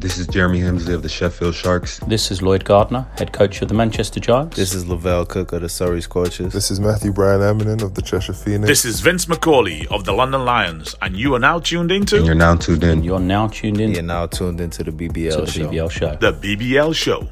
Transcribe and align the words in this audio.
This 0.00 0.16
is 0.16 0.26
Jeremy 0.28 0.60
Hemsley 0.60 0.94
of 0.94 1.02
the 1.02 1.10
Sheffield 1.10 1.54
Sharks. 1.54 1.98
This 2.06 2.30
is 2.30 2.40
Lloyd 2.40 2.64
Gardner, 2.64 3.06
head 3.18 3.34
coach 3.34 3.60
of 3.60 3.68
the 3.68 3.74
Manchester 3.74 4.18
Giants. 4.18 4.56
This 4.56 4.72
is 4.74 4.86
Lavelle 4.86 5.26
Cook 5.26 5.52
of 5.52 5.60
the 5.60 5.68
Surrey 5.68 6.00
Scorchers. 6.00 6.54
This 6.54 6.70
is 6.70 6.80
Matthew 6.80 7.12
Bryan 7.12 7.40
Amaning 7.40 7.82
of 7.82 7.94
the 7.94 8.00
Cheshire 8.00 8.32
Phoenix. 8.32 8.66
This 8.66 8.86
is 8.86 9.00
Vince 9.00 9.28
Macaulay 9.28 9.86
of 9.88 10.06
the 10.06 10.12
London 10.12 10.46
Lions, 10.46 10.96
and 11.02 11.14
you 11.18 11.34
are 11.34 11.38
now 11.38 11.58
tuned 11.58 11.92
into. 11.92 12.16
And 12.16 12.24
you're 12.24 12.34
now 12.34 12.56
tuned 12.56 12.82
in. 12.82 13.04
You're 13.04 13.20
now 13.20 13.48
tuned 13.48 13.78
in. 13.78 13.92
You're 13.92 14.02
now 14.02 14.26
tuned 14.26 14.58
into 14.62 14.84
the 14.84 14.90
BBL 14.90 15.32
to 15.32 15.40
the 15.42 15.46
show. 15.46 15.68
BBL 15.68 15.90
show. 15.90 16.16
The 16.16 16.32
BBL 16.32 16.94
show. 16.94 17.28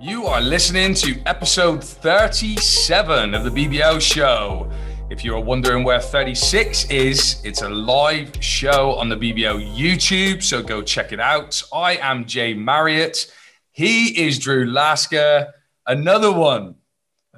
You 0.00 0.24
are 0.24 0.40
listening 0.40 0.94
to 0.94 1.20
episode 1.26 1.84
37 1.84 3.34
of 3.34 3.44
the 3.44 3.50
BBL 3.50 4.00
show. 4.00 4.72
If 5.10 5.24
you're 5.24 5.40
wondering 5.40 5.82
where 5.82 5.98
36 5.98 6.88
is, 6.88 7.42
it's 7.42 7.62
a 7.62 7.68
live 7.68 8.32
show 8.38 8.94
on 8.94 9.08
the 9.08 9.16
BBL 9.16 9.76
YouTube, 9.76 10.40
so 10.40 10.62
go 10.62 10.82
check 10.82 11.10
it 11.10 11.18
out. 11.18 11.60
I 11.74 11.96
am 11.96 12.26
Jay 12.26 12.54
Marriott. 12.54 13.26
He 13.72 14.24
is 14.24 14.38
Drew 14.38 14.66
Lasker. 14.66 15.52
Another 15.84 16.30
one. 16.30 16.76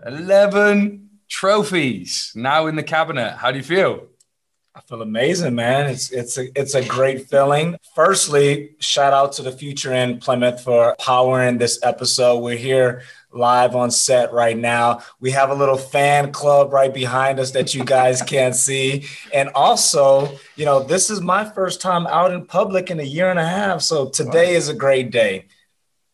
11 0.04 1.08
trophies 1.30 2.32
now 2.34 2.66
in 2.66 2.76
the 2.76 2.82
cabinet. 2.82 3.38
How 3.38 3.50
do 3.50 3.56
you 3.56 3.64
feel? 3.64 4.06
I 4.74 4.82
feel 4.82 5.00
amazing, 5.00 5.54
man. 5.54 5.88
It's 5.88 6.10
it's 6.12 6.36
a 6.36 6.48
it's 6.58 6.74
a 6.74 6.84
great 6.84 7.28
feeling. 7.28 7.76
Firstly, 7.94 8.74
shout 8.80 9.14
out 9.14 9.32
to 9.34 9.42
the 9.42 9.52
future 9.52 9.92
in 9.92 10.18
Plymouth 10.18 10.62
for 10.62 10.94
powering 10.98 11.56
this 11.56 11.78
episode. 11.82 12.38
We're 12.38 12.56
here 12.56 13.02
live 13.32 13.74
on 13.74 13.90
set 13.90 14.32
right 14.32 14.56
now. 14.56 15.02
We 15.20 15.30
have 15.32 15.50
a 15.50 15.54
little 15.54 15.76
fan 15.76 16.32
club 16.32 16.72
right 16.72 16.92
behind 16.92 17.40
us 17.40 17.52
that 17.52 17.74
you 17.74 17.84
guys 17.84 18.22
can't 18.34 18.54
see. 18.54 19.06
And 19.32 19.50
also, 19.54 20.38
you 20.56 20.64
know, 20.64 20.82
this 20.82 21.10
is 21.10 21.20
my 21.20 21.44
first 21.44 21.80
time 21.80 22.06
out 22.06 22.32
in 22.32 22.44
public 22.46 22.90
in 22.90 23.00
a 23.00 23.04
year 23.04 23.30
and 23.30 23.38
a 23.38 23.46
half. 23.46 23.82
So 23.82 24.08
today 24.08 24.54
is 24.54 24.68
a 24.68 24.74
great 24.74 25.10
day. 25.10 25.46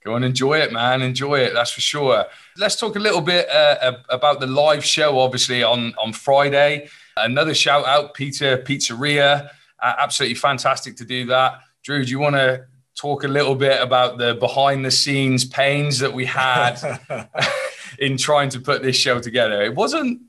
Go 0.05 0.15
and 0.15 0.25
enjoy 0.25 0.59
it, 0.61 0.73
man. 0.73 1.03
Enjoy 1.03 1.35
it. 1.41 1.53
That's 1.55 1.73
for 1.73 1.81
sure. 1.81 2.25
Let's 2.57 2.77
talk 2.77 2.97
a 2.97 3.01
little 3.01 3.21
bit 3.21 3.49
uh, 3.51 3.99
about 4.09 4.41
the 4.41 4.47
live 4.47 4.85
show, 4.85 5.19
obviously, 5.19 5.63
on, 5.63 5.93
on 6.03 6.13
Friday. 6.13 6.89
Another 7.17 7.53
shout 7.53 7.85
out, 7.85 8.15
Peter 8.15 8.59
Pizzeria. 8.59 9.51
Uh, 9.81 9.95
absolutely 9.99 10.37
fantastic 10.37 10.97
to 10.97 11.05
do 11.05 11.27
that. 11.27 11.61
Drew, 11.83 12.05
do 12.05 12.11
you 12.11 12.21
want 12.21 12.37
to 12.37 12.67
talk 12.99 13.25
a 13.25 13.29
little 13.29 13.55
bit 13.55 13.81
about 13.81 14.19
the 14.19 14.35
behind 14.35 14.85
the 14.85 14.91
scenes 14.91 15.45
pains 15.45 15.99
that 16.01 16.13
we 16.13 16.25
had 16.25 16.77
in 17.99 18.17
trying 18.17 18.51
to 18.51 18.61
put 18.61 18.83
this 18.83 18.97
show 18.97 19.21
together? 19.21 19.63
It 19.63 19.75
wasn't 19.75 20.23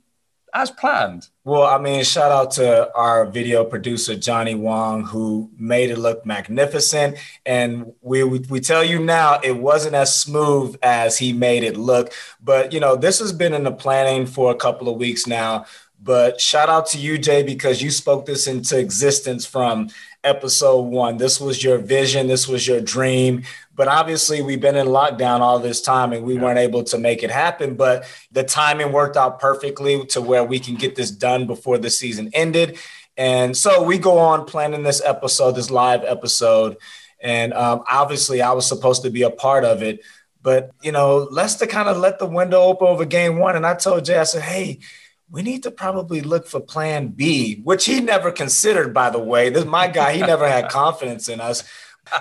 as 0.53 0.71
planned. 0.71 1.29
Well, 1.43 1.63
I 1.63 1.77
mean, 1.77 2.03
shout 2.03 2.31
out 2.31 2.51
to 2.51 2.93
our 2.93 3.25
video 3.25 3.63
producer 3.63 4.15
Johnny 4.15 4.55
Wong 4.55 5.03
who 5.03 5.49
made 5.57 5.89
it 5.89 5.97
look 5.97 6.25
magnificent. 6.25 7.17
And 7.45 7.93
we, 8.01 8.23
we, 8.23 8.39
we 8.49 8.59
tell 8.59 8.83
you 8.83 8.99
now, 8.99 9.39
it 9.43 9.57
wasn't 9.57 9.95
as 9.95 10.15
smooth 10.15 10.75
as 10.81 11.17
he 11.17 11.33
made 11.33 11.63
it 11.63 11.77
look. 11.77 12.13
But 12.41 12.73
you 12.73 12.79
know, 12.79 12.95
this 12.95 13.19
has 13.19 13.33
been 13.33 13.53
in 13.53 13.63
the 13.63 13.71
planning 13.71 14.25
for 14.25 14.51
a 14.51 14.55
couple 14.55 14.89
of 14.89 14.97
weeks 14.97 15.27
now. 15.27 15.65
But 16.01 16.39
shout 16.39 16.69
out 16.69 16.87
to 16.87 16.97
you, 16.97 17.17
Jay, 17.17 17.43
because 17.43 17.81
you 17.81 17.91
spoke 17.91 18.25
this 18.25 18.47
into 18.47 18.79
existence 18.79 19.45
from 19.45 19.89
episode 20.23 20.81
one. 20.81 21.17
This 21.17 21.39
was 21.39 21.63
your 21.63 21.77
vision, 21.77 22.27
this 22.27 22.47
was 22.47 22.67
your 22.67 22.81
dream. 22.81 23.43
But 23.75 23.87
obviously, 23.87 24.41
we've 24.41 24.59
been 24.59 24.75
in 24.75 24.87
lockdown 24.87 25.39
all 25.39 25.59
this 25.59 25.81
time 25.81 26.11
and 26.11 26.25
we 26.25 26.35
yeah. 26.35 26.41
weren't 26.41 26.59
able 26.59 26.83
to 26.83 26.97
make 26.97 27.23
it 27.23 27.31
happen. 27.31 27.75
But 27.75 28.05
the 28.31 28.43
timing 28.43 28.91
worked 28.91 29.15
out 29.15 29.39
perfectly 29.39 30.05
to 30.07 30.21
where 30.21 30.43
we 30.43 30.59
can 30.59 30.75
get 30.75 30.95
this 30.95 31.11
done 31.11 31.47
before 31.47 31.77
the 31.77 31.89
season 31.89 32.29
ended. 32.33 32.77
And 33.15 33.55
so 33.55 33.83
we 33.83 33.97
go 33.97 34.17
on 34.17 34.45
planning 34.45 34.83
this 34.83 35.01
episode, 35.03 35.51
this 35.51 35.71
live 35.71 36.03
episode. 36.03 36.77
And 37.21 37.53
um, 37.53 37.83
obviously, 37.89 38.41
I 38.41 38.51
was 38.51 38.67
supposed 38.67 39.03
to 39.03 39.09
be 39.09 39.23
a 39.23 39.29
part 39.29 39.63
of 39.63 39.81
it. 39.81 40.01
But, 40.41 40.71
you 40.81 40.91
know, 40.91 41.27
Leicester 41.29 41.67
kind 41.67 41.89
of 41.89 41.97
let 41.97 42.19
the 42.19 42.25
window 42.25 42.61
open 42.61 42.87
over 42.87 43.03
game 43.03 43.37
one. 43.37 43.55
And 43.55 43.65
I 43.65 43.75
told 43.75 44.05
Jay, 44.05 44.17
I 44.17 44.23
said, 44.23 44.41
hey, 44.41 44.79
we 45.31 45.41
need 45.41 45.63
to 45.63 45.71
probably 45.71 46.21
look 46.21 46.47
for 46.47 46.59
plan 46.59 47.09
B, 47.09 47.61
which 47.63 47.85
he 47.85 47.99
never 47.99 48.31
considered, 48.31 48.93
by 48.93 49.09
the 49.09 49.19
way. 49.19 49.49
This 49.49 49.65
my 49.65 49.87
guy, 49.87 50.13
he 50.13 50.21
never 50.21 50.47
had 50.47 50.69
confidence 50.69 51.29
in 51.29 51.39
us. 51.39 51.63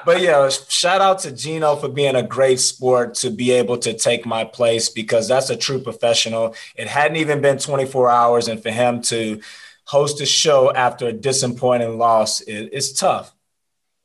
But 0.04 0.20
yeah, 0.20 0.48
shout 0.68 1.00
out 1.00 1.20
to 1.20 1.32
Geno 1.32 1.76
for 1.76 1.88
being 1.88 2.14
a 2.14 2.22
great 2.22 2.60
sport 2.60 3.14
to 3.16 3.30
be 3.30 3.52
able 3.52 3.78
to 3.78 3.94
take 3.94 4.26
my 4.26 4.44
place 4.44 4.90
because 4.90 5.28
that's 5.28 5.48
a 5.48 5.56
true 5.56 5.80
professional. 5.80 6.54
It 6.76 6.88
hadn't 6.88 7.16
even 7.16 7.40
been 7.40 7.58
24 7.58 8.10
hours, 8.10 8.48
and 8.48 8.62
for 8.62 8.70
him 8.70 9.00
to 9.02 9.40
host 9.84 10.20
a 10.20 10.26
show 10.26 10.70
after 10.74 11.06
a 11.06 11.12
disappointing 11.12 11.96
loss, 11.96 12.42
it, 12.42 12.68
it's 12.72 12.92
tough. 12.92 13.34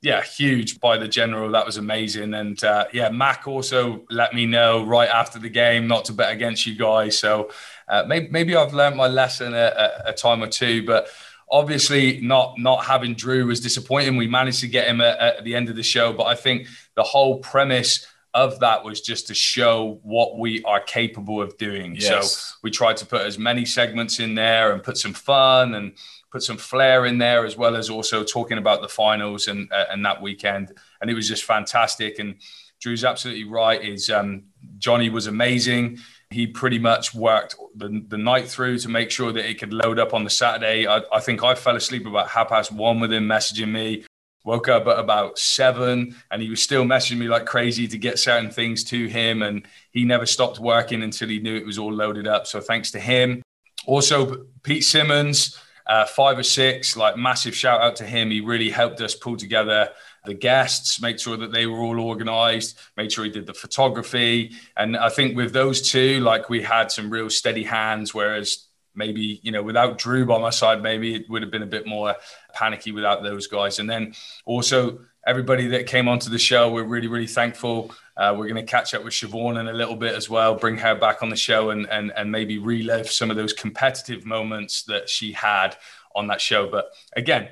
Yeah, 0.01 0.21
huge 0.21 0.81
by 0.81 0.97
the 0.97 1.07
general. 1.07 1.51
That 1.51 1.65
was 1.65 1.77
amazing. 1.77 2.33
And 2.33 2.61
uh, 2.61 2.85
yeah, 2.91 3.09
Mac 3.09 3.47
also 3.47 4.03
let 4.09 4.33
me 4.33 4.45
know 4.45 4.85
right 4.85 5.07
after 5.07 5.39
the 5.39 5.49
game 5.49 5.87
not 5.87 6.05
to 6.05 6.13
bet 6.13 6.33
against 6.33 6.65
you 6.65 6.75
guys. 6.75 7.17
So 7.17 7.51
uh, 7.87 8.03
maybe, 8.07 8.27
maybe 8.29 8.55
I've 8.55 8.73
learned 8.73 8.95
my 8.95 9.07
lesson 9.07 9.53
a, 9.53 9.91
a, 10.05 10.13
time 10.13 10.41
or 10.41 10.47
two, 10.47 10.85
but 10.85 11.07
obviously 11.49 12.19
not 12.21 12.55
not 12.57 12.85
having 12.85 13.13
Drew 13.13 13.45
was 13.45 13.59
disappointing. 13.59 14.17
We 14.17 14.27
managed 14.27 14.61
to 14.61 14.67
get 14.67 14.87
him 14.87 15.01
at, 15.01 15.19
at 15.19 15.43
the 15.43 15.55
end 15.55 15.69
of 15.69 15.75
the 15.75 15.83
show, 15.83 16.13
but 16.13 16.25
I 16.25 16.35
think 16.35 16.67
the 16.95 17.03
whole 17.03 17.39
premise 17.39 18.07
of 18.33 18.59
that 18.61 18.83
was 18.83 19.01
just 19.01 19.27
to 19.27 19.33
show 19.35 19.99
what 20.01 20.39
we 20.39 20.63
are 20.63 20.79
capable 20.79 21.39
of 21.41 21.55
doing. 21.57 21.95
Yes. 21.95 22.35
So 22.35 22.55
we 22.63 22.71
tried 22.71 22.97
to 22.97 23.05
put 23.05 23.21
as 23.21 23.37
many 23.37 23.63
segments 23.63 24.19
in 24.19 24.33
there 24.33 24.73
and 24.73 24.81
put 24.81 24.97
some 24.97 25.13
fun 25.13 25.75
and 25.75 25.93
put 26.31 26.41
some 26.41 26.57
flair 26.57 27.05
in 27.05 27.19
there 27.19 27.45
as 27.45 27.55
well 27.55 27.75
as 27.75 27.91
also 27.91 28.23
talking 28.23 28.57
about 28.57 28.81
the 28.81 28.89
finals 28.89 29.47
and 29.47 29.71
uh, 29.71 29.85
and 29.91 30.03
that 30.05 30.21
weekend. 30.21 30.73
And 30.99 31.09
it 31.09 31.13
was 31.13 31.27
just 31.27 31.43
fantastic. 31.43 32.17
And 32.17 32.35
Drew's 32.81 33.03
absolutely 33.03 33.45
right. 33.45 33.83
Is 33.83 34.09
um, 34.09 34.45
Johnny 34.79 35.09
was 35.09 35.27
amazing 35.27 35.99
he 36.33 36.47
pretty 36.47 36.79
much 36.79 37.13
worked 37.13 37.55
the, 37.75 38.03
the 38.07 38.17
night 38.17 38.47
through 38.47 38.79
to 38.79 38.89
make 38.89 39.11
sure 39.11 39.31
that 39.31 39.49
it 39.49 39.59
could 39.59 39.73
load 39.73 39.99
up 39.99 40.13
on 40.13 40.23
the 40.23 40.29
Saturday. 40.29 40.87
I, 40.87 41.01
I 41.11 41.19
think 41.19 41.43
I 41.43 41.55
fell 41.55 41.75
asleep 41.75 42.05
about 42.05 42.29
half 42.29 42.49
past 42.49 42.71
one 42.71 42.99
with 42.99 43.13
him 43.13 43.25
messaging 43.27 43.71
me. 43.71 44.05
Woke 44.45 44.67
up 44.67 44.87
at 44.87 44.99
about 44.99 45.39
seven 45.39 46.15
and 46.29 46.41
he 46.41 46.49
was 46.49 46.61
still 46.61 46.83
messaging 46.83 47.17
me 47.17 47.29
like 47.29 47.45
crazy 47.45 47.87
to 47.87 47.97
get 47.97 48.19
certain 48.19 48.51
things 48.51 48.83
to 48.85 49.07
him. 49.07 49.41
And 49.41 49.65
he 49.91 50.03
never 50.03 50.25
stopped 50.25 50.59
working 50.59 51.01
until 51.01 51.29
he 51.29 51.39
knew 51.39 51.55
it 51.55 51.65
was 51.65 51.77
all 51.77 51.93
loaded 51.93 52.27
up. 52.27 52.45
So 52.45 52.59
thanks 52.59 52.91
to 52.91 52.99
him. 52.99 53.41
Also, 53.85 54.45
Pete 54.63 54.83
Simmons, 54.83 55.57
uh, 55.87 56.05
five 56.05 56.37
or 56.37 56.43
six, 56.43 56.97
like 56.97 57.15
massive 57.17 57.55
shout 57.55 57.81
out 57.81 57.95
to 57.97 58.05
him. 58.05 58.31
He 58.31 58.41
really 58.41 58.69
helped 58.69 58.99
us 59.01 59.15
pull 59.15 59.37
together 59.37 59.89
the 60.25 60.33
guests, 60.33 61.01
make 61.01 61.19
sure 61.19 61.37
that 61.37 61.51
they 61.51 61.65
were 61.65 61.79
all 61.79 61.99
organized, 61.99 62.79
made 62.95 63.11
sure 63.11 63.25
he 63.25 63.31
did 63.31 63.45
the 63.45 63.53
photography. 63.53 64.51
And 64.77 64.95
I 64.95 65.09
think 65.09 65.35
with 65.35 65.53
those 65.53 65.89
two, 65.89 66.21
like 66.21 66.49
we 66.49 66.61
had 66.61 66.91
some 66.91 67.09
real 67.09 67.29
steady 67.29 67.63
hands, 67.63 68.13
whereas 68.13 68.67
maybe, 68.95 69.39
you 69.43 69.51
know, 69.51 69.63
without 69.63 69.97
Drew 69.97 70.25
by 70.25 70.37
my 70.39 70.49
side, 70.49 70.81
maybe 70.81 71.15
it 71.15 71.29
would 71.29 71.41
have 71.41 71.51
been 71.51 71.63
a 71.63 71.67
bit 71.67 71.85
more 71.85 72.15
panicky 72.53 72.91
without 72.91 73.23
those 73.23 73.47
guys. 73.47 73.79
And 73.79 73.89
then 73.89 74.13
also 74.45 74.99
everybody 75.25 75.67
that 75.67 75.87
came 75.87 76.07
onto 76.07 76.29
the 76.29 76.39
show, 76.39 76.71
we're 76.71 76.83
really, 76.83 77.07
really 77.07 77.27
thankful. 77.27 77.93
Uh, 78.15 78.35
we're 78.37 78.47
going 78.47 78.63
to 78.63 78.71
catch 78.71 78.93
up 78.93 79.03
with 79.03 79.13
Siobhan 79.13 79.59
in 79.59 79.67
a 79.67 79.73
little 79.73 79.95
bit 79.95 80.15
as 80.15 80.29
well, 80.29 80.55
bring 80.55 80.77
her 80.77 80.95
back 80.95 81.23
on 81.23 81.29
the 81.29 81.35
show 81.35 81.71
and, 81.71 81.89
and, 81.89 82.13
and 82.15 82.31
maybe 82.31 82.59
relive 82.59 83.09
some 83.09 83.31
of 83.31 83.35
those 83.35 83.53
competitive 83.53 84.25
moments 84.25 84.83
that 84.83 85.09
she 85.09 85.31
had 85.31 85.75
on 86.15 86.27
that 86.27 86.39
show. 86.39 86.69
But 86.69 86.91
again, 87.15 87.49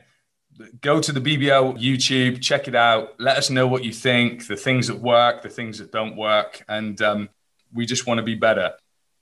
go 0.82 1.00
to 1.00 1.12
the 1.12 1.20
BBL 1.20 1.80
YouTube, 1.80 2.42
check 2.42 2.68
it 2.68 2.76
out. 2.76 3.20
Let 3.20 3.38
us 3.38 3.50
know 3.50 3.68
what 3.68 3.84
you 3.84 3.92
think, 3.92 4.48
the 4.48 4.56
things 4.56 4.88
that 4.88 5.00
work, 5.00 5.42
the 5.42 5.50
things 5.50 5.80
that 5.80 5.92
don't 5.92 6.16
work. 6.16 6.64
And 6.68 7.02
um, 7.02 7.30
we 7.74 7.86
just 7.86 8.08
want 8.08 8.18
to 8.20 8.24
be 8.24 8.36
better. 8.36 8.74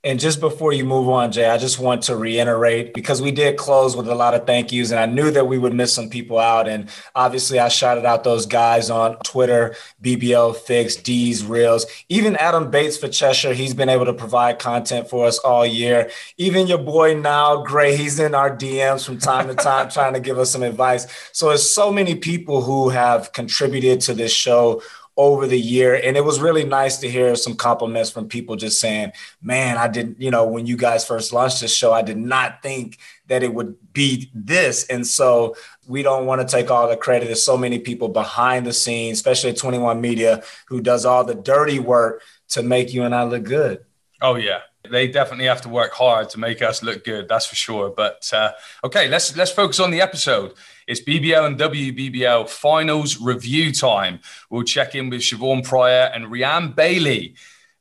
And 0.02 0.18
just 0.18 0.40
before 0.40 0.72
you 0.72 0.86
move 0.86 1.10
on, 1.10 1.30
Jay, 1.30 1.50
I 1.50 1.58
just 1.58 1.78
want 1.78 2.04
to 2.04 2.16
reiterate 2.16 2.94
because 2.94 3.20
we 3.20 3.30
did 3.30 3.58
close 3.58 3.94
with 3.94 4.08
a 4.08 4.14
lot 4.14 4.32
of 4.32 4.46
thank 4.46 4.72
yous, 4.72 4.92
and 4.92 4.98
I 4.98 5.04
knew 5.04 5.30
that 5.30 5.46
we 5.46 5.58
would 5.58 5.74
miss 5.74 5.92
some 5.92 6.08
people 6.08 6.38
out. 6.38 6.66
And 6.68 6.88
obviously, 7.14 7.58
I 7.58 7.68
shouted 7.68 8.06
out 8.06 8.24
those 8.24 8.46
guys 8.46 8.88
on 8.88 9.18
Twitter, 9.18 9.76
BBL 10.02 10.56
Fix, 10.56 10.96
D's 10.96 11.44
Reels, 11.44 11.84
even 12.08 12.34
Adam 12.36 12.70
Bates 12.70 12.96
for 12.96 13.08
Cheshire. 13.08 13.52
He's 13.52 13.74
been 13.74 13.90
able 13.90 14.06
to 14.06 14.14
provide 14.14 14.58
content 14.58 15.10
for 15.10 15.26
us 15.26 15.38
all 15.40 15.66
year. 15.66 16.10
Even 16.38 16.66
your 16.66 16.78
boy 16.78 17.14
now, 17.14 17.62
Gray, 17.62 17.94
he's 17.94 18.18
in 18.18 18.34
our 18.34 18.56
DMs 18.56 19.04
from 19.04 19.18
time 19.18 19.48
to 19.48 19.54
time 19.54 19.90
trying 19.90 20.14
to 20.14 20.20
give 20.20 20.38
us 20.38 20.50
some 20.50 20.62
advice. 20.62 21.06
So, 21.32 21.48
there's 21.48 21.70
so 21.70 21.92
many 21.92 22.14
people 22.14 22.62
who 22.62 22.88
have 22.88 23.34
contributed 23.34 24.00
to 24.02 24.14
this 24.14 24.32
show 24.32 24.80
over 25.16 25.46
the 25.46 25.58
year. 25.58 26.00
And 26.02 26.16
it 26.16 26.24
was 26.24 26.40
really 26.40 26.64
nice 26.64 26.98
to 26.98 27.10
hear 27.10 27.34
some 27.36 27.54
compliments 27.54 28.10
from 28.10 28.28
people 28.28 28.56
just 28.56 28.80
saying, 28.80 29.12
man, 29.42 29.76
I 29.76 29.88
didn't, 29.88 30.20
you 30.20 30.30
know, 30.30 30.46
when 30.46 30.66
you 30.66 30.76
guys 30.76 31.04
first 31.04 31.32
launched 31.32 31.60
this 31.60 31.74
show, 31.74 31.92
I 31.92 32.02
did 32.02 32.16
not 32.16 32.62
think 32.62 32.98
that 33.26 33.42
it 33.42 33.52
would 33.52 33.76
be 33.92 34.30
this. 34.34 34.86
And 34.86 35.06
so 35.06 35.56
we 35.86 36.02
don't 36.02 36.26
want 36.26 36.40
to 36.40 36.46
take 36.46 36.70
all 36.70 36.88
the 36.88 36.96
credit. 36.96 37.26
There's 37.26 37.44
so 37.44 37.58
many 37.58 37.78
people 37.78 38.08
behind 38.08 38.66
the 38.66 38.72
scenes, 38.72 39.18
especially 39.18 39.50
at 39.50 39.56
21 39.56 40.00
Media, 40.00 40.42
who 40.68 40.80
does 40.80 41.04
all 41.04 41.24
the 41.24 41.34
dirty 41.34 41.78
work 41.78 42.22
to 42.50 42.62
make 42.62 42.94
you 42.94 43.02
and 43.02 43.14
I 43.14 43.24
look 43.24 43.44
good. 43.44 43.84
Oh, 44.22 44.36
yeah. 44.36 44.60
They 44.88 45.08
definitely 45.08 45.46
have 45.46 45.60
to 45.62 45.68
work 45.68 45.92
hard 45.92 46.30
to 46.30 46.40
make 46.40 46.62
us 46.62 46.82
look 46.82 47.04
good. 47.04 47.28
That's 47.28 47.46
for 47.46 47.54
sure. 47.54 47.90
But 47.90 48.28
uh, 48.32 48.52
okay, 48.84 49.08
let's 49.08 49.36
let's 49.36 49.52
focus 49.52 49.78
on 49.78 49.90
the 49.90 50.00
episode. 50.00 50.54
It's 50.86 51.00
BBL 51.00 51.46
and 51.46 51.58
WBBL 51.58 52.48
finals 52.48 53.20
review 53.20 53.72
time. 53.72 54.20
We'll 54.48 54.62
check 54.62 54.94
in 54.94 55.10
with 55.10 55.20
Siobhan 55.20 55.64
Pryor 55.64 56.10
and 56.14 56.26
Rhian 56.26 56.74
Bailey. 56.74 57.34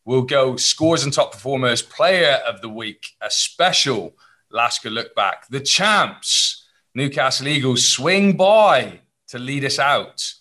We'll 0.03 0.23
go 0.23 0.55
scores 0.55 1.03
and 1.03 1.13
top 1.13 1.31
performers, 1.31 1.81
player 1.81 2.39
of 2.47 2.61
the 2.61 2.69
week, 2.69 3.15
a 3.21 3.29
special 3.29 4.15
Lasker 4.51 4.89
look 4.89 5.13
back. 5.15 5.47
The 5.49 5.59
champs, 5.59 6.67
Newcastle 6.95 7.47
Eagles, 7.47 7.87
swing 7.87 8.35
by 8.35 9.01
to 9.27 9.39
lead 9.39 9.63
us 9.63 9.77
out. 9.77 10.33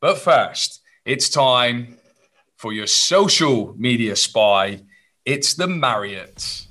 But 0.00 0.18
first, 0.18 0.80
it's 1.04 1.28
time 1.28 1.98
for 2.56 2.72
your 2.72 2.86
social 2.86 3.74
media 3.76 4.16
spy. 4.16 4.80
It's 5.26 5.52
the 5.52 5.66
Marriott 5.66 6.66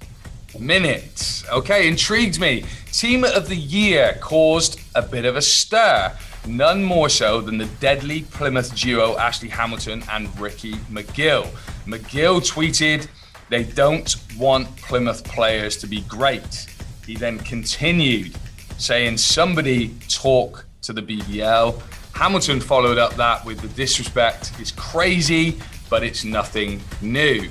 Minute. 0.59 1.43
Okay, 1.51 1.87
intrigued 1.87 2.39
me. 2.39 2.65
Team 2.91 3.23
of 3.23 3.47
the 3.47 3.55
year 3.55 4.17
caused 4.21 4.79
a 4.95 5.03
bit 5.03 5.25
of 5.25 5.35
a 5.35 5.41
stir. 5.41 6.11
None 6.47 6.83
more 6.83 7.09
so 7.09 7.41
than 7.41 7.59
the 7.59 7.67
deadly 7.79 8.23
Plymouth 8.23 8.75
duo 8.75 9.15
Ashley 9.17 9.49
Hamilton 9.49 10.03
and 10.09 10.35
Ricky 10.39 10.73
McGill. 10.91 11.45
McGill 11.85 12.41
tweeted, 12.41 13.07
They 13.49 13.65
don't 13.65 14.15
want 14.35 14.75
Plymouth 14.77 15.23
players 15.25 15.77
to 15.77 15.87
be 15.87 16.01
great. 16.01 16.65
He 17.05 17.15
then 17.15 17.37
continued, 17.37 18.35
saying, 18.79 19.17
Somebody 19.17 19.93
talk 20.07 20.65
to 20.81 20.91
the 20.91 21.03
BBL. 21.03 21.79
Hamilton 22.15 22.59
followed 22.59 22.97
up 22.97 23.13
that 23.13 23.45
with 23.45 23.59
the 23.59 23.67
disrespect 23.67 24.59
is 24.59 24.71
crazy, 24.71 25.59
but 25.87 26.01
it's 26.01 26.25
nothing 26.25 26.81
new. 27.03 27.47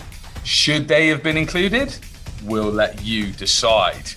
Should 0.49 0.89
they 0.89 1.09
have 1.09 1.23
been 1.23 1.37
included? 1.37 1.95
We'll 2.43 2.73
let 2.73 3.05
you 3.05 3.33
decide. 3.33 4.15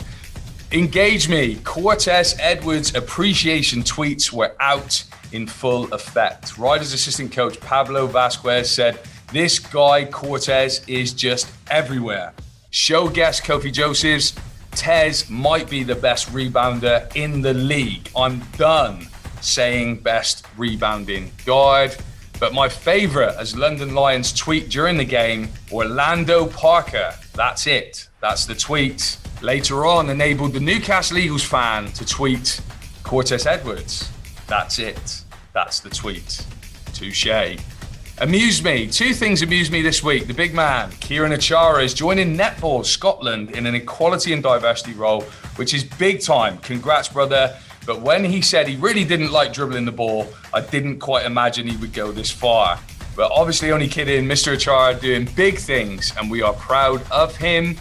Engage 0.72 1.28
me. 1.28 1.56
Cortez 1.66 2.38
Edwards 2.40 2.96
appreciation 2.96 3.84
tweets 3.84 4.32
were 4.32 4.56
out 4.62 5.04
in 5.34 5.46
full 5.46 5.94
effect. 5.94 6.58
Riders 6.58 6.94
assistant 6.94 7.34
coach 7.34 7.60
Pablo 7.60 8.08
Vasquez 8.08 8.72
said, 8.72 9.02
This 9.34 9.60
guy, 9.60 10.06
Cortez, 10.06 10.88
is 10.88 11.12
just 11.12 11.52
everywhere. 11.70 12.32
Show 12.70 13.10
guest 13.10 13.44
Kofi 13.44 13.72
Josephs, 13.74 14.34
Tez 14.72 15.30
might 15.30 15.70
be 15.70 15.84
the 15.84 15.96
best 15.96 16.32
rebounder 16.32 17.14
in 17.14 17.42
the 17.42 17.54
league. 17.54 18.10
I'm 18.16 18.40
done 18.58 19.06
saying 19.42 19.98
best 19.98 20.46
rebounding 20.56 21.34
guard. 21.46 21.98
But 22.42 22.56
my 22.56 22.68
favorite, 22.68 23.36
as 23.38 23.56
London 23.56 23.94
Lions 23.94 24.34
tweet 24.34 24.68
during 24.70 24.98
the 24.98 25.06
game, 25.06 25.50
Orlando 25.72 26.48
Parker. 26.48 27.14
That's 27.36 27.68
it. 27.68 28.10
That's 28.20 28.48
the 28.48 28.56
tweet. 28.56 29.20
Later 29.44 29.86
on, 29.86 30.10
enabled 30.10 30.54
the 30.54 30.60
Newcastle 30.60 31.20
Eagles 31.20 31.44
fan 31.44 31.92
to 31.92 32.04
tweet 32.04 32.60
Cortez 33.04 33.46
Edwards. 33.46 34.12
That's 34.48 34.80
it. 34.80 35.22
That's 35.54 35.82
the 35.82 35.92
tweet. 35.92 36.44
Touche. 36.94 37.60
Amuse 38.18 38.64
me. 38.64 38.88
Two 38.88 39.14
things 39.14 39.44
amuse 39.44 39.70
me 39.70 39.84
this 39.84 40.04
week. 40.04 40.26
The 40.26 40.34
big 40.34 40.56
man, 40.56 40.90
Kieron 40.94 41.36
Achara, 41.36 41.84
is 41.84 41.94
joining 41.94 42.36
Netball 42.36 42.84
Scotland 42.84 43.52
in 43.52 43.68
an 43.68 43.76
equality 43.76 44.34
and 44.34 44.42
diversity 44.42 44.94
role, 44.94 45.22
which 45.58 45.76
is 45.76 45.84
big 45.84 46.22
time. 46.22 46.58
Congrats, 46.58 47.08
brother. 47.08 47.56
But 47.86 48.02
when 48.02 48.24
he 48.24 48.42
said 48.42 48.68
he 48.68 48.76
really 48.76 49.04
didn't 49.04 49.32
like 49.32 49.54
dribbling 49.54 49.86
the 49.86 49.92
ball, 49.92 50.28
I 50.54 50.62
didn't 50.62 51.00
quite 51.00 51.26
imagine 51.26 51.68
he 51.68 51.78
would 51.78 51.94
go 51.94 52.12
this 52.12 52.32
far. 52.32 52.80
But 53.16 53.32
obviously, 53.34 53.72
only 53.72 53.88
kidding. 53.88 54.26
Mr. 54.26 54.56
Achara 54.56 55.00
doing 55.00 55.28
big 55.36 55.58
things, 55.58 56.14
and 56.18 56.32
we 56.32 56.42
are 56.42 56.54
proud 56.54 57.02
of 57.12 57.36
him. 57.36 57.76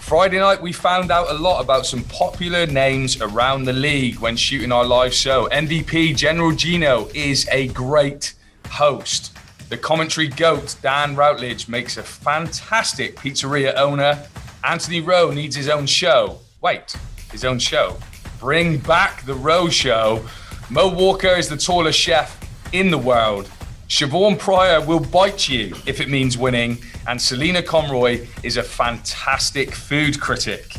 Friday 0.00 0.40
night, 0.40 0.60
we 0.60 0.72
found 0.72 1.10
out 1.10 1.30
a 1.30 1.34
lot 1.34 1.62
about 1.62 1.86
some 1.86 2.02
popular 2.04 2.66
names 2.66 3.20
around 3.20 3.64
the 3.64 3.72
league 3.72 4.16
when 4.18 4.36
shooting 4.36 4.72
our 4.72 4.84
live 4.84 5.14
show. 5.14 5.48
MVP 5.52 6.16
General 6.16 6.52
Geno 6.52 7.08
is 7.14 7.48
a 7.50 7.68
great 7.68 8.34
host. 8.68 9.36
The 9.68 9.78
commentary 9.78 10.28
goat, 10.28 10.76
Dan 10.82 11.14
Routledge, 11.14 11.68
makes 11.68 11.96
a 11.96 12.02
fantastic 12.02 13.16
pizzeria 13.16 13.74
owner. 13.76 14.22
Anthony 14.64 15.00
Rowe 15.00 15.30
needs 15.30 15.56
his 15.56 15.68
own 15.68 15.86
show. 15.86 16.40
Wait, 16.60 16.94
his 17.30 17.44
own 17.44 17.58
show. 17.58 17.96
Bring 18.42 18.78
back 18.78 19.24
the 19.24 19.68
show. 19.70 20.28
Mo 20.68 20.88
Walker 20.88 21.28
is 21.28 21.48
the 21.48 21.56
tallest 21.56 21.96
chef 21.96 22.40
in 22.72 22.90
the 22.90 22.98
world. 22.98 23.48
Siobhan 23.88 24.36
Pryor 24.36 24.84
will 24.84 24.98
bite 24.98 25.48
you 25.48 25.76
if 25.86 26.00
it 26.00 26.08
means 26.08 26.36
winning. 26.36 26.78
And 27.06 27.22
Selena 27.22 27.62
Conroy 27.62 28.26
is 28.42 28.56
a 28.56 28.62
fantastic 28.64 29.70
food 29.70 30.20
critic. 30.20 30.74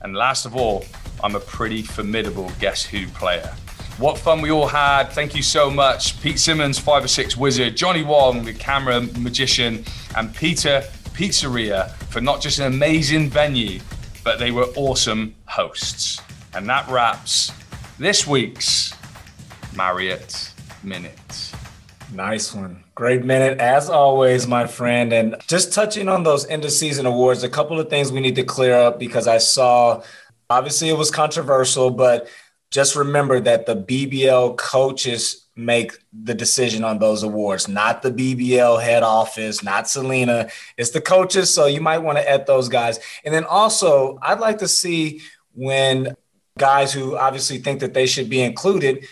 And 0.00 0.16
last 0.16 0.44
of 0.44 0.56
all, 0.56 0.84
I'm 1.22 1.36
a 1.36 1.40
pretty 1.40 1.82
formidable 1.82 2.50
Guess 2.58 2.86
Who 2.86 3.06
player. 3.10 3.54
What 3.98 4.18
fun 4.18 4.40
we 4.40 4.50
all 4.50 4.66
had. 4.66 5.04
Thank 5.10 5.36
you 5.36 5.42
so 5.44 5.70
much. 5.70 6.20
Pete 6.20 6.40
Simmons, 6.40 6.80
5 6.80 7.04
or 7.04 7.08
6 7.08 7.36
Wizard, 7.36 7.76
Johnny 7.76 8.02
Wong, 8.02 8.44
the 8.44 8.54
camera 8.54 9.02
magician, 9.20 9.84
and 10.16 10.34
Peter 10.34 10.82
Pizzeria 11.14 11.92
for 12.10 12.20
not 12.20 12.40
just 12.40 12.58
an 12.58 12.66
amazing 12.66 13.30
venue, 13.30 13.78
but 14.24 14.40
they 14.40 14.50
were 14.50 14.66
awesome 14.74 15.36
hosts. 15.44 16.20
And 16.54 16.68
that 16.68 16.88
wraps 16.88 17.50
this 17.98 18.26
week's 18.26 18.94
Marriott 19.74 20.52
Minute. 20.82 21.52
Nice 22.12 22.54
one. 22.54 22.84
Great 22.94 23.24
minute, 23.24 23.58
as 23.58 23.88
always, 23.88 24.46
my 24.46 24.66
friend. 24.66 25.14
And 25.14 25.36
just 25.46 25.72
touching 25.72 26.08
on 26.08 26.24
those 26.24 26.46
end 26.46 26.64
of 26.64 26.72
season 26.72 27.06
awards, 27.06 27.42
a 27.42 27.48
couple 27.48 27.80
of 27.80 27.88
things 27.88 28.12
we 28.12 28.20
need 28.20 28.36
to 28.36 28.44
clear 28.44 28.74
up 28.74 28.98
because 28.98 29.26
I 29.26 29.38
saw, 29.38 30.02
obviously, 30.50 30.90
it 30.90 30.98
was 30.98 31.10
controversial, 31.10 31.90
but 31.90 32.28
just 32.70 32.96
remember 32.96 33.40
that 33.40 33.64
the 33.64 33.76
BBL 33.76 34.58
coaches 34.58 35.46
make 35.56 35.92
the 36.12 36.34
decision 36.34 36.84
on 36.84 36.98
those 36.98 37.22
awards, 37.22 37.66
not 37.66 38.02
the 38.02 38.10
BBL 38.10 38.82
head 38.82 39.02
office, 39.02 39.62
not 39.62 39.88
Selena. 39.88 40.48
It's 40.76 40.90
the 40.90 41.00
coaches. 41.00 41.52
So 41.52 41.66
you 41.66 41.80
might 41.80 41.98
want 41.98 42.18
to 42.18 42.28
add 42.28 42.46
those 42.46 42.68
guys. 42.68 42.98
And 43.24 43.34
then 43.34 43.44
also, 43.44 44.18
I'd 44.20 44.40
like 44.40 44.58
to 44.58 44.68
see 44.68 45.22
when 45.54 46.14
guys 46.58 46.92
who 46.92 47.16
obviously 47.16 47.58
think 47.58 47.80
that 47.80 47.94
they 47.94 48.06
should 48.06 48.28
be 48.28 48.40
included 48.40 49.06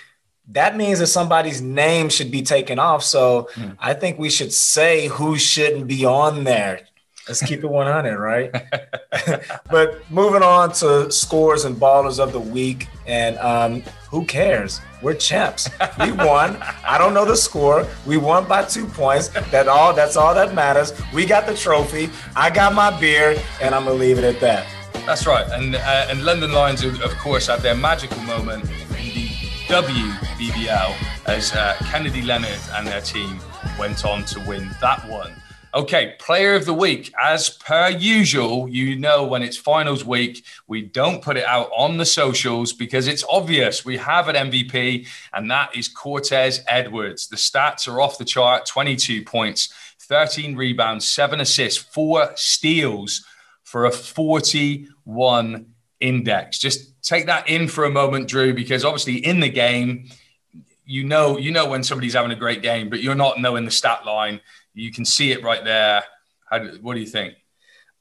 that 0.53 0.77
means 0.77 0.99
that 0.99 1.07
somebody's 1.07 1.61
name 1.61 2.09
should 2.09 2.31
be 2.31 2.43
taken 2.43 2.79
off. 2.79 3.05
So 3.05 3.49
mm. 3.55 3.77
I 3.79 3.95
think 3.95 4.19
we 4.19 4.31
should 4.31 4.53
say 4.53 5.07
who 5.07 5.39
shouldn't 5.39 5.87
be 5.87 6.05
on 6.05 6.45
there. 6.45 6.87
Let's 7.29 7.43
keep 7.45 7.63
it 7.63 7.71
100, 7.71 8.19
right? 8.19 8.51
but 9.71 10.11
moving 10.11 10.43
on 10.43 10.73
to 10.75 11.13
scores 11.13 11.65
and 11.65 11.77
ballers 11.77 12.19
of 12.19 12.33
the 12.33 12.41
week. 12.41 12.89
And 13.07 13.39
um, 13.39 13.83
who 14.11 14.25
cares? 14.25 14.81
We're 15.01 15.15
champs. 15.15 15.69
We 16.01 16.11
won. 16.11 16.57
I 16.85 16.99
don't 16.99 17.15
know 17.15 17.25
the 17.25 17.37
score. 17.37 17.87
We 18.05 18.17
won 18.17 18.49
by 18.49 18.65
two 18.65 18.87
points. 18.87 19.29
That 19.51 19.69
all. 19.69 19.95
That's 19.95 20.17
all 20.17 20.35
that 20.35 20.55
matters. 20.55 20.93
We 21.15 21.25
got 21.25 21.47
the 21.47 21.55
trophy. 21.55 22.11
I 22.35 22.51
got 22.51 22.75
my 22.75 22.99
beer, 22.99 23.41
and 23.63 23.75
I'm 23.75 23.85
gonna 23.85 23.97
leave 23.97 24.19
it 24.19 24.25
at 24.25 24.41
that. 24.41 24.67
That's 25.07 25.27
right. 25.27 25.47
And 25.51 25.75
uh, 25.75 26.07
and 26.09 26.25
London 26.25 26.53
Lions, 26.53 26.85
of 26.85 27.17
course, 27.19 27.47
had 27.47 27.61
their 27.61 27.75
magical 27.75 28.21
moment 28.23 28.65
in 28.99 29.15
the 29.15 29.29
WBBL 29.69 30.95
as 31.27 31.53
uh, 31.53 31.77
Kennedy 31.91 32.23
Leonard 32.23 32.61
and 32.75 32.87
their 32.87 33.01
team 33.01 33.41
went 33.79 34.05
on 34.05 34.25
to 34.27 34.41
win 34.47 34.71
that 34.81 35.09
one. 35.09 35.33
Okay, 35.73 36.17
player 36.19 36.57
of 36.57 36.65
the 36.65 36.75
week. 36.75 37.13
As 37.21 37.49
per 37.49 37.91
usual, 37.91 38.69
you 38.69 38.99
know 38.99 39.25
when 39.25 39.45
it's 39.45 39.57
finals 39.57 40.05
week, 40.05 40.45
we 40.67 40.83
don't 40.83 41.23
put 41.23 41.37
it 41.37 41.47
out 41.47 41.71
on 41.77 41.97
the 41.97 42.05
socials 42.05 42.73
because 42.73 43.07
it's 43.07 43.25
obvious 43.31 43.85
we 43.85 43.97
have 43.97 44.27
an 44.27 44.51
MVP, 44.51 45.07
and 45.33 45.49
that 45.49 45.77
is 45.77 45.87
Cortez 45.87 46.65
Edwards. 46.67 47.29
The 47.29 47.37
stats 47.37 47.87
are 47.87 48.01
off 48.01 48.19
the 48.19 48.25
chart 48.25 48.67
22 48.67 49.23
points, 49.23 49.73
13 50.01 50.57
rebounds, 50.57 51.07
seven 51.07 51.41
assists, 51.41 51.81
four 51.81 52.33
steals 52.35 53.25
for 53.71 53.85
a 53.85 53.93
41 53.93 55.67
index. 56.01 56.59
Just 56.59 57.01
take 57.05 57.27
that 57.27 57.49
in 57.49 57.69
for 57.69 57.85
a 57.85 57.91
moment, 57.91 58.27
Drew, 58.27 58.53
because 58.53 58.85
obviously 58.85 59.25
in 59.25 59.39
the 59.39 59.49
game, 59.49 60.09
you 60.85 61.05
know, 61.05 61.39
you 61.39 61.53
know 61.53 61.69
when 61.69 61.85
somebody's 61.85 62.15
having 62.15 62.33
a 62.33 62.37
great 62.37 62.63
game, 62.63 62.91
but 62.91 63.01
you're 63.01 63.15
not 63.15 63.39
knowing 63.39 63.65
the 63.65 63.71
stat 63.71 64.05
line. 64.05 64.41
You 64.75 64.91
can 64.91 65.05
see 65.05 65.31
it 65.31 65.45
right 65.45 65.63
there. 65.65 66.03
How, 66.51 66.67
what 66.81 66.95
do 66.95 67.01
you 67.01 67.07
think? 67.07 67.35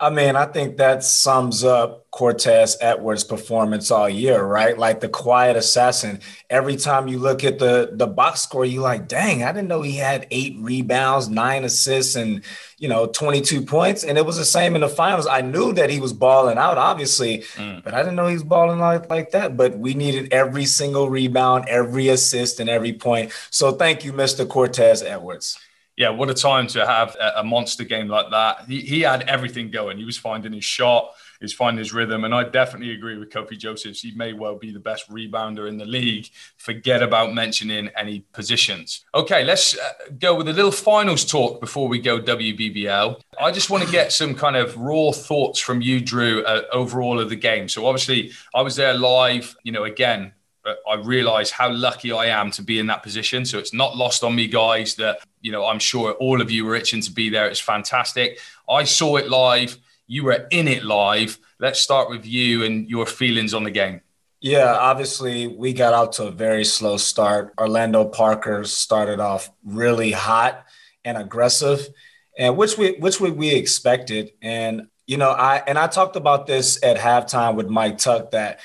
I 0.01 0.09
mean, 0.09 0.37
I 0.37 0.45
think 0.45 0.77
that 0.77 1.03
sums 1.03 1.65
up 1.65 2.09
Cortez 2.11 2.77
Edwards' 2.79 3.25
performance 3.25 3.91
all 3.91 4.07
year, 4.07 4.41
right? 4.41 4.77
Like 4.77 5.01
the 5.01 5.09
quiet 5.09 5.57
assassin. 5.57 6.21
Every 6.49 6.77
time 6.77 7.09
you 7.09 7.19
look 7.19 7.43
at 7.43 7.59
the 7.59 7.89
the 7.91 8.07
box 8.07 8.41
score, 8.41 8.63
you 8.63 8.79
like, 8.79 9.09
dang, 9.09 9.43
I 9.43 9.51
didn't 9.51 9.67
know 9.67 9.81
he 9.81 9.97
had 9.97 10.25
eight 10.31 10.55
rebounds, 10.57 11.27
nine 11.27 11.65
assists, 11.65 12.15
and 12.15 12.43
you 12.77 12.87
know, 12.87 13.07
22 13.07 13.63
points. 13.63 14.05
And 14.05 14.17
it 14.17 14.25
was 14.25 14.37
the 14.37 14.45
same 14.45 14.73
in 14.75 14.81
the 14.81 14.87
finals. 14.87 15.27
I 15.27 15.41
knew 15.41 15.73
that 15.73 15.89
he 15.89 15.99
was 15.99 16.13
balling 16.13 16.57
out, 16.57 16.77
obviously, 16.77 17.39
mm. 17.55 17.83
but 17.83 17.93
I 17.93 17.99
didn't 17.99 18.15
know 18.15 18.27
he 18.27 18.35
was 18.35 18.43
balling 18.43 18.79
out 18.79 19.09
like 19.09 19.31
that. 19.31 19.57
But 19.57 19.77
we 19.77 19.95
needed 19.95 20.31
every 20.31 20.65
single 20.65 21.09
rebound, 21.09 21.65
every 21.67 22.07
assist, 22.07 22.61
and 22.61 22.69
every 22.69 22.93
point. 22.93 23.33
So 23.49 23.73
thank 23.73 24.05
you, 24.05 24.13
Mr. 24.13 24.47
Cortez 24.47 25.03
Edwards. 25.03 25.59
Yeah, 25.99 26.09
what 26.09 26.29
a 26.29 26.33
time 26.33 26.65
to 26.67 26.87
have 26.87 27.17
a, 27.35 27.43
monster 27.43 27.83
game 27.83 28.07
like 28.07 28.31
that. 28.31 28.63
He, 28.69 28.79
he 28.79 29.01
had 29.01 29.23
everything 29.23 29.69
going. 29.69 29.97
He 29.97 30.05
was 30.05 30.17
finding 30.17 30.53
his 30.53 30.63
shot, 30.63 31.11
he 31.41 31.43
was 31.43 31.51
finding 31.51 31.79
his 31.79 31.91
rhythm. 31.93 32.23
And 32.23 32.33
I 32.33 32.43
definitely 32.45 32.93
agree 32.93 33.17
with 33.17 33.29
Kofi 33.29 33.57
Josephs. 33.57 34.01
He 34.01 34.11
may 34.11 34.31
well 34.31 34.55
be 34.55 34.71
the 34.71 34.79
best 34.79 35.09
rebounder 35.09 35.67
in 35.67 35.77
the 35.77 35.83
league. 35.83 36.29
Forget 36.55 37.03
about 37.03 37.33
mentioning 37.33 37.89
any 37.97 38.21
positions. 38.31 39.03
Okay, 39.13 39.43
let's 39.43 39.77
uh, 39.77 39.91
go 40.17 40.35
with 40.35 40.47
a 40.47 40.53
little 40.53 40.71
finals 40.71 41.25
talk 41.25 41.59
before 41.59 41.89
we 41.89 41.99
go 41.99 42.17
WBBL. 42.21 43.19
I 43.37 43.51
just 43.51 43.69
want 43.69 43.83
to 43.83 43.91
get 43.91 44.13
some 44.13 44.35
kind 44.35 44.55
of 44.55 44.77
raw 44.77 45.11
thoughts 45.11 45.59
from 45.59 45.81
you, 45.81 45.99
Drew, 45.99 46.45
uh, 46.45 46.61
overall 46.71 47.19
of 47.19 47.27
the 47.27 47.35
game. 47.35 47.67
So 47.67 47.85
obviously, 47.85 48.31
I 48.55 48.61
was 48.61 48.77
there 48.77 48.93
live. 48.93 49.53
You 49.63 49.73
know, 49.73 49.83
again, 49.83 50.31
I 50.89 50.95
realize 50.95 51.51
how 51.51 51.71
lucky 51.71 52.11
I 52.11 52.27
am 52.27 52.51
to 52.51 52.61
be 52.61 52.79
in 52.79 52.87
that 52.87 53.03
position. 53.03 53.45
So 53.45 53.57
it's 53.57 53.73
not 53.73 53.95
lost 53.95 54.23
on 54.23 54.35
me, 54.35 54.47
guys, 54.47 54.95
that, 54.95 55.19
you 55.41 55.51
know, 55.51 55.65
I'm 55.65 55.79
sure 55.79 56.13
all 56.13 56.41
of 56.41 56.51
you 56.51 56.65
were 56.65 56.75
itching 56.75 57.01
to 57.01 57.11
be 57.11 57.29
there. 57.29 57.47
It's 57.47 57.59
fantastic. 57.59 58.39
I 58.69 58.83
saw 58.83 59.17
it 59.17 59.29
live. 59.29 59.77
You 60.07 60.23
were 60.25 60.47
in 60.49 60.67
it 60.67 60.83
live. 60.83 61.37
Let's 61.59 61.79
start 61.79 62.09
with 62.09 62.25
you 62.25 62.63
and 62.63 62.89
your 62.89 63.05
feelings 63.05 63.53
on 63.53 63.63
the 63.63 63.71
game. 63.71 64.01
Yeah, 64.41 64.73
obviously, 64.73 65.47
we 65.47 65.73
got 65.73 65.93
out 65.93 66.13
to 66.13 66.27
a 66.27 66.31
very 66.31 66.63
slow 66.63 66.95
start. 66.95 67.53
Orlando 67.59 68.05
Parker 68.05 68.63
started 68.63 69.19
off 69.19 69.51
really 69.65 70.11
hot 70.11 70.65
and 71.03 71.17
aggressive, 71.17 71.89
and 72.37 72.55
which 72.55 72.77
we 72.77 72.93
which 72.99 73.19
we, 73.19 73.31
we 73.31 73.53
expected. 73.53 74.31
And 74.41 74.87
you 75.07 75.17
know, 75.17 75.31
I 75.31 75.61
and 75.67 75.77
I 75.77 75.87
talked 75.87 76.15
about 76.15 76.47
this 76.47 76.81
at 76.81 76.95
halftime 76.95 77.55
with 77.55 77.67
Mike 77.67 77.97
Tuck 77.97 78.31
that 78.31 78.61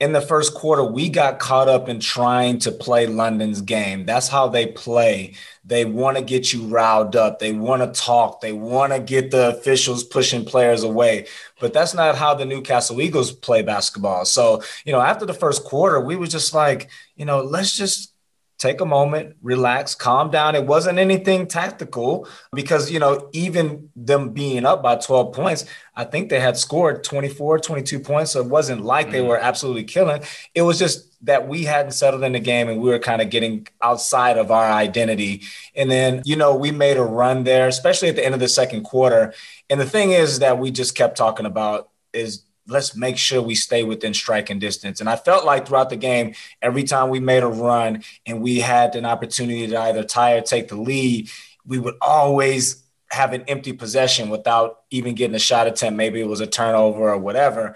in 0.00 0.12
the 0.12 0.20
first 0.20 0.54
quarter, 0.54 0.84
we 0.84 1.08
got 1.08 1.40
caught 1.40 1.68
up 1.68 1.88
in 1.88 1.98
trying 1.98 2.58
to 2.60 2.70
play 2.70 3.08
London's 3.08 3.60
game. 3.60 4.06
That's 4.06 4.28
how 4.28 4.46
they 4.48 4.66
play. 4.66 5.34
They 5.64 5.84
want 5.84 6.16
to 6.16 6.22
get 6.22 6.52
you 6.52 6.66
riled 6.66 7.16
up. 7.16 7.40
They 7.40 7.52
want 7.52 7.82
to 7.82 8.00
talk. 8.00 8.40
They 8.40 8.52
want 8.52 8.92
to 8.92 9.00
get 9.00 9.32
the 9.32 9.56
officials 9.56 10.04
pushing 10.04 10.44
players 10.44 10.84
away. 10.84 11.26
But 11.60 11.72
that's 11.72 11.94
not 11.94 12.14
how 12.14 12.34
the 12.34 12.44
Newcastle 12.44 13.00
Eagles 13.00 13.32
play 13.32 13.62
basketball. 13.62 14.24
So, 14.24 14.62
you 14.84 14.92
know, 14.92 15.00
after 15.00 15.26
the 15.26 15.34
first 15.34 15.64
quarter, 15.64 16.00
we 16.00 16.14
were 16.14 16.28
just 16.28 16.54
like, 16.54 16.90
you 17.16 17.24
know, 17.24 17.42
let's 17.42 17.76
just 17.76 18.12
take 18.58 18.80
a 18.80 18.84
moment, 18.84 19.36
relax, 19.40 19.94
calm 19.94 20.30
down. 20.30 20.56
It 20.56 20.66
wasn't 20.66 20.98
anything 20.98 21.46
tactical 21.46 22.28
because, 22.52 22.90
you 22.90 22.98
know, 22.98 23.28
even 23.32 23.88
them 23.94 24.30
being 24.30 24.66
up 24.66 24.82
by 24.82 24.96
12 24.96 25.32
points, 25.32 25.64
I 25.94 26.04
think 26.04 26.28
they 26.28 26.40
had 26.40 26.56
scored 26.56 27.04
24, 27.04 27.60
22 27.60 28.00
points. 28.00 28.32
So 28.32 28.40
it 28.40 28.48
wasn't 28.48 28.82
like 28.82 29.10
they 29.10 29.20
mm. 29.20 29.28
were 29.28 29.38
absolutely 29.38 29.84
killing. 29.84 30.22
It 30.54 30.62
was 30.62 30.78
just 30.78 31.24
that 31.24 31.46
we 31.46 31.64
hadn't 31.64 31.92
settled 31.92 32.24
in 32.24 32.32
the 32.32 32.40
game 32.40 32.68
and 32.68 32.80
we 32.80 32.90
were 32.90 32.98
kind 32.98 33.22
of 33.22 33.30
getting 33.30 33.66
outside 33.80 34.36
of 34.36 34.50
our 34.50 34.70
identity. 34.70 35.42
And 35.74 35.90
then, 35.90 36.22
you 36.24 36.34
know, 36.34 36.56
we 36.56 36.72
made 36.72 36.96
a 36.96 37.02
run 37.02 37.44
there, 37.44 37.68
especially 37.68 38.08
at 38.08 38.16
the 38.16 38.24
end 38.24 38.34
of 38.34 38.40
the 38.40 38.48
second 38.48 38.82
quarter. 38.82 39.34
And 39.70 39.80
the 39.80 39.86
thing 39.86 40.10
is 40.10 40.40
that 40.40 40.58
we 40.58 40.72
just 40.72 40.96
kept 40.96 41.16
talking 41.16 41.46
about 41.46 41.90
is 42.12 42.42
let's 42.68 42.94
make 42.94 43.16
sure 43.16 43.40
we 43.40 43.54
stay 43.54 43.82
within 43.82 44.12
striking 44.12 44.58
distance. 44.58 45.00
And 45.00 45.08
I 45.08 45.16
felt 45.16 45.44
like 45.44 45.66
throughout 45.66 45.90
the 45.90 45.96
game, 45.96 46.34
every 46.60 46.84
time 46.84 47.08
we 47.08 47.18
made 47.18 47.42
a 47.42 47.48
run 47.48 48.02
and 48.26 48.42
we 48.42 48.60
had 48.60 48.94
an 48.94 49.06
opportunity 49.06 49.66
to 49.66 49.80
either 49.80 50.04
tie 50.04 50.34
or 50.34 50.42
take 50.42 50.68
the 50.68 50.76
lead, 50.76 51.30
we 51.66 51.78
would 51.78 51.96
always 52.00 52.84
have 53.10 53.32
an 53.32 53.42
empty 53.48 53.72
possession 53.72 54.28
without 54.28 54.82
even 54.90 55.14
getting 55.14 55.34
a 55.34 55.40
shot 55.40 55.66
attempt. 55.66 55.96
Maybe 55.96 56.20
it 56.20 56.28
was 56.28 56.40
a 56.40 56.46
turnover 56.46 57.10
or 57.10 57.18
whatever. 57.18 57.74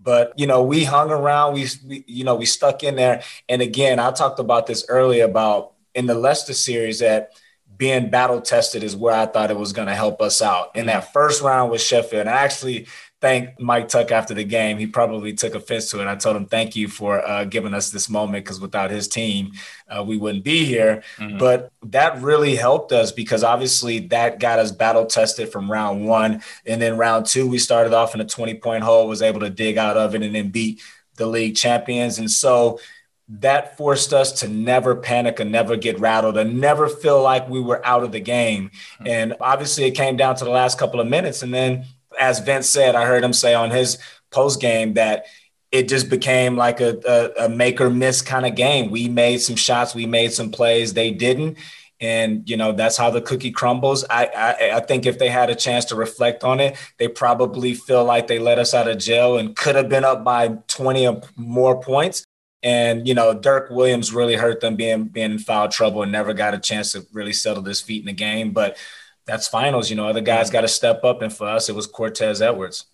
But 0.00 0.38
you 0.38 0.46
know, 0.46 0.62
we 0.62 0.84
hung 0.84 1.10
around. 1.10 1.54
We, 1.54 1.66
we 1.86 2.04
you 2.06 2.24
know 2.24 2.34
we 2.34 2.44
stuck 2.44 2.82
in 2.82 2.96
there. 2.96 3.22
And 3.48 3.62
again, 3.62 3.98
I 3.98 4.10
talked 4.10 4.38
about 4.38 4.66
this 4.66 4.84
earlier 4.88 5.24
about 5.24 5.72
in 5.94 6.06
the 6.06 6.14
Leicester 6.14 6.52
series 6.52 6.98
that 6.98 7.32
being 7.76 8.10
battle 8.10 8.40
tested 8.40 8.84
is 8.84 8.94
where 8.94 9.14
I 9.14 9.26
thought 9.26 9.50
it 9.50 9.56
was 9.56 9.72
going 9.72 9.88
to 9.88 9.94
help 9.94 10.20
us 10.20 10.42
out. 10.42 10.76
In 10.76 10.86
that 10.86 11.12
first 11.12 11.42
round 11.42 11.70
with 11.70 11.80
Sheffield, 11.80 12.20
and 12.20 12.28
actually 12.28 12.86
thank 13.24 13.58
Mike 13.58 13.88
Tuck 13.88 14.12
after 14.12 14.34
the 14.34 14.44
game. 14.44 14.76
He 14.76 14.86
probably 14.86 15.32
took 15.32 15.54
offense 15.54 15.90
to 15.90 16.02
it. 16.02 16.06
I 16.06 16.14
told 16.14 16.36
him, 16.36 16.44
thank 16.44 16.76
you 16.76 16.88
for 16.88 17.26
uh, 17.26 17.44
giving 17.44 17.72
us 17.72 17.90
this 17.90 18.10
moment 18.10 18.44
because 18.44 18.60
without 18.60 18.90
his 18.90 19.08
team, 19.08 19.52
uh, 19.88 20.04
we 20.04 20.18
wouldn't 20.18 20.44
be 20.44 20.66
here. 20.66 21.02
Mm-hmm. 21.16 21.38
But 21.38 21.72
that 21.84 22.20
really 22.20 22.54
helped 22.54 22.92
us 22.92 23.12
because 23.12 23.42
obviously 23.42 24.00
that 24.08 24.40
got 24.40 24.58
us 24.58 24.72
battle 24.72 25.06
tested 25.06 25.50
from 25.50 25.72
round 25.72 26.06
one. 26.06 26.42
And 26.66 26.82
then 26.82 26.98
round 26.98 27.24
two, 27.24 27.48
we 27.48 27.56
started 27.56 27.94
off 27.94 28.14
in 28.14 28.20
a 28.20 28.26
20 28.26 28.56
point 28.56 28.84
hole, 28.84 29.08
was 29.08 29.22
able 29.22 29.40
to 29.40 29.48
dig 29.48 29.78
out 29.78 29.96
of 29.96 30.14
it 30.14 30.22
and 30.22 30.34
then 30.34 30.50
beat 30.50 30.82
the 31.16 31.26
league 31.26 31.56
champions. 31.56 32.18
And 32.18 32.30
so 32.30 32.78
that 33.26 33.78
forced 33.78 34.12
us 34.12 34.40
to 34.40 34.48
never 34.48 34.94
panic 34.94 35.40
and 35.40 35.50
never 35.50 35.76
get 35.76 35.98
rattled 35.98 36.36
and 36.36 36.60
never 36.60 36.90
feel 36.90 37.22
like 37.22 37.48
we 37.48 37.58
were 37.58 37.84
out 37.86 38.02
of 38.02 38.12
the 38.12 38.20
game. 38.20 38.68
Mm-hmm. 38.68 39.06
And 39.06 39.34
obviously, 39.40 39.84
it 39.84 39.92
came 39.92 40.18
down 40.18 40.36
to 40.36 40.44
the 40.44 40.50
last 40.50 40.78
couple 40.78 41.00
of 41.00 41.08
minutes. 41.08 41.42
And 41.42 41.54
then 41.54 41.86
as 42.18 42.40
Vince 42.40 42.68
said, 42.68 42.94
I 42.94 43.06
heard 43.06 43.24
him 43.24 43.32
say 43.32 43.54
on 43.54 43.70
his 43.70 43.98
post 44.30 44.60
game 44.60 44.94
that 44.94 45.26
it 45.74 45.88
just 45.88 46.08
became 46.08 46.56
like 46.56 46.80
a, 46.80 47.00
a, 47.06 47.46
a 47.46 47.48
make 47.48 47.80
or 47.80 47.90
miss 47.90 48.22
kind 48.22 48.46
of 48.46 48.54
game. 48.54 48.90
We 48.90 49.08
made 49.08 49.38
some 49.38 49.56
shots, 49.56 49.94
we 49.94 50.06
made 50.06 50.32
some 50.32 50.50
plays, 50.52 50.94
they 50.94 51.10
didn't. 51.10 51.58
And 52.00 52.48
you 52.48 52.56
know 52.56 52.72
that's 52.72 52.96
how 52.96 53.10
the 53.10 53.20
cookie 53.20 53.50
crumbles. 53.50 54.04
I, 54.10 54.26
I, 54.26 54.76
I 54.76 54.80
think 54.80 55.06
if 55.06 55.18
they 55.18 55.28
had 55.28 55.48
a 55.50 55.54
chance 55.54 55.84
to 55.86 55.96
reflect 55.96 56.44
on 56.44 56.60
it, 56.60 56.76
they 56.98 57.08
probably 57.08 57.74
feel 57.74 58.04
like 58.04 58.26
they 58.26 58.38
let 58.38 58.58
us 58.58 58.74
out 58.74 58.88
of 58.88 58.98
jail 58.98 59.38
and 59.38 59.56
could 59.56 59.74
have 59.74 59.88
been 59.88 60.04
up 60.04 60.22
by 60.22 60.48
twenty 60.68 61.06
or 61.06 61.22
more 61.36 61.80
points. 61.80 62.24
And 62.62 63.06
you 63.08 63.14
know 63.14 63.32
Dirk 63.32 63.70
Williams 63.70 64.12
really 64.12 64.34
hurt 64.34 64.60
them 64.60 64.76
being 64.76 65.04
being 65.04 65.32
in 65.32 65.38
foul 65.38 65.68
trouble 65.68 66.02
and 66.02 66.12
never 66.12 66.34
got 66.34 66.54
a 66.54 66.58
chance 66.58 66.92
to 66.92 67.06
really 67.12 67.32
settle 67.32 67.64
his 67.64 67.80
feet 67.80 68.00
in 68.00 68.06
the 68.06 68.12
game. 68.12 68.52
But 68.52 68.76
that's 69.26 69.48
finals. 69.48 69.90
You 69.90 69.96
know, 69.96 70.08
other 70.08 70.20
guys 70.20 70.46
mm-hmm. 70.46 70.52
got 70.52 70.60
to 70.62 70.68
step 70.68 71.04
up, 71.04 71.22
and 71.22 71.32
for 71.32 71.48
us, 71.48 71.68
it 71.68 71.74
was 71.74 71.86
Cortez 71.86 72.42
Edwards. 72.42 72.86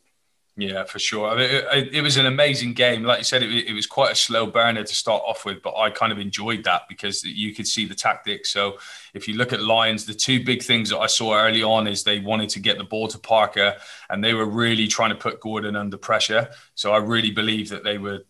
Yeah, 0.56 0.84
for 0.84 0.98
sure. 0.98 1.30
I 1.30 1.36
mean, 1.36 1.50
it, 1.50 1.94
it, 1.94 2.02
was 2.02 2.18
an 2.18 2.26
amazing 2.26 2.74
game. 2.74 3.04
Like 3.04 3.18
you 3.18 3.24
said, 3.24 3.42
it, 3.42 3.68
it, 3.68 3.72
was 3.72 3.86
quite 3.86 4.12
a 4.12 4.14
slow 4.14 4.46
burner 4.46 4.82
to 4.82 4.94
start 4.94 5.22
off 5.24 5.46
with, 5.46 5.62
but 5.62 5.74
I 5.76 5.88
kind 5.90 6.12
of 6.12 6.18
enjoyed 6.18 6.64
that 6.64 6.82
because 6.88 7.24
you 7.24 7.54
could 7.54 7.66
see 7.66 7.86
the 7.86 7.94
tactics. 7.94 8.50
So 8.50 8.76
if 9.14 9.26
you 9.26 9.34
look 9.34 9.54
at 9.54 9.62
Lions, 9.62 10.04
the 10.04 10.12
two 10.12 10.44
big 10.44 10.62
things 10.62 10.90
that 10.90 10.98
I 10.98 11.06
saw 11.06 11.34
early 11.34 11.62
on 11.62 11.86
is 11.86 12.02
they 12.02 12.18
wanted 12.18 12.50
to 12.50 12.60
get 12.60 12.76
the 12.76 12.84
ball 12.84 13.08
to 13.08 13.18
Parker, 13.18 13.76
and 14.10 14.22
they 14.22 14.34
were 14.34 14.44
really 14.44 14.86
trying 14.86 15.10
to 15.10 15.16
put 15.16 15.40
Gordon 15.40 15.76
under 15.76 15.96
pressure. 15.96 16.50
So 16.74 16.92
I 16.92 16.98
really 16.98 17.30
believe 17.30 17.70
that 17.70 17.84
they 17.84 17.96
were 17.96 18.24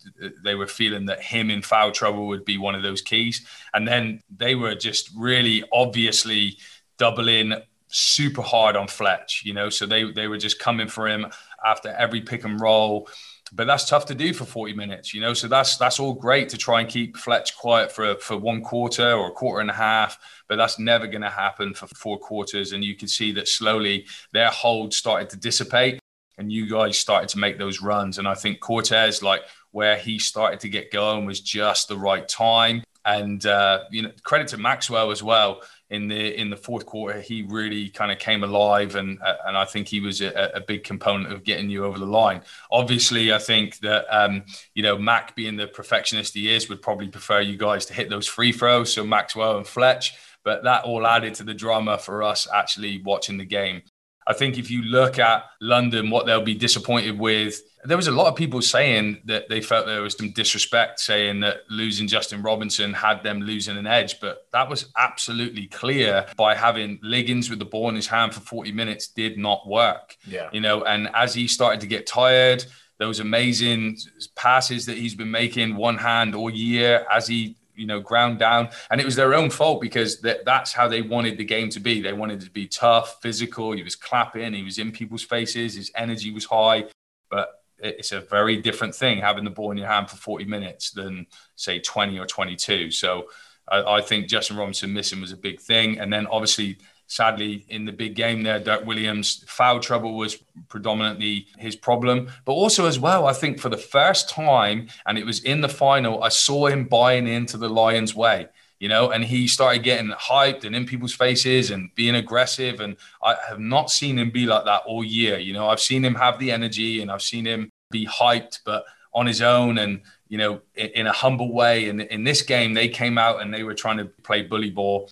they 0.45 0.54
were 0.54 0.69
feeling 0.69 1.07
that 1.07 1.23
him 1.23 1.50
in 1.50 1.62
foul 1.62 1.90
trouble 1.90 2.28
would 2.28 2.45
be 2.45 2.59
one 2.59 2.76
of 2.76 2.83
those 2.83 3.02
keys. 3.02 3.45
And 3.75 3.88
then 3.88 4.21
they 4.37 4.54
were 4.54 4.76
just 4.76 5.11
really 5.16 5.64
obviously 5.73 6.59
doubling 6.97 7.54
super 7.90 8.42
hard 8.42 8.76
on 8.76 8.88
Fletch, 8.88 9.42
you 9.44 9.52
know, 9.52 9.68
so 9.68 9.85
they 9.87 10.11
they 10.11 10.28
were 10.28 10.38
just 10.38 10.59
coming 10.59 10.88
for 10.88 11.09
him 11.09 11.26
after 11.64 11.88
every 11.90 12.20
pick 12.20 12.44
and 12.44 12.61
roll. 12.61 13.09
But 13.52 13.66
that's 13.66 13.88
tough 13.88 14.06
to 14.06 14.14
do 14.14 14.32
for 14.32 14.44
40 14.44 14.75
minutes, 14.75 15.12
you 15.12 15.20
know. 15.20 15.35
So 15.35 15.49
that's 15.49 15.76
that's 15.76 15.99
all 15.99 16.14
great 16.14 16.49
to 16.50 16.56
try 16.56 16.80
and 16.80 16.88
keep 16.88 17.16
Fletch 17.16 17.56
quiet 17.56 17.90
for 17.90 18.14
for 18.16 18.37
one 18.37 18.62
quarter 18.62 19.12
or 19.12 19.28
a 19.28 19.32
quarter 19.32 19.61
and 19.61 19.70
a 19.70 19.75
half, 19.75 20.18
but 20.49 20.56
that's 20.56 20.78
never 20.78 21.09
going 21.09 21.23
to 21.23 21.30
happen 21.30 21.75
for 21.75 21.88
four 21.88 22.18
quarters. 22.18 22.73
And 22.73 22.85
you 22.85 22.94
can 22.94 23.09
see 23.09 23.32
that 23.32 23.49
slowly 23.49 24.06
their 24.32 24.50
hold 24.50 24.94
started 24.94 25.30
to 25.30 25.37
dissipate, 25.37 25.99
and 26.38 26.52
you 26.52 26.68
guys 26.70 26.97
started 26.97 27.28
to 27.30 27.38
make 27.38 27.59
those 27.59 27.82
runs. 27.82 28.18
And 28.18 28.28
I 28.28 28.35
think 28.35 28.61
Cortez, 28.61 29.20
like 29.20 29.42
where 29.73 29.97
he 29.97 30.20
started 30.20 30.61
to 30.61 30.68
get 30.68 30.92
going, 30.92 31.26
was 31.26 31.40
just 31.40 31.88
the 31.88 31.99
right 31.99 32.28
time. 32.28 32.85
And 33.04 33.44
uh, 33.47 33.85
you 33.90 34.02
know, 34.02 34.12
credit 34.23 34.47
to 34.49 34.59
Maxwell 34.59 35.11
as 35.11 35.25
well 35.25 35.62
in 35.90 36.06
the 36.06 36.40
in 36.40 36.50
the 36.50 36.56
fourth 36.56 36.87
quarter, 36.87 37.20
he 37.20 37.42
really 37.42 37.88
kind 37.88 38.12
of 38.12 38.18
came 38.18 38.44
alive, 38.44 38.94
and 38.94 39.18
and 39.47 39.56
I 39.56 39.64
think 39.64 39.88
he 39.88 40.00
was 40.00 40.20
a, 40.20 40.50
a, 40.54 40.61
big 40.61 40.85
component 40.85 41.32
of 41.32 41.42
getting 41.42 41.68
you 41.68 41.85
over 41.85 41.99
the 41.99 42.06
line. 42.06 42.42
Obviously, 42.70 43.32
I 43.32 43.38
think 43.38 43.78
that 43.80 44.06
um, 44.09 44.44
you 44.75 44.85
know 44.85 44.97
Mac, 44.97 45.35
being 45.35 45.56
the 45.56 45.66
perfectionist 45.66 46.35
he 46.35 46.54
is, 46.54 46.68
would 46.68 46.80
probably 46.80 47.09
prefer 47.09 47.40
you 47.40 47.56
guys 47.56 47.87
to 47.87 47.94
hit 47.94 48.09
those 48.09 48.28
free 48.28 48.52
throws. 48.52 48.92
So 48.92 49.04
Maxwell 49.04 49.56
and 49.56 49.66
Fletch, 49.66 50.14
but 50.44 50.62
that 50.62 50.85
all 50.85 51.06
added 51.06 51.35
to 51.35 51.42
the 51.42 51.54
drama 51.54 51.99
for 51.99 52.23
us 52.23 52.47
actually 52.52 53.02
watching 53.02 53.37
the 53.37 53.44
game. 53.44 53.82
I 54.30 54.32
think 54.32 54.58
if 54.58 54.70
you 54.70 54.82
look 54.82 55.18
at 55.18 55.42
London, 55.60 56.08
what 56.08 56.25
they'll 56.25 56.40
be 56.40 56.54
disappointed 56.54 57.18
with, 57.18 57.60
there 57.84 57.96
was 57.96 58.06
a 58.06 58.12
lot 58.12 58.28
of 58.28 58.37
people 58.37 58.62
saying 58.62 59.22
that 59.25 59.49
they 59.49 59.60
felt 59.60 59.87
there 59.87 60.02
was 60.02 60.16
some 60.16 60.30
disrespect, 60.30 61.00
saying 61.00 61.40
that 61.40 61.62
losing 61.68 62.06
Justin 62.06 62.40
Robinson 62.40 62.94
had 62.94 63.25
them 63.25 63.40
losing 63.40 63.76
an 63.76 63.88
edge. 63.88 64.20
But 64.20 64.46
that 64.52 64.70
was 64.70 64.92
absolutely 64.96 65.66
clear 65.66 66.26
by 66.37 66.54
having 66.54 67.00
Liggins 67.02 67.50
with 67.50 67.58
the 67.58 67.64
ball 67.64 67.88
in 67.88 67.96
his 67.96 68.06
hand 68.06 68.32
for 68.32 68.40
40 68.40 68.70
minutes 68.70 69.08
did 69.08 69.37
not 69.37 69.66
work. 69.66 70.16
Yeah. 70.25 70.49
You 70.52 70.60
know, 70.60 70.84
and 70.84 71.08
as 71.12 71.34
he 71.34 71.49
started 71.49 71.80
to 71.80 71.88
get 71.88 72.06
tired, 72.06 72.64
those 72.99 73.18
amazing 73.18 73.96
passes 74.37 74.87
that 74.87 74.96
he's 74.96 75.16
been 75.16 75.30
making 75.32 75.75
one 75.75 75.96
hand 75.96 76.37
all 76.37 76.50
year 76.50 77.04
as 77.10 77.26
he 77.26 77.56
you 77.80 77.87
know, 77.87 77.99
ground 77.99 78.38
down. 78.38 78.68
And 78.90 79.00
it 79.00 79.04
was 79.04 79.16
their 79.16 79.34
own 79.34 79.49
fault 79.49 79.80
because 79.80 80.20
that, 80.20 80.44
that's 80.44 80.72
how 80.72 80.87
they 80.87 81.00
wanted 81.00 81.38
the 81.38 81.44
game 81.44 81.70
to 81.70 81.80
be. 81.80 82.02
They 82.02 82.12
wanted 82.12 82.40
to 82.42 82.50
be 82.50 82.66
tough, 82.66 83.22
physical. 83.22 83.72
He 83.72 83.82
was 83.82 83.96
clapping, 83.96 84.52
he 84.52 84.62
was 84.62 84.78
in 84.78 84.92
people's 84.92 85.22
faces, 85.22 85.75
his 85.75 85.90
energy 85.96 86.30
was 86.30 86.44
high. 86.44 86.84
But 87.30 87.49
it's 87.78 88.12
a 88.12 88.20
very 88.20 88.58
different 88.58 88.94
thing 88.94 89.18
having 89.18 89.44
the 89.44 89.50
ball 89.50 89.70
in 89.70 89.78
your 89.78 89.87
hand 89.87 90.10
for 90.10 90.16
40 90.16 90.44
minutes 90.44 90.90
than, 90.90 91.26
say, 91.56 91.78
20 91.78 92.18
or 92.18 92.26
22. 92.26 92.90
So 92.90 93.28
I, 93.66 93.82
I 93.82 94.00
think 94.02 94.28
Justin 94.28 94.58
Robinson 94.58 94.92
missing 94.92 95.22
was 95.22 95.32
a 95.32 95.37
big 95.37 95.58
thing. 95.58 95.99
And 95.99 96.12
then 96.12 96.26
obviously, 96.26 96.76
sadly, 97.10 97.66
in 97.68 97.84
the 97.84 97.92
big 97.92 98.14
game 98.14 98.42
there, 98.42 98.60
Dirk 98.60 98.86
Williams, 98.86 99.44
foul 99.48 99.80
trouble 99.80 100.16
was 100.16 100.36
predominantly 100.68 101.46
his 101.58 101.74
problem. 101.74 102.30
But 102.44 102.52
also, 102.52 102.86
as 102.86 102.98
well, 102.98 103.26
I 103.26 103.32
think 103.32 103.60
for 103.60 103.68
the 103.68 103.76
first 103.76 104.30
time, 104.30 104.88
and 105.06 105.18
it 105.18 105.26
was 105.26 105.40
in 105.40 105.60
the 105.60 105.68
final, 105.68 106.22
I 106.22 106.28
saw 106.28 106.66
him 106.66 106.84
buying 106.84 107.26
into 107.26 107.56
the 107.56 107.68
Lions' 107.68 108.14
way 108.14 108.48
you 108.80 108.88
know, 108.88 109.10
and 109.10 109.22
he 109.22 109.46
started 109.46 109.82
getting 109.82 110.10
hyped 110.12 110.64
and 110.64 110.74
in 110.74 110.86
people's 110.86 111.12
faces 111.12 111.70
and 111.70 111.94
being 111.94 112.14
aggressive. 112.16 112.80
And 112.80 112.96
I 113.22 113.36
have 113.46 113.60
not 113.60 113.90
seen 113.90 114.18
him 114.18 114.30
be 114.30 114.46
like 114.46 114.64
that 114.64 114.84
all 114.86 115.04
year. 115.04 115.38
You 115.38 115.52
know, 115.52 115.68
I've 115.68 115.80
seen 115.80 116.02
him 116.02 116.14
have 116.14 116.38
the 116.38 116.50
energy 116.50 117.02
and 117.02 117.10
I've 117.10 117.20
seen 117.20 117.44
him 117.44 117.70
be 117.90 118.06
hyped, 118.06 118.60
but 118.64 118.84
on 119.12 119.26
his 119.26 119.42
own 119.42 119.76
and, 119.76 120.00
you 120.28 120.38
know, 120.38 120.62
in, 120.74 121.06
a 121.06 121.12
humble 121.12 121.52
way. 121.52 121.90
And 121.90 122.00
in 122.00 122.24
this 122.24 122.40
game, 122.40 122.72
they 122.72 122.88
came 122.88 123.18
out 123.18 123.42
and 123.42 123.52
they 123.52 123.64
were 123.64 123.74
trying 123.74 123.98
to 123.98 124.06
play 124.06 124.42
bully 124.42 124.70
ball 124.70 125.10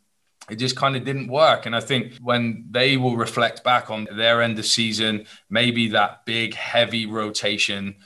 it 0.49 0.57
just 0.57 0.77
kind 0.77 0.97
of 0.97 1.05
didn't 1.05 1.29
work. 1.29 1.67
And 1.67 1.77
I 1.77 1.81
think 1.81 2.15
when 2.23 2.67
they 2.71 2.97
will 2.97 3.17
reflect 3.17 3.65
back 3.65 3.91
on 3.91 4.09
their 4.17 4.43
end 4.43 4.59
of 4.59 4.67
season, 4.67 5.27
maybe 5.51 5.89
that 5.89 6.25
big, 6.25 6.55
heavy 6.55 7.07
rotation 7.07 7.97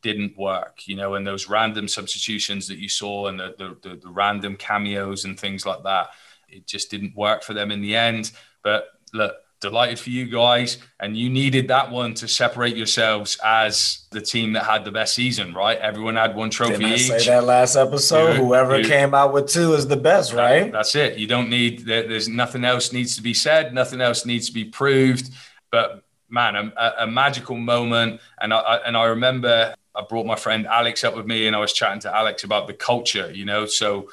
didn't 0.00 0.36
work, 0.36 0.86
you 0.86 0.96
know, 0.96 1.14
and 1.14 1.26
those 1.26 1.48
random 1.48 1.88
substitutions 1.88 2.68
that 2.68 2.78
you 2.78 2.88
saw 2.88 3.26
and 3.28 3.40
the, 3.40 3.54
the, 3.58 3.88
the, 3.88 3.96
the 3.96 4.10
random 4.10 4.56
cameos 4.56 5.24
and 5.24 5.38
things 5.38 5.64
like 5.64 5.82
that, 5.82 6.08
it 6.48 6.66
just 6.66 6.90
didn't 6.90 7.16
work 7.16 7.42
for 7.42 7.54
them 7.54 7.70
in 7.70 7.80
the 7.80 7.96
end. 7.96 8.32
But 8.62 8.88
look, 9.12 9.34
delighted 9.64 9.98
for 9.98 10.10
you 10.10 10.26
guys. 10.26 10.78
And 11.00 11.16
you 11.16 11.28
needed 11.30 11.68
that 11.68 11.90
one 11.90 12.14
to 12.14 12.28
separate 12.28 12.76
yourselves 12.76 13.38
as 13.44 14.06
the 14.10 14.20
team 14.20 14.52
that 14.52 14.64
had 14.64 14.84
the 14.84 14.90
best 14.92 15.14
season, 15.14 15.54
right? 15.54 15.78
Everyone 15.78 16.16
had 16.16 16.36
one 16.36 16.50
trophy 16.50 16.72
Didn't 16.74 16.86
I 16.92 16.94
each. 16.94 17.08
say 17.08 17.24
that 17.26 17.44
last 17.44 17.74
episode. 17.76 18.34
You- 18.36 18.44
Whoever 18.44 18.78
you- 18.78 18.84
came 18.88 19.14
out 19.14 19.32
with 19.32 19.48
two 19.48 19.72
is 19.74 19.86
the 19.88 19.96
best, 19.96 20.32
right? 20.32 20.70
That's 20.70 20.94
it. 20.94 21.18
You 21.18 21.26
don't 21.26 21.48
need. 21.48 21.86
there- 21.86 22.06
There's 22.06 22.28
nothing 22.28 22.64
else 22.64 22.92
needs 22.92 23.16
to 23.16 23.22
be 23.22 23.34
said. 23.34 23.72
Nothing 23.74 24.00
else 24.00 24.24
needs 24.26 24.46
to 24.48 24.52
be 24.52 24.64
proved. 24.66 25.30
But 25.70 26.04
man, 26.28 26.54
a, 26.56 26.72
a- 26.76 26.94
a 27.04 27.06
magical 27.06 27.56
moment. 27.56 28.20
And 28.40 28.52
I, 28.54 28.58
I 28.58 28.76
and 28.86 28.96
I 28.96 29.04
remember 29.06 29.74
I 29.96 30.02
brought 30.08 30.26
my 30.26 30.36
friend 30.36 30.66
Alex 30.66 31.04
up 31.04 31.14
with 31.16 31.26
me, 31.26 31.46
and 31.46 31.54
I 31.56 31.60
was 31.60 31.72
chatting 31.72 32.00
to 32.00 32.14
Alex 32.14 32.44
about 32.44 32.66
the 32.66 32.74
culture. 32.74 33.30
You 33.32 33.44
know, 33.44 33.66
so 33.66 34.08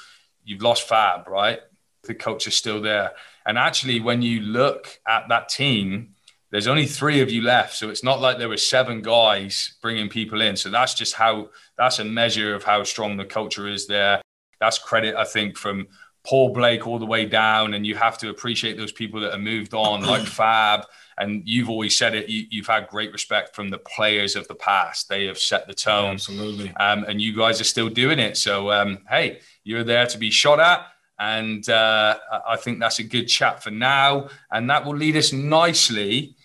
you've 0.45 0.61
lost 0.61 0.87
Fab, 0.87 1.27
right? 1.27 1.59
The 2.03 2.15
culture's 2.15 2.55
still 2.55 2.81
there. 2.81 3.11
And 3.45 3.57
actually, 3.57 3.99
when 3.99 4.21
you 4.21 4.41
look 4.41 4.99
at 5.07 5.29
that 5.29 5.49
team, 5.49 6.15
there's 6.51 6.67
only 6.67 6.85
three 6.85 7.21
of 7.21 7.31
you 7.31 7.41
left. 7.41 7.75
So 7.75 7.89
it's 7.89 8.03
not 8.03 8.19
like 8.19 8.37
there 8.37 8.49
were 8.49 8.57
seven 8.57 9.01
guys 9.01 9.75
bringing 9.81 10.09
people 10.09 10.41
in. 10.41 10.57
So 10.57 10.69
that's 10.69 10.93
just 10.93 11.15
how 11.15 11.49
that's 11.77 11.99
a 11.99 12.05
measure 12.05 12.53
of 12.53 12.63
how 12.63 12.83
strong 12.83 13.17
the 13.17 13.25
culture 13.25 13.67
is 13.67 13.87
there. 13.87 14.21
That's 14.59 14.77
credit, 14.77 15.15
I 15.15 15.23
think, 15.23 15.57
from 15.57 15.87
Paul 16.23 16.53
Blake 16.53 16.85
all 16.85 16.99
the 16.99 17.05
way 17.05 17.25
down. 17.25 17.73
And 17.73 17.87
you 17.87 17.95
have 17.95 18.17
to 18.19 18.29
appreciate 18.29 18.77
those 18.77 18.91
people 18.91 19.21
that 19.21 19.31
have 19.31 19.41
moved 19.41 19.73
on, 19.73 20.01
like 20.05 20.23
Fab. 20.23 20.81
And 21.17 21.43
you've 21.45 21.69
always 21.69 21.97
said 21.97 22.15
it, 22.15 22.27
you, 22.27 22.45
you've 22.49 22.67
had 22.67 22.87
great 22.87 23.13
respect 23.13 23.55
from 23.55 23.69
the 23.69 23.77
players 23.77 24.35
of 24.35 24.47
the 24.47 24.55
past. 24.55 25.07
They 25.07 25.27
have 25.27 25.37
set 25.37 25.67
the 25.67 25.73
tone. 25.73 26.13
Absolutely. 26.13 26.73
Um, 26.75 27.05
and 27.07 27.21
you 27.21 27.35
guys 27.35 27.61
are 27.61 27.65
still 27.65 27.89
doing 27.89 28.19
it. 28.19 28.35
So, 28.37 28.71
um, 28.71 28.99
hey, 29.09 29.39
you're 29.63 29.83
there 29.83 30.05
to 30.07 30.17
be 30.17 30.31
shot 30.31 30.59
at. 30.59 30.85
And 31.21 31.69
uh, 31.69 32.17
I- 32.31 32.53
I 32.53 32.55
think 32.55 32.79
that's 32.79 32.97
a 32.97 33.03
good 33.03 33.27
chat 33.27 33.61
for 33.63 33.69
now. 33.69 34.27
And 34.51 34.67
that 34.71 34.85
will 34.85 34.95
lead 34.97 35.15
us 35.15 35.31
nicely 35.31 36.35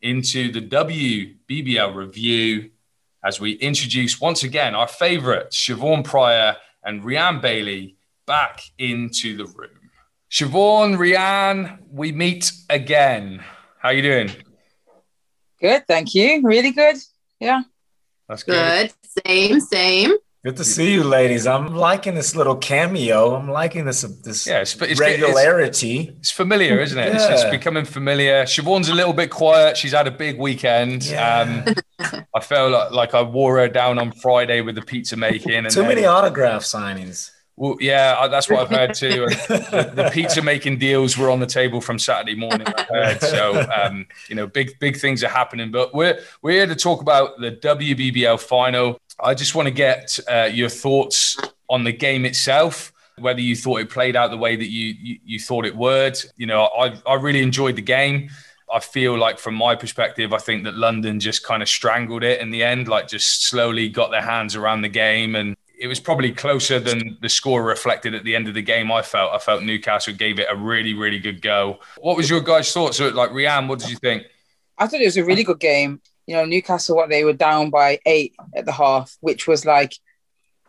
into 0.00 0.50
the 0.50 0.62
WBBL 0.62 1.94
review 1.94 2.70
as 3.22 3.38
we 3.38 3.52
introduce 3.52 4.20
once 4.20 4.42
again 4.42 4.74
our 4.74 4.88
favorites, 4.88 5.56
Siobhan 5.68 6.02
Pryor 6.02 6.56
and 6.82 7.02
Rianne 7.04 7.40
Bailey, 7.42 7.96
back 8.26 8.62
into 8.78 9.36
the 9.36 9.44
room. 9.44 9.78
Siobhan, 10.30 10.96
Rianne, 10.96 11.78
we 11.90 12.10
meet 12.10 12.50
again. 12.70 13.44
How 13.80 13.90
are 13.90 13.92
you 13.92 14.02
doing? 14.02 14.30
Good, 15.60 15.86
thank 15.86 16.14
you. 16.14 16.40
Really 16.42 16.72
good. 16.72 16.96
Yeah. 17.38 17.62
That's 18.28 18.42
good. 18.44 18.54
Good. 18.54 18.92
Same, 19.26 19.60
same. 19.60 20.12
Good 20.44 20.56
to 20.56 20.64
see 20.64 20.92
you, 20.92 21.04
ladies. 21.04 21.46
I'm 21.46 21.72
liking 21.72 22.16
this 22.16 22.34
little 22.34 22.56
cameo. 22.56 23.36
I'm 23.36 23.48
liking 23.48 23.84
this 23.84 24.00
this 24.24 24.44
Yeah, 24.44 24.62
it's, 24.62 24.74
it's, 24.74 24.92
it's, 24.92 25.00
regularity. 25.00 26.16
It's 26.18 26.32
familiar, 26.32 26.80
isn't 26.80 26.98
it? 26.98 27.14
It's, 27.14 27.42
it's 27.42 27.44
becoming 27.44 27.84
familiar. 27.84 28.42
Siobhan's 28.42 28.88
a 28.88 28.94
little 28.94 29.12
bit 29.12 29.30
quiet. 29.30 29.76
She's 29.76 29.92
had 29.92 30.08
a 30.08 30.10
big 30.10 30.40
weekend. 30.40 31.04
Yeah. 31.04 31.62
Um, 32.00 32.24
I 32.34 32.40
felt 32.40 32.72
like, 32.72 32.90
like 32.90 33.14
I 33.14 33.22
wore 33.22 33.58
her 33.58 33.68
down 33.68 34.00
on 34.00 34.10
Friday 34.10 34.62
with 34.62 34.74
the 34.74 34.82
pizza 34.82 35.16
making. 35.16 35.54
And 35.54 35.70
Too 35.70 35.84
many 35.84 36.06
autograph 36.06 36.62
signings. 36.62 37.30
Well, 37.56 37.76
yeah, 37.80 38.28
that's 38.28 38.48
what 38.48 38.60
I've 38.60 38.70
heard 38.70 38.94
too. 38.98 39.26
The, 39.26 39.92
the 39.94 40.10
pizza 40.12 40.42
making 40.42 40.78
deals 40.78 41.18
were 41.18 41.30
on 41.30 41.40
the 41.40 41.46
table 41.46 41.80
from 41.80 41.98
Saturday 41.98 42.34
morning. 42.34 42.66
I 42.66 42.82
heard. 42.82 43.20
So, 43.20 43.64
um, 43.74 44.06
you 44.28 44.34
know, 44.34 44.46
big 44.46 44.78
big 44.78 44.96
things 44.96 45.22
are 45.22 45.28
happening. 45.28 45.70
But 45.70 45.94
we're 45.94 46.18
we're 46.40 46.52
here 46.52 46.66
to 46.66 46.76
talk 46.76 47.02
about 47.02 47.38
the 47.40 47.52
WBBL 47.52 48.40
final. 48.40 48.98
I 49.22 49.34
just 49.34 49.54
want 49.54 49.66
to 49.66 49.74
get 49.74 50.18
uh, 50.28 50.48
your 50.52 50.68
thoughts 50.68 51.36
on 51.68 51.84
the 51.84 51.92
game 51.92 52.24
itself. 52.24 52.92
Whether 53.18 53.42
you 53.42 53.54
thought 53.54 53.80
it 53.80 53.90
played 53.90 54.16
out 54.16 54.30
the 54.30 54.38
way 54.38 54.56
that 54.56 54.70
you 54.70 54.94
you, 55.00 55.18
you 55.24 55.38
thought 55.38 55.66
it 55.66 55.76
would. 55.76 56.18
You 56.36 56.46
know, 56.46 56.64
I 56.76 56.98
I 57.06 57.14
really 57.14 57.42
enjoyed 57.42 57.76
the 57.76 57.82
game. 57.82 58.30
I 58.72 58.80
feel 58.80 59.18
like, 59.18 59.38
from 59.38 59.54
my 59.54 59.74
perspective, 59.74 60.32
I 60.32 60.38
think 60.38 60.64
that 60.64 60.74
London 60.74 61.20
just 61.20 61.44
kind 61.44 61.62
of 61.62 61.68
strangled 61.68 62.24
it 62.24 62.40
in 62.40 62.50
the 62.50 62.64
end, 62.64 62.88
like 62.88 63.06
just 63.06 63.44
slowly 63.46 63.90
got 63.90 64.10
their 64.10 64.22
hands 64.22 64.56
around 64.56 64.80
the 64.80 64.88
game. 64.88 65.36
And 65.36 65.56
it 65.82 65.88
was 65.88 65.98
probably 65.98 66.30
closer 66.30 66.78
than 66.78 67.18
the 67.22 67.28
score 67.28 67.64
reflected 67.64 68.14
at 68.14 68.22
the 68.22 68.36
end 68.36 68.46
of 68.46 68.54
the 68.54 68.62
game. 68.62 68.92
I 68.92 69.02
felt, 69.02 69.32
I 69.32 69.38
felt 69.38 69.64
Newcastle 69.64 70.14
gave 70.14 70.38
it 70.38 70.46
a 70.48 70.54
really, 70.54 70.94
really 70.94 71.18
good 71.18 71.42
go. 71.42 71.80
What 72.00 72.16
was 72.16 72.30
your 72.30 72.40
guys' 72.40 72.72
thoughts? 72.72 73.00
Like, 73.00 73.30
Rianne, 73.30 73.66
what 73.66 73.80
did 73.80 73.90
you 73.90 73.96
think? 73.96 74.22
I 74.78 74.86
thought 74.86 75.00
it 75.00 75.06
was 75.06 75.16
a 75.16 75.24
really 75.24 75.42
good 75.42 75.58
game. 75.58 76.00
You 76.28 76.36
know, 76.36 76.44
Newcastle, 76.44 76.94
what 76.94 77.10
they 77.10 77.24
were 77.24 77.32
down 77.32 77.70
by 77.70 77.98
eight 78.06 78.32
at 78.54 78.64
the 78.64 78.70
half, 78.70 79.16
which 79.22 79.48
was 79.48 79.66
like, 79.66 79.92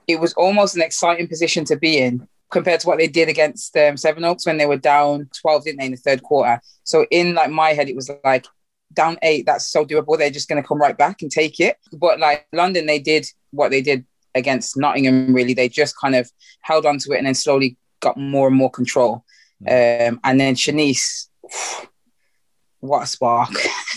it 0.07 0.19
was 0.19 0.33
almost 0.33 0.75
an 0.75 0.81
exciting 0.81 1.27
position 1.27 1.63
to 1.65 1.75
be 1.75 1.99
in 1.99 2.27
compared 2.49 2.79
to 2.79 2.87
what 2.87 2.97
they 2.97 3.07
did 3.07 3.29
against 3.29 3.77
um, 3.77 3.95
Sevenoaks 3.95 4.47
when 4.47 4.57
they 4.57 4.65
were 4.65 4.77
down 4.77 5.29
12, 5.41 5.63
didn't 5.65 5.79
they, 5.79 5.85
in 5.85 5.91
the 5.91 5.97
third 5.97 6.23
quarter. 6.23 6.59
So 6.85 7.05
in 7.11 7.35
like 7.35 7.51
my 7.51 7.73
head, 7.73 7.87
it 7.87 7.95
was 7.95 8.09
like, 8.23 8.47
down 8.93 9.17
eight, 9.21 9.45
that's 9.45 9.67
so 9.67 9.85
doable. 9.85 10.17
They're 10.17 10.31
just 10.31 10.49
going 10.49 10.61
to 10.61 10.67
come 10.67 10.79
right 10.79 10.97
back 10.97 11.21
and 11.21 11.29
take 11.29 11.59
it. 11.59 11.77
But 11.91 12.19
like 12.19 12.47
London, 12.51 12.87
they 12.87 12.99
did 12.99 13.27
what 13.51 13.69
they 13.69 13.81
did 13.81 14.05
against 14.35 14.77
Nottingham, 14.77 15.33
really. 15.33 15.53
They 15.53 15.69
just 15.69 15.95
kind 15.99 16.15
of 16.15 16.29
held 16.61 16.85
on 16.85 16.97
to 16.99 17.11
it 17.13 17.17
and 17.17 17.27
then 17.27 17.35
slowly 17.35 17.77
got 17.99 18.17
more 18.17 18.47
and 18.47 18.55
more 18.55 18.69
control. 18.71 19.23
Um, 19.67 20.19
and 20.23 20.39
then 20.39 20.55
Shanice, 20.55 21.27
what 22.79 23.03
a 23.03 23.07
spark. 23.07 23.49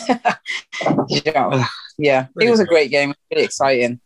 You 1.08 1.20
know, 1.34 1.64
yeah, 1.98 2.26
it 2.38 2.50
was 2.50 2.60
a 2.60 2.64
great 2.66 2.90
game. 2.90 3.14
Really 3.30 3.44
exciting. 3.44 4.00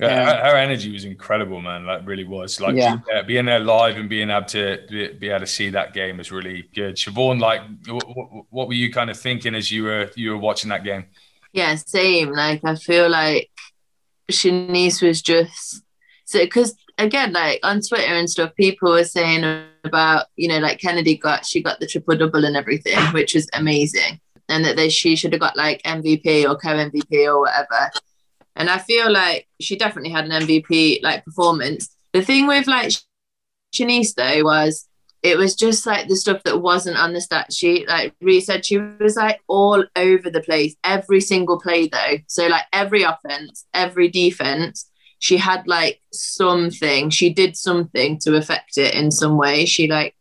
Yeah, 0.00 0.06
Yeah. 0.08 0.24
Her, 0.24 0.50
her 0.50 0.56
energy 0.56 0.90
was 0.92 1.04
incredible, 1.04 1.60
man. 1.60 1.84
Like, 1.84 2.06
really 2.06 2.24
was. 2.24 2.60
Like, 2.60 2.74
Yeah. 2.74 2.96
uh, 3.14 3.22
being 3.22 3.44
there 3.44 3.60
live 3.60 3.96
and 3.96 4.08
being 4.08 4.30
able 4.30 4.46
to 4.46 4.78
be, 4.88 5.08
be 5.12 5.28
able 5.28 5.40
to 5.40 5.46
see 5.46 5.70
that 5.70 5.92
game 5.92 6.16
was 6.16 6.32
really 6.32 6.68
good. 6.74 6.96
Siobhan, 6.96 7.38
like, 7.40 7.60
what, 7.86 8.46
what 8.50 8.68
were 8.68 8.74
you 8.74 8.90
kind 8.92 9.10
of 9.10 9.18
thinking 9.18 9.54
as 9.54 9.70
you 9.70 9.84
were 9.84 10.10
you 10.16 10.30
were 10.30 10.38
watching 10.38 10.70
that 10.70 10.84
game? 10.84 11.04
Yeah, 11.52 11.74
same. 11.76 12.32
Like 12.32 12.62
I 12.64 12.74
feel 12.76 13.08
like 13.08 13.50
Shanice 14.30 15.02
was 15.02 15.22
just 15.22 15.82
so 16.24 16.40
because 16.40 16.76
again, 16.98 17.32
like 17.32 17.60
on 17.62 17.80
Twitter 17.80 18.14
and 18.14 18.28
stuff, 18.28 18.54
people 18.56 18.90
were 18.90 19.04
saying 19.04 19.44
about 19.84 20.26
you 20.36 20.48
know 20.48 20.58
like 20.58 20.80
Kennedy 20.80 21.16
got 21.16 21.46
she 21.46 21.62
got 21.62 21.80
the 21.80 21.86
triple 21.86 22.16
double 22.16 22.44
and 22.44 22.56
everything, 22.56 22.98
which 23.12 23.34
was 23.34 23.48
amazing, 23.52 24.20
and 24.48 24.64
that 24.64 24.76
they 24.76 24.88
she 24.88 25.16
should 25.16 25.32
have 25.32 25.40
got 25.40 25.56
like 25.56 25.82
MVP 25.82 26.44
or 26.48 26.56
co 26.56 26.68
MVP 26.68 27.26
or 27.26 27.40
whatever. 27.40 27.90
And 28.56 28.70
I 28.70 28.78
feel 28.78 29.10
like 29.10 29.46
she 29.60 29.76
definitely 29.76 30.10
had 30.10 30.24
an 30.24 30.30
MVP 30.30 31.02
like 31.02 31.24
performance. 31.24 31.94
The 32.12 32.22
thing 32.22 32.46
with 32.46 32.66
like 32.66 32.92
Shanice 33.74 34.14
though 34.14 34.44
was 34.44 34.88
it 35.26 35.36
was 35.36 35.56
just 35.56 35.86
like 35.86 36.06
the 36.06 36.14
stuff 36.14 36.44
that 36.44 36.60
wasn't 36.60 36.96
on 36.96 37.12
the 37.12 37.20
stat 37.20 37.52
sheet. 37.52 37.88
Like 37.88 38.14
Ree 38.20 38.40
said, 38.40 38.64
she 38.64 38.78
was 38.78 39.16
like 39.16 39.40
all 39.48 39.84
over 39.96 40.30
the 40.30 40.40
place, 40.40 40.76
every 40.84 41.20
single 41.20 41.58
play 41.58 41.88
though. 41.88 42.18
So 42.28 42.46
like 42.46 42.62
every 42.72 43.02
offense, 43.02 43.66
every 43.74 44.08
defense, 44.08 44.88
she 45.18 45.36
had 45.36 45.66
like 45.66 46.00
something. 46.12 47.10
She 47.10 47.34
did 47.34 47.56
something 47.56 48.20
to 48.20 48.36
affect 48.36 48.78
it 48.78 48.94
in 48.94 49.10
some 49.10 49.36
way. 49.36 49.66
She 49.66 49.88
like 49.88 50.14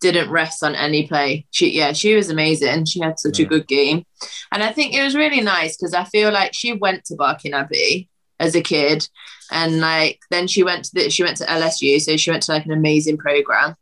didn't 0.00 0.30
rest 0.30 0.62
on 0.62 0.76
any 0.76 1.08
play. 1.08 1.46
She 1.50 1.72
yeah, 1.72 1.92
she 1.92 2.14
was 2.14 2.30
amazing. 2.30 2.84
She 2.84 3.00
had 3.00 3.18
such 3.18 3.40
a 3.40 3.44
good 3.44 3.66
game, 3.66 4.04
and 4.52 4.62
I 4.62 4.70
think 4.70 4.94
it 4.94 5.02
was 5.02 5.16
really 5.16 5.40
nice 5.40 5.76
because 5.76 5.94
I 5.94 6.04
feel 6.04 6.30
like 6.30 6.54
she 6.54 6.72
went 6.74 7.04
to 7.06 7.16
Barking 7.16 7.54
Abbey 7.54 8.08
as 8.38 8.54
a 8.54 8.62
kid, 8.62 9.08
and 9.50 9.80
like 9.80 10.20
then 10.30 10.46
she 10.46 10.62
went 10.62 10.84
to 10.84 10.90
the, 10.94 11.10
she 11.10 11.24
went 11.24 11.38
to 11.38 11.46
LSU, 11.46 12.00
so 12.00 12.16
she 12.16 12.30
went 12.30 12.44
to 12.44 12.52
like 12.52 12.66
an 12.66 12.72
amazing 12.72 13.18
program, 13.18 13.74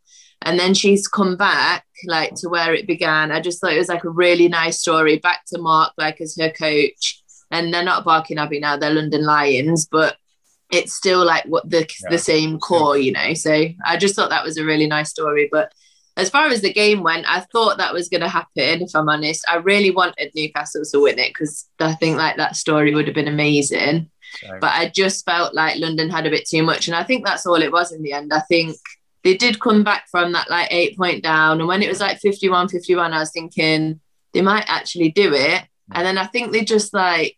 and 0.44 0.58
then 0.58 0.74
she's 0.74 1.08
come 1.08 1.36
back 1.36 1.84
like 2.06 2.34
to 2.36 2.48
where 2.48 2.74
it 2.74 2.86
began. 2.86 3.30
I 3.30 3.40
just 3.40 3.60
thought 3.60 3.72
it 3.72 3.78
was 3.78 3.88
like 3.88 4.04
a 4.04 4.10
really 4.10 4.48
nice 4.48 4.80
story. 4.80 5.18
Back 5.18 5.42
to 5.48 5.58
Mark 5.60 5.92
like 5.98 6.20
as 6.20 6.36
her 6.40 6.50
coach, 6.50 7.22
and 7.50 7.72
they're 7.72 7.84
not 7.84 8.04
Barking 8.04 8.38
Abbey 8.38 8.60
now; 8.60 8.76
they're 8.76 8.94
London 8.94 9.24
Lions, 9.24 9.86
but 9.90 10.16
it's 10.70 10.94
still 10.94 11.24
like 11.24 11.44
what 11.44 11.68
the 11.68 11.80
Yeah. 11.80 12.10
the 12.10 12.18
same 12.18 12.58
core, 12.58 12.96
you 12.96 13.12
know. 13.12 13.34
So 13.34 13.68
I 13.86 13.96
just 13.96 14.14
thought 14.16 14.30
that 14.30 14.44
was 14.44 14.56
a 14.56 14.64
really 14.64 14.86
nice 14.86 15.10
story, 15.10 15.48
but 15.50 15.72
as 16.16 16.28
far 16.28 16.48
as 16.48 16.60
the 16.60 16.72
game 16.72 17.02
went, 17.02 17.24
I 17.26 17.40
thought 17.40 17.78
that 17.78 17.94
was 17.94 18.10
going 18.10 18.20
to 18.20 18.28
happen. 18.28 18.82
If 18.82 18.90
I'm 18.94 19.08
honest, 19.08 19.44
I 19.48 19.56
really 19.56 19.90
wanted 19.90 20.30
Newcastle 20.34 20.82
to 20.90 21.00
win 21.00 21.18
it 21.18 21.28
because 21.28 21.66
I 21.80 21.94
think 21.94 22.18
like 22.18 22.36
that 22.36 22.54
story 22.56 22.94
would 22.94 23.06
have 23.06 23.14
been 23.14 23.28
amazing. 23.28 24.10
Same. 24.40 24.60
But 24.60 24.72
I 24.74 24.88
just 24.88 25.24
felt 25.24 25.54
like 25.54 25.78
London 25.78 26.10
had 26.10 26.26
a 26.26 26.30
bit 26.30 26.46
too 26.48 26.62
much, 26.62 26.86
and 26.86 26.94
I 26.94 27.02
think 27.04 27.24
that's 27.24 27.46
all 27.46 27.62
it 27.62 27.72
was 27.72 27.92
in 27.92 28.02
the 28.02 28.12
end. 28.12 28.32
I 28.32 28.40
think 28.40 28.76
they 29.24 29.36
did 29.36 29.60
come 29.60 29.84
back 29.84 30.08
from 30.10 30.32
that 30.32 30.50
like 30.50 30.68
eight 30.70 30.96
point 30.96 31.22
down, 31.22 31.60
and 31.60 31.68
when 31.68 31.82
it 31.82 31.88
was 31.88 32.00
like 32.00 32.18
51 32.18 32.68
51, 32.68 33.12
I 33.12 33.18
was 33.18 33.30
thinking 33.30 34.00
they 34.32 34.42
might 34.42 34.64
actually 34.68 35.10
do 35.10 35.34
it. 35.34 35.64
And 35.92 36.06
then 36.06 36.18
I 36.18 36.26
think 36.26 36.52
they 36.52 36.64
just 36.64 36.94
like 36.94 37.36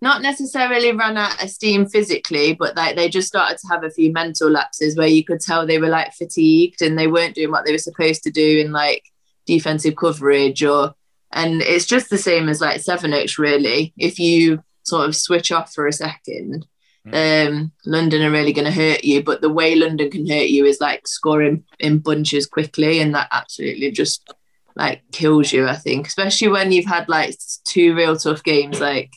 not 0.00 0.20
necessarily 0.20 0.90
ran 0.92 1.16
out 1.16 1.42
of 1.42 1.50
steam 1.50 1.86
physically, 1.86 2.54
but 2.54 2.76
like 2.76 2.96
they 2.96 3.08
just 3.08 3.28
started 3.28 3.58
to 3.58 3.68
have 3.68 3.84
a 3.84 3.90
few 3.90 4.12
mental 4.12 4.50
lapses 4.50 4.96
where 4.96 5.06
you 5.06 5.24
could 5.24 5.40
tell 5.40 5.64
they 5.64 5.78
were 5.78 5.88
like 5.88 6.12
fatigued 6.12 6.82
and 6.82 6.98
they 6.98 7.06
weren't 7.06 7.36
doing 7.36 7.52
what 7.52 7.64
they 7.64 7.72
were 7.72 7.78
supposed 7.78 8.24
to 8.24 8.30
do 8.30 8.58
in 8.58 8.72
like 8.72 9.04
defensive 9.46 9.94
coverage 9.96 10.62
or 10.64 10.94
and 11.32 11.62
it's 11.62 11.86
just 11.86 12.10
the 12.10 12.18
same 12.18 12.48
as 12.48 12.60
like 12.60 12.80
Sevenoaks 12.80 13.38
really. 13.38 13.92
If 13.96 14.18
you 14.18 14.62
sort 14.82 15.08
of 15.08 15.16
switch 15.16 15.52
off 15.52 15.72
for 15.72 15.86
a 15.86 15.92
second. 15.92 16.66
Um, 17.10 17.72
London 17.84 18.22
are 18.22 18.30
really 18.30 18.52
going 18.52 18.66
to 18.66 18.70
hurt 18.70 19.04
you. 19.04 19.22
But 19.22 19.40
the 19.40 19.50
way 19.50 19.74
London 19.74 20.10
can 20.10 20.26
hurt 20.26 20.48
you 20.48 20.64
is 20.66 20.80
like 20.80 21.06
scoring 21.06 21.64
in 21.78 21.98
bunches 21.98 22.46
quickly, 22.46 23.00
and 23.00 23.14
that 23.14 23.28
absolutely 23.32 23.90
just 23.90 24.34
like 24.76 25.02
kills 25.12 25.52
you. 25.52 25.66
I 25.66 25.76
think, 25.76 26.06
especially 26.06 26.48
when 26.48 26.72
you've 26.72 26.86
had 26.86 27.08
like 27.08 27.34
two 27.64 27.94
real 27.94 28.16
tough 28.16 28.42
games, 28.42 28.80
like 28.80 29.12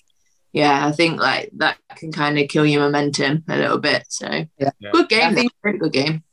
yeah, 0.52 0.88
I 0.88 0.92
think 0.94 1.20
like 1.20 1.52
that 1.58 1.78
can 1.98 2.12
kind 2.12 2.40
of 2.40 2.48
kill 2.48 2.66
your 2.66 2.82
momentum 2.82 3.44
a 3.50 3.58
little 3.58 3.78
bit. 3.78 4.06
So 4.10 4.46
yeah. 4.58 4.70
good 4.92 5.10
game. 5.10 5.32
I 5.32 5.34
think, 5.34 5.52
pretty 5.62 5.80
good 5.80 5.94
game. 5.94 6.24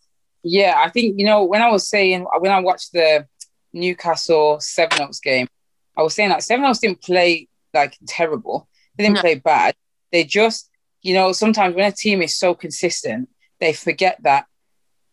Yeah, 0.44 0.74
I 0.76 0.90
think 0.90 1.18
you 1.18 1.26
know 1.26 1.44
when 1.44 1.60
I 1.60 1.70
was 1.70 1.88
saying 1.88 2.26
when 2.38 2.52
I 2.52 2.60
watched 2.60 2.92
the 2.92 3.26
Newcastle 3.72 4.58
Sevenoaks 4.60 5.20
game, 5.20 5.48
I 5.96 6.02
was 6.02 6.14
saying 6.14 6.30
that 6.30 6.42
Sevenoaks 6.42 6.78
didn't 6.78 7.02
play 7.02 7.48
like 7.74 7.96
terrible. 8.06 8.68
They 8.96 9.04
didn't 9.04 9.16
no. 9.16 9.20
play 9.22 9.34
bad. 9.36 9.74
They 10.12 10.24
just, 10.24 10.68
you 11.02 11.14
know, 11.14 11.32
sometimes 11.32 11.74
when 11.74 11.84
a 11.84 11.92
team 11.92 12.22
is 12.22 12.36
so 12.36 12.54
consistent, 12.54 13.28
they 13.60 13.72
forget 13.72 14.18
that 14.22 14.46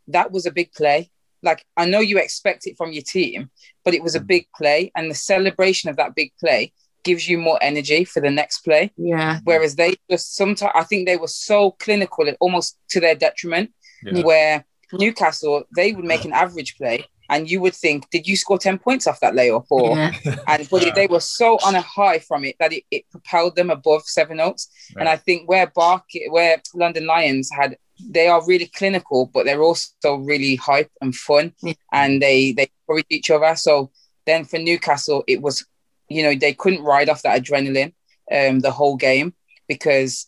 that 0.07 0.31
was 0.31 0.45
a 0.45 0.51
big 0.51 0.71
play. 0.73 1.11
Like 1.41 1.63
I 1.77 1.85
know 1.85 1.99
you 1.99 2.17
expect 2.17 2.67
it 2.67 2.77
from 2.77 2.91
your 2.91 3.03
team, 3.03 3.49
but 3.83 3.93
it 3.93 4.03
was 4.03 4.15
a 4.15 4.19
mm. 4.19 4.27
big 4.27 4.47
play, 4.55 4.91
and 4.95 5.09
the 5.09 5.15
celebration 5.15 5.89
of 5.89 5.95
that 5.97 6.15
big 6.15 6.31
play 6.39 6.73
gives 7.03 7.29
you 7.29 7.37
more 7.37 7.57
energy 7.61 8.03
for 8.03 8.19
the 8.21 8.29
next 8.29 8.59
play. 8.59 8.91
Yeah. 8.97 9.39
Whereas 9.45 9.75
they 9.75 9.95
just 10.09 10.35
sometimes 10.35 10.73
I 10.75 10.83
think 10.83 11.07
they 11.07 11.17
were 11.17 11.27
so 11.27 11.71
clinical, 11.71 12.25
almost 12.39 12.77
to 12.89 12.99
their 12.99 13.15
detriment. 13.15 13.71
Yeah. 14.03 14.23
Where 14.23 14.65
Newcastle 14.93 15.63
they 15.75 15.91
would 15.93 16.05
make 16.05 16.25
an 16.25 16.33
average 16.33 16.75
play, 16.77 17.05
and 17.29 17.49
you 17.49 17.61
would 17.61 17.75
think, 17.75 18.09
did 18.09 18.27
you 18.27 18.35
score 18.35 18.57
ten 18.57 18.77
points 18.77 19.07
off 19.07 19.19
that 19.19 19.33
layup? 19.33 19.65
Or 19.69 19.95
yeah. 19.95 20.13
and 20.47 20.67
but 20.69 20.95
they 20.95 21.07
were 21.07 21.19
so 21.19 21.57
on 21.65 21.75
a 21.75 21.81
high 21.81 22.19
from 22.19 22.43
it 22.43 22.55
that 22.59 22.73
it, 22.73 22.83
it 22.91 23.09
propelled 23.09 23.55
them 23.55 23.69
above 23.69 24.03
Sevenoaks. 24.03 24.69
Right. 24.95 25.01
And 25.01 25.09
I 25.09 25.17
think 25.17 25.47
where 25.47 25.67
Bark, 25.67 26.03
where 26.29 26.61
London 26.73 27.05
Lions 27.05 27.49
had 27.51 27.77
they 28.01 28.27
are 28.27 28.45
really 28.47 28.67
clinical, 28.67 29.29
but 29.33 29.45
they're 29.45 29.61
also 29.61 30.15
really 30.15 30.55
hype 30.55 30.91
and 31.01 31.13
fun, 31.15 31.53
yeah. 31.61 31.73
and 31.91 32.21
they 32.21 32.53
they 32.53 32.69
encourage 32.87 33.05
each 33.09 33.29
other. 33.29 33.55
So 33.55 33.91
then 34.25 34.45
for 34.45 34.57
Newcastle, 34.57 35.23
it 35.27 35.41
was 35.41 35.65
you 36.09 36.23
know, 36.23 36.35
they 36.35 36.53
couldn't 36.53 36.83
ride 36.83 37.09
off 37.09 37.21
that 37.21 37.41
adrenaline 37.41 37.93
um, 38.31 38.59
the 38.59 38.71
whole 38.71 38.97
game 38.97 39.33
because 39.67 40.27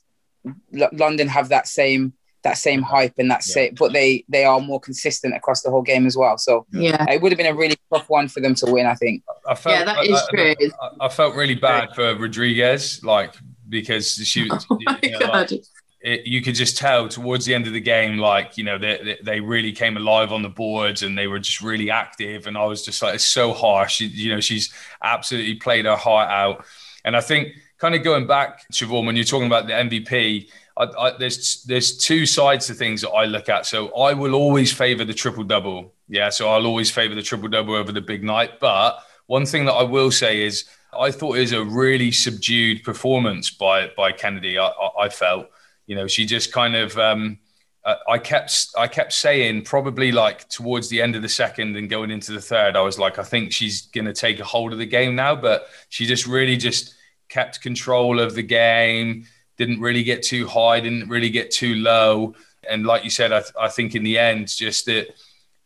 L- 0.80 0.90
London 0.94 1.28
have 1.28 1.50
that 1.50 1.68
same 1.68 2.14
that 2.44 2.58
same 2.58 2.82
hype 2.82 3.14
and 3.18 3.30
that 3.30 3.44
yeah. 3.48 3.54
same, 3.54 3.76
but 3.78 3.94
they 3.94 4.26
they 4.30 4.46
are 4.46 4.60
more 4.60 4.80
consistent 4.80 5.36
across 5.36 5.62
the 5.62 5.70
whole 5.70 5.82
game 5.82 6.06
as 6.06 6.18
well. 6.18 6.38
So 6.38 6.66
yeah, 6.72 7.10
it 7.10 7.22
would 7.22 7.32
have 7.32 7.38
been 7.38 7.54
a 7.54 7.56
really 7.56 7.78
tough 7.94 8.10
one 8.10 8.28
for 8.28 8.40
them 8.40 8.56
to 8.56 8.72
win. 8.72 8.86
I 8.86 8.96
think. 8.96 9.24
I 9.48 9.56
felt, 9.56 9.76
yeah, 9.76 9.86
that 9.86 9.98
I, 9.98 10.02
is 10.04 10.22
true. 10.30 10.70
I, 10.82 11.06
I, 11.06 11.10
felt 11.10 11.36
really 11.36 11.56
bad 11.56 11.96
for 11.96 12.16
Rodriguez, 12.16 13.04
like 13.04 13.36
because 13.70 14.16
she. 14.16 14.50
Oh 14.70 14.78
my 14.86 15.00
you 15.02 15.12
know, 15.12 15.20
God. 15.20 15.52
Like, 15.52 15.64
it, 16.04 16.26
you 16.26 16.42
could 16.42 16.56
just 16.56 16.78
tell 16.78 17.08
towards 17.08 17.46
the 17.46 17.54
end 17.54 17.68
of 17.68 17.74
the 17.74 17.82
game, 17.82 18.18
like 18.18 18.58
you 18.58 18.64
know, 18.64 18.78
they 18.78 19.18
they 19.24 19.40
really 19.40 19.72
came 19.72 19.98
alive 19.98 20.32
on 20.32 20.42
the 20.42 20.50
boards 20.50 21.04
and 21.04 21.18
they 21.18 21.28
were 21.28 21.40
just 21.40 21.62
really 21.62 21.92
active. 21.92 22.48
And 22.48 22.58
I 22.58 22.66
was 22.66 22.84
just 22.84 23.02
like, 23.02 23.16
it's 23.16 23.24
so 23.24 23.54
harsh. 23.54 24.02
You 24.02 24.34
know, 24.34 24.42
she's 24.42 24.74
absolutely 25.04 25.56
played 25.56 25.86
her 25.86 25.96
heart 25.96 26.30
out. 26.30 26.66
And 27.06 27.16
I 27.16 27.22
think, 27.22 27.54
kind 27.78 27.96
of 27.96 28.04
going 28.04 28.28
back, 28.28 28.66
Siobhan, 28.72 29.06
when 29.06 29.16
you're 29.16 29.26
talking 29.26 29.48
about 29.48 29.68
the 29.68 29.74
MVP, 29.74 30.50
I, 30.82 31.00
I, 31.00 31.18
there's 31.18 31.64
there's 31.64 31.98
two 31.98 32.26
sides 32.26 32.68
to 32.68 32.74
things 32.74 33.02
that 33.02 33.12
I 33.12 33.26
look 33.26 33.50
at. 33.50 33.66
So 33.66 33.94
I 33.96 34.14
will 34.14 34.34
always 34.34 34.74
favour 34.74 35.06
the 35.06 35.14
triple 35.14 35.44
double. 35.44 35.94
Yeah, 36.08 36.30
so 36.30 36.50
I'll 36.50 36.66
always 36.66 36.90
favour 36.90 37.14
the 37.14 37.22
triple 37.22 37.50
double 37.50 37.76
over 37.76 37.92
the 37.92 38.02
big 38.02 38.24
night. 38.24 38.60
But 38.60 39.00
one 39.28 39.46
thing 39.46 39.66
that 39.66 39.74
I 39.74 39.84
will 39.84 40.12
say 40.12 40.44
is 40.44 40.66
I 40.98 41.12
thought 41.12 41.38
it 41.38 41.42
was 41.42 41.52
a 41.52 41.64
really 41.64 42.12
subdued 42.12 42.84
performance 42.84 43.52
by 43.52 43.92
by 43.96 44.12
Kennedy. 44.12 44.58
I, 44.58 44.72
I, 45.00 45.10
felt 45.10 45.48
you 45.86 45.96
know, 45.96 46.08
she 46.08 46.26
just 46.26 46.52
kind 46.52 46.76
of. 46.76 46.98
Um, 46.98 47.40
uh, 47.84 47.96
I 48.08 48.20
kept 48.20 48.68
I 48.78 48.88
kept 48.88 49.12
saying 49.12 49.64
probably 49.64 50.12
like 50.12 50.48
towards 50.50 50.88
the 50.90 51.02
end 51.02 51.16
of 51.16 51.24
the 51.24 51.30
second 51.30 51.76
and 51.76 51.90
going 51.90 52.12
into 52.12 52.32
the 52.32 52.42
third, 52.42 52.76
I 52.76 52.82
was 52.82 53.00
like, 53.00 53.18
I 53.18 53.24
think 53.24 53.52
she's 53.52 53.88
going 53.88 54.06
to 54.06 54.14
take 54.14 54.40
a 54.40 54.44
hold 54.44 54.72
of 54.72 54.78
the 54.78 54.86
game 54.86 55.16
now. 55.16 55.36
But 55.36 55.68
she 55.90 56.06
just 56.06 56.28
really 56.28 56.58
just 56.58 56.94
kept 57.28 57.62
control 57.62 58.20
of 58.20 58.36
the 58.36 58.44
game. 58.44 59.26
Didn't 59.62 59.80
really 59.80 60.04
get 60.04 60.24
too 60.24 60.48
high. 60.48 60.80
Didn't 60.80 61.08
really 61.08 61.30
get 61.30 61.52
too 61.52 61.76
low. 61.76 62.34
And 62.68 62.84
like 62.84 63.04
you 63.04 63.12
said, 63.12 63.32
I, 63.32 63.44
I 63.60 63.68
think 63.70 63.94
in 63.94 64.04
the 64.04 64.18
end, 64.18 64.48
just 64.48 64.88
the 64.88 65.08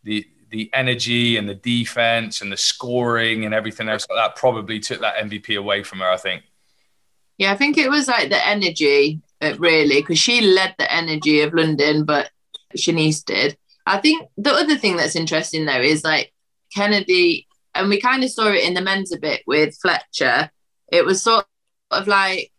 the 0.03 0.27
the 0.49 0.69
energy 0.73 1.37
and 1.37 1.47
the 1.47 1.55
defense 1.55 2.41
and 2.41 2.51
the 2.51 2.57
scoring 2.57 3.45
and 3.45 3.53
everything 3.53 3.87
else 3.87 4.05
like 4.09 4.17
that 4.17 4.35
probably 4.35 4.79
took 4.79 4.99
that 4.99 5.15
MVP 5.15 5.57
away 5.57 5.81
from 5.83 5.99
her. 5.99 6.09
I 6.09 6.17
think. 6.17 6.43
Yeah, 7.37 7.53
I 7.53 7.55
think 7.55 7.77
it 7.77 7.89
was 7.89 8.09
like 8.09 8.29
the 8.29 8.45
energy 8.45 9.21
uh, 9.41 9.55
really, 9.59 10.01
because 10.01 10.19
she 10.19 10.41
led 10.41 10.75
the 10.77 10.91
energy 10.93 11.41
of 11.41 11.53
London, 11.53 12.03
but 12.03 12.29
Shanice 12.77 13.23
did. 13.23 13.57
I 13.85 13.99
think 13.99 14.27
the 14.37 14.51
other 14.51 14.77
thing 14.77 14.97
that's 14.97 15.15
interesting 15.15 15.65
though 15.65 15.81
is 15.81 16.03
like 16.03 16.33
Kennedy, 16.73 17.47
and 17.73 17.89
we 17.89 18.01
kind 18.01 18.23
of 18.25 18.29
saw 18.29 18.47
it 18.49 18.63
in 18.63 18.73
the 18.73 18.81
men's 18.81 19.13
a 19.13 19.19
bit 19.19 19.41
with 19.47 19.77
Fletcher. 19.81 20.49
It 20.91 21.05
was 21.05 21.23
sort 21.23 21.45
of 21.91 22.07
like 22.07 22.51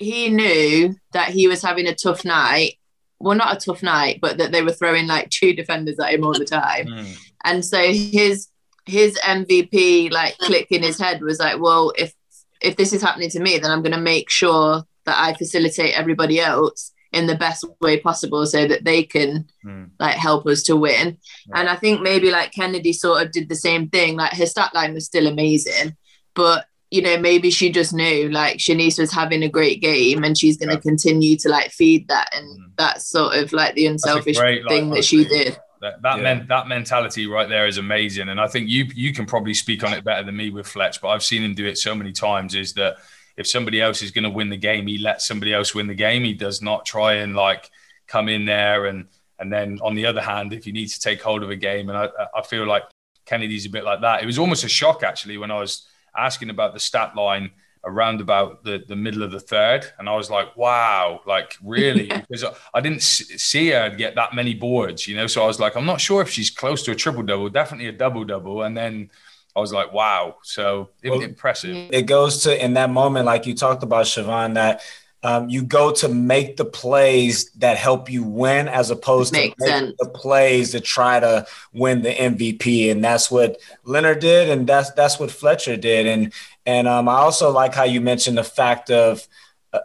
he 0.00 0.30
knew 0.30 0.96
that 1.12 1.28
he 1.28 1.46
was 1.46 1.62
having 1.62 1.86
a 1.86 1.94
tough 1.94 2.24
night. 2.24 2.74
Well, 3.20 3.36
not 3.36 3.54
a 3.54 3.60
tough 3.60 3.82
night, 3.82 4.18
but 4.20 4.38
that 4.38 4.50
they 4.50 4.62
were 4.62 4.72
throwing 4.72 5.06
like 5.06 5.28
two 5.28 5.52
defenders 5.52 5.98
at 5.98 6.14
him 6.14 6.24
all 6.24 6.32
the 6.32 6.46
time. 6.46 6.86
Mm. 6.86 7.18
And 7.44 7.64
so 7.64 7.78
his 7.92 8.48
his 8.86 9.18
MVP 9.18 10.10
like 10.10 10.38
click 10.38 10.68
in 10.70 10.82
his 10.82 10.98
head 10.98 11.20
was 11.20 11.38
like, 11.38 11.60
well, 11.60 11.92
if 11.98 12.14
if 12.62 12.76
this 12.76 12.94
is 12.94 13.02
happening 13.02 13.28
to 13.30 13.40
me, 13.40 13.58
then 13.58 13.70
I'm 13.70 13.82
going 13.82 13.92
to 13.92 14.00
make 14.00 14.30
sure 14.30 14.82
that 15.04 15.16
I 15.18 15.34
facilitate 15.34 15.98
everybody 15.98 16.40
else 16.40 16.92
in 17.12 17.26
the 17.26 17.34
best 17.34 17.64
way 17.80 17.98
possible 17.98 18.46
so 18.46 18.66
that 18.66 18.84
they 18.84 19.02
can 19.02 19.46
mm. 19.64 19.90
like 19.98 20.16
help 20.16 20.46
us 20.46 20.62
to 20.64 20.76
win. 20.76 21.18
Yeah. 21.48 21.60
And 21.60 21.68
I 21.68 21.76
think 21.76 22.00
maybe 22.00 22.30
like 22.30 22.52
Kennedy 22.52 22.94
sort 22.94 23.22
of 23.22 23.32
did 23.32 23.48
the 23.48 23.54
same 23.54 23.88
thing. 23.90 24.16
Like 24.16 24.32
her 24.32 24.46
stat 24.46 24.74
line 24.74 24.94
was 24.94 25.06
still 25.06 25.26
amazing, 25.26 25.96
but 26.34 26.66
you 26.90 27.02
know, 27.02 27.16
maybe 27.18 27.50
she 27.50 27.70
just 27.70 27.92
knew 27.92 28.28
like 28.30 28.58
Shanice 28.58 28.98
was 28.98 29.12
having 29.12 29.44
a 29.44 29.48
great 29.48 29.80
game 29.80 30.24
and 30.24 30.36
she's 30.36 30.56
going 30.56 30.70
to 30.70 30.74
yeah. 30.74 30.80
continue 30.80 31.36
to 31.36 31.48
like 31.48 31.70
feed 31.70 32.08
that. 32.08 32.30
And 32.34 32.58
mm. 32.58 32.70
that's 32.76 33.06
sort 33.06 33.36
of 33.36 33.52
like 33.52 33.74
the 33.74 33.86
unselfish 33.86 34.38
great, 34.38 34.66
thing 34.68 34.90
like, 34.90 34.98
that 34.98 35.04
she 35.04 35.24
did. 35.24 35.56
That 35.80 36.02
that, 36.02 36.20
yeah. 36.20 36.42
that 36.48 36.68
mentality 36.68 37.26
right 37.26 37.48
there 37.48 37.66
is 37.66 37.78
amazing, 37.78 38.28
and 38.28 38.38
I 38.38 38.46
think 38.48 38.68
you 38.68 38.84
you 38.94 39.14
can 39.14 39.24
probably 39.24 39.54
speak 39.54 39.82
on 39.82 39.94
it 39.94 40.04
better 40.04 40.22
than 40.22 40.36
me 40.36 40.50
with 40.50 40.66
Fletch. 40.66 41.00
But 41.00 41.08
I've 41.08 41.22
seen 41.22 41.42
him 41.42 41.54
do 41.54 41.64
it 41.64 41.78
so 41.78 41.94
many 41.94 42.12
times. 42.12 42.54
Is 42.54 42.74
that 42.74 42.98
if 43.38 43.46
somebody 43.46 43.80
else 43.80 44.02
is 44.02 44.10
going 44.10 44.24
to 44.24 44.30
win 44.30 44.50
the 44.50 44.58
game, 44.58 44.86
he 44.86 44.98
lets 44.98 45.26
somebody 45.26 45.54
else 45.54 45.74
win 45.74 45.86
the 45.86 45.94
game. 45.94 46.22
He 46.22 46.34
does 46.34 46.60
not 46.60 46.84
try 46.84 47.14
and 47.14 47.34
like 47.34 47.70
come 48.06 48.28
in 48.28 48.44
there 48.44 48.86
and 48.86 49.06
and 49.38 49.50
then 49.50 49.78
on 49.82 49.94
the 49.94 50.04
other 50.04 50.20
hand, 50.20 50.52
if 50.52 50.66
you 50.66 50.74
need 50.74 50.88
to 50.88 51.00
take 51.00 51.22
hold 51.22 51.42
of 51.42 51.48
a 51.48 51.56
game, 51.56 51.88
and 51.88 51.96
I, 51.96 52.08
I 52.36 52.42
feel 52.42 52.66
like 52.66 52.82
Kennedy's 53.24 53.64
a 53.64 53.70
bit 53.70 53.84
like 53.84 54.02
that. 54.02 54.22
It 54.22 54.26
was 54.26 54.38
almost 54.38 54.64
a 54.64 54.68
shock 54.68 55.02
actually 55.02 55.38
when 55.38 55.50
I 55.50 55.58
was 55.58 55.86
asking 56.16 56.50
about 56.50 56.74
the 56.74 56.80
stat 56.80 57.16
line 57.16 57.50
around 57.84 58.20
about 58.20 58.62
the, 58.62 58.82
the 58.86 58.96
middle 58.96 59.22
of 59.22 59.30
the 59.30 59.40
third. 59.40 59.86
And 59.98 60.08
I 60.08 60.14
was 60.14 60.30
like, 60.30 60.56
wow, 60.56 61.20
like 61.26 61.56
really? 61.62 62.08
because 62.28 62.44
I 62.74 62.80
didn't 62.80 63.02
see 63.02 63.70
her 63.70 63.90
get 63.90 64.14
that 64.16 64.34
many 64.34 64.54
boards, 64.54 65.08
you 65.08 65.16
know? 65.16 65.26
So 65.26 65.42
I 65.42 65.46
was 65.46 65.58
like, 65.58 65.76
I'm 65.76 65.86
not 65.86 66.00
sure 66.00 66.20
if 66.20 66.28
she's 66.30 66.50
close 66.50 66.82
to 66.84 66.92
a 66.92 66.94
triple 66.94 67.22
double, 67.22 67.48
definitely 67.48 67.86
a 67.86 67.92
double 67.92 68.24
double. 68.24 68.62
And 68.62 68.76
then 68.76 69.10
I 69.56 69.60
was 69.60 69.72
like, 69.72 69.92
wow. 69.92 70.36
So 70.42 70.90
it 71.02 71.10
was 71.10 71.20
well, 71.20 71.28
impressive. 71.28 71.90
It 71.90 72.02
goes 72.02 72.42
to 72.42 72.64
in 72.64 72.74
that 72.74 72.90
moment, 72.90 73.26
like 73.26 73.46
you 73.46 73.54
talked 73.54 73.82
about, 73.82 74.06
Siobhan, 74.06 74.54
that 74.54 74.82
um, 75.22 75.50
you 75.50 75.62
go 75.62 75.92
to 75.92 76.08
make 76.08 76.56
the 76.56 76.64
plays 76.64 77.50
that 77.52 77.76
help 77.76 78.10
you 78.10 78.24
win 78.24 78.68
as 78.68 78.90
opposed 78.90 79.34
to 79.34 79.54
the 79.98 80.08
plays 80.14 80.72
to 80.72 80.80
try 80.80 81.20
to 81.20 81.46
win 81.72 82.02
the 82.02 82.14
MVP. 82.14 82.90
And 82.90 83.04
that's 83.04 83.30
what 83.30 83.60
Leonard 83.84 84.20
did, 84.20 84.48
and 84.48 84.66
that's 84.66 84.90
that's 84.92 85.20
what 85.20 85.30
Fletcher 85.30 85.76
did. 85.76 86.06
And 86.06 86.32
and 86.64 86.88
um, 86.88 87.08
I 87.08 87.16
also 87.16 87.50
like 87.50 87.74
how 87.74 87.84
you 87.84 88.00
mentioned 88.00 88.38
the 88.38 88.44
fact 88.44 88.90
of 88.90 89.26
uh, 89.72 89.80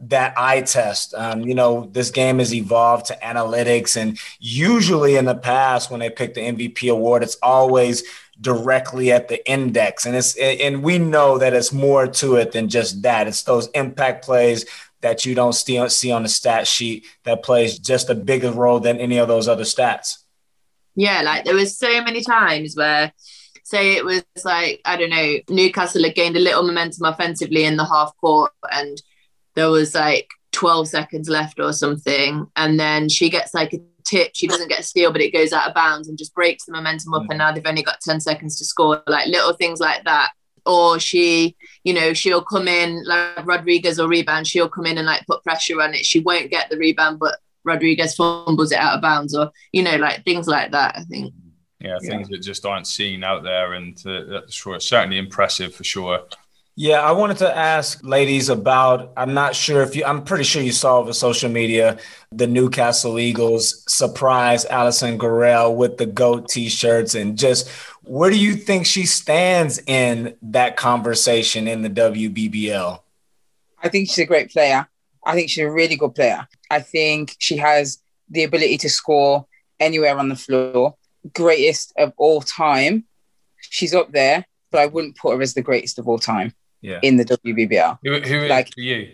that 0.00 0.34
eye 0.36 0.60
test. 0.60 1.14
Um, 1.14 1.42
you 1.42 1.54
know, 1.54 1.88
this 1.92 2.10
game 2.10 2.38
has 2.38 2.54
evolved 2.54 3.06
to 3.06 3.18
analytics, 3.22 3.96
and 3.96 4.18
usually 4.38 5.16
in 5.16 5.24
the 5.24 5.34
past, 5.34 5.90
when 5.90 6.00
they 6.00 6.10
pick 6.10 6.34
the 6.34 6.42
MVP 6.42 6.90
award, 6.92 7.22
it's 7.22 7.36
always 7.36 8.02
directly 8.40 9.12
at 9.12 9.28
the 9.28 9.48
index, 9.50 10.06
and 10.06 10.16
it's 10.16 10.36
and 10.36 10.82
we 10.82 10.98
know 10.98 11.38
that 11.38 11.54
it's 11.54 11.72
more 11.72 12.06
to 12.06 12.36
it 12.36 12.52
than 12.52 12.68
just 12.68 13.02
that. 13.02 13.26
It's 13.26 13.42
those 13.42 13.68
impact 13.68 14.24
plays 14.24 14.64
that 15.00 15.24
you 15.24 15.34
don't 15.34 15.52
see 15.54 15.78
on 15.78 16.22
the 16.22 16.28
stat 16.28 16.66
sheet 16.66 17.04
that 17.24 17.42
plays 17.42 17.78
just 17.78 18.08
a 18.08 18.14
bigger 18.14 18.50
role 18.50 18.80
than 18.80 18.98
any 18.98 19.18
of 19.18 19.28
those 19.28 19.48
other 19.48 19.64
stats. 19.64 20.18
Yeah, 20.94 21.22
like 21.22 21.44
there 21.44 21.54
was 21.54 21.76
so 21.76 22.02
many 22.02 22.22
times 22.22 22.74
where 22.76 23.12
say 23.64 23.96
it 23.96 24.04
was 24.04 24.22
like 24.44 24.80
I 24.84 24.96
don't 24.96 25.10
know 25.10 25.38
Newcastle 25.48 26.04
had 26.04 26.14
gained 26.14 26.36
a 26.36 26.40
little 26.40 26.62
momentum 26.62 27.06
offensively 27.06 27.64
in 27.64 27.76
the 27.76 27.84
half 27.84 28.12
court 28.20 28.52
and 28.70 29.00
there 29.54 29.70
was 29.70 29.94
like 29.94 30.28
12 30.54 30.88
seconds 30.88 31.28
left 31.28 31.60
or 31.60 31.72
something 31.72 32.46
and 32.56 32.78
then 32.78 33.08
she 33.08 33.28
gets 33.28 33.52
like 33.52 33.72
a 33.72 33.80
tip. 34.04 34.30
She 34.34 34.46
doesn't 34.46 34.68
get 34.68 34.80
a 34.80 34.84
steal 34.84 35.12
but 35.12 35.20
it 35.20 35.32
goes 35.32 35.52
out 35.52 35.68
of 35.68 35.74
bounds 35.74 36.08
and 36.08 36.16
just 36.16 36.34
breaks 36.34 36.64
the 36.64 36.72
momentum 36.72 37.14
up 37.14 37.24
and 37.28 37.38
now 37.38 37.52
they've 37.52 37.66
only 37.66 37.82
got 37.82 38.00
10 38.00 38.20
seconds 38.20 38.58
to 38.58 38.64
score 38.64 39.02
like 39.06 39.26
little 39.26 39.52
things 39.52 39.80
like 39.80 40.04
that. 40.04 40.30
Or 40.66 40.98
she 40.98 41.56
you 41.82 41.92
know 41.92 42.14
she'll 42.14 42.42
come 42.42 42.68
in 42.68 43.04
like 43.04 43.44
Rodriguez 43.44 44.00
or 44.00 44.08
rebound. 44.08 44.46
She'll 44.46 44.68
come 44.68 44.86
in 44.86 44.96
and 44.96 45.06
like 45.06 45.26
put 45.26 45.42
pressure 45.42 45.82
on 45.82 45.92
it. 45.92 46.06
She 46.06 46.20
won't 46.20 46.50
get 46.50 46.70
the 46.70 46.78
rebound 46.78 47.18
but 47.18 47.38
Rodriguez 47.64 48.14
fumbles 48.14 48.72
it 48.72 48.78
out 48.78 48.94
of 48.94 49.02
bounds 49.02 49.34
or 49.34 49.50
you 49.72 49.82
know 49.82 49.96
like 49.96 50.24
things 50.24 50.46
like 50.46 50.70
that 50.70 50.96
I 50.96 51.02
think. 51.02 51.34
Yeah, 51.80 51.98
things 51.98 52.30
yeah. 52.30 52.36
that 52.36 52.42
just 52.42 52.64
aren't 52.64 52.86
seen 52.86 53.22
out 53.22 53.42
there, 53.42 53.74
and 53.74 53.94
uh, 54.06 54.24
that's 54.24 54.54
sure, 54.54 54.80
certainly 54.80 55.18
impressive 55.18 55.74
for 55.74 55.84
sure. 55.84 56.20
Yeah, 56.76 57.02
I 57.02 57.12
wanted 57.12 57.36
to 57.38 57.56
ask 57.56 58.02
ladies 58.02 58.48
about. 58.48 59.12
I'm 59.16 59.32
not 59.32 59.54
sure 59.54 59.82
if 59.82 59.94
you. 59.94 60.04
I'm 60.04 60.24
pretty 60.24 60.42
sure 60.42 60.60
you 60.60 60.72
saw 60.72 60.98
over 60.98 61.12
social 61.12 61.48
media 61.48 61.98
the 62.32 62.48
Newcastle 62.48 63.20
Eagles 63.20 63.84
surprise 63.86 64.64
Alison 64.64 65.16
Gorrell 65.16 65.76
with 65.76 65.98
the 65.98 66.06
goat 66.06 66.48
T-shirts, 66.48 67.14
and 67.14 67.38
just 67.38 67.68
where 68.02 68.28
do 68.28 68.36
you 68.36 68.56
think 68.56 68.86
she 68.86 69.06
stands 69.06 69.80
in 69.86 70.34
that 70.42 70.76
conversation 70.76 71.68
in 71.68 71.82
the 71.82 71.90
WBBL? 71.90 73.00
I 73.80 73.88
think 73.88 74.08
she's 74.08 74.18
a 74.18 74.26
great 74.26 74.50
player. 74.50 74.88
I 75.24 75.34
think 75.34 75.50
she's 75.50 75.64
a 75.64 75.70
really 75.70 75.94
good 75.94 76.16
player. 76.16 76.48
I 76.72 76.80
think 76.80 77.36
she 77.38 77.56
has 77.58 78.02
the 78.28 78.42
ability 78.42 78.78
to 78.78 78.90
score 78.90 79.46
anywhere 79.78 80.18
on 80.18 80.28
the 80.28 80.36
floor 80.36 80.96
greatest 81.32 81.92
of 81.96 82.12
all 82.16 82.42
time. 82.42 83.04
She's 83.60 83.94
up 83.94 84.12
there, 84.12 84.44
but 84.70 84.80
I 84.80 84.86
wouldn't 84.86 85.16
put 85.16 85.34
her 85.34 85.40
as 85.40 85.54
the 85.54 85.62
greatest 85.62 85.98
of 85.98 86.08
all 86.08 86.18
time 86.18 86.52
yeah. 86.84 87.00
in 87.02 87.16
the 87.16 87.24
WBBL. 87.24 87.98
Who, 88.02 88.20
who 88.20 88.46
like 88.46 88.72
for 88.74 88.80
you? 88.80 89.10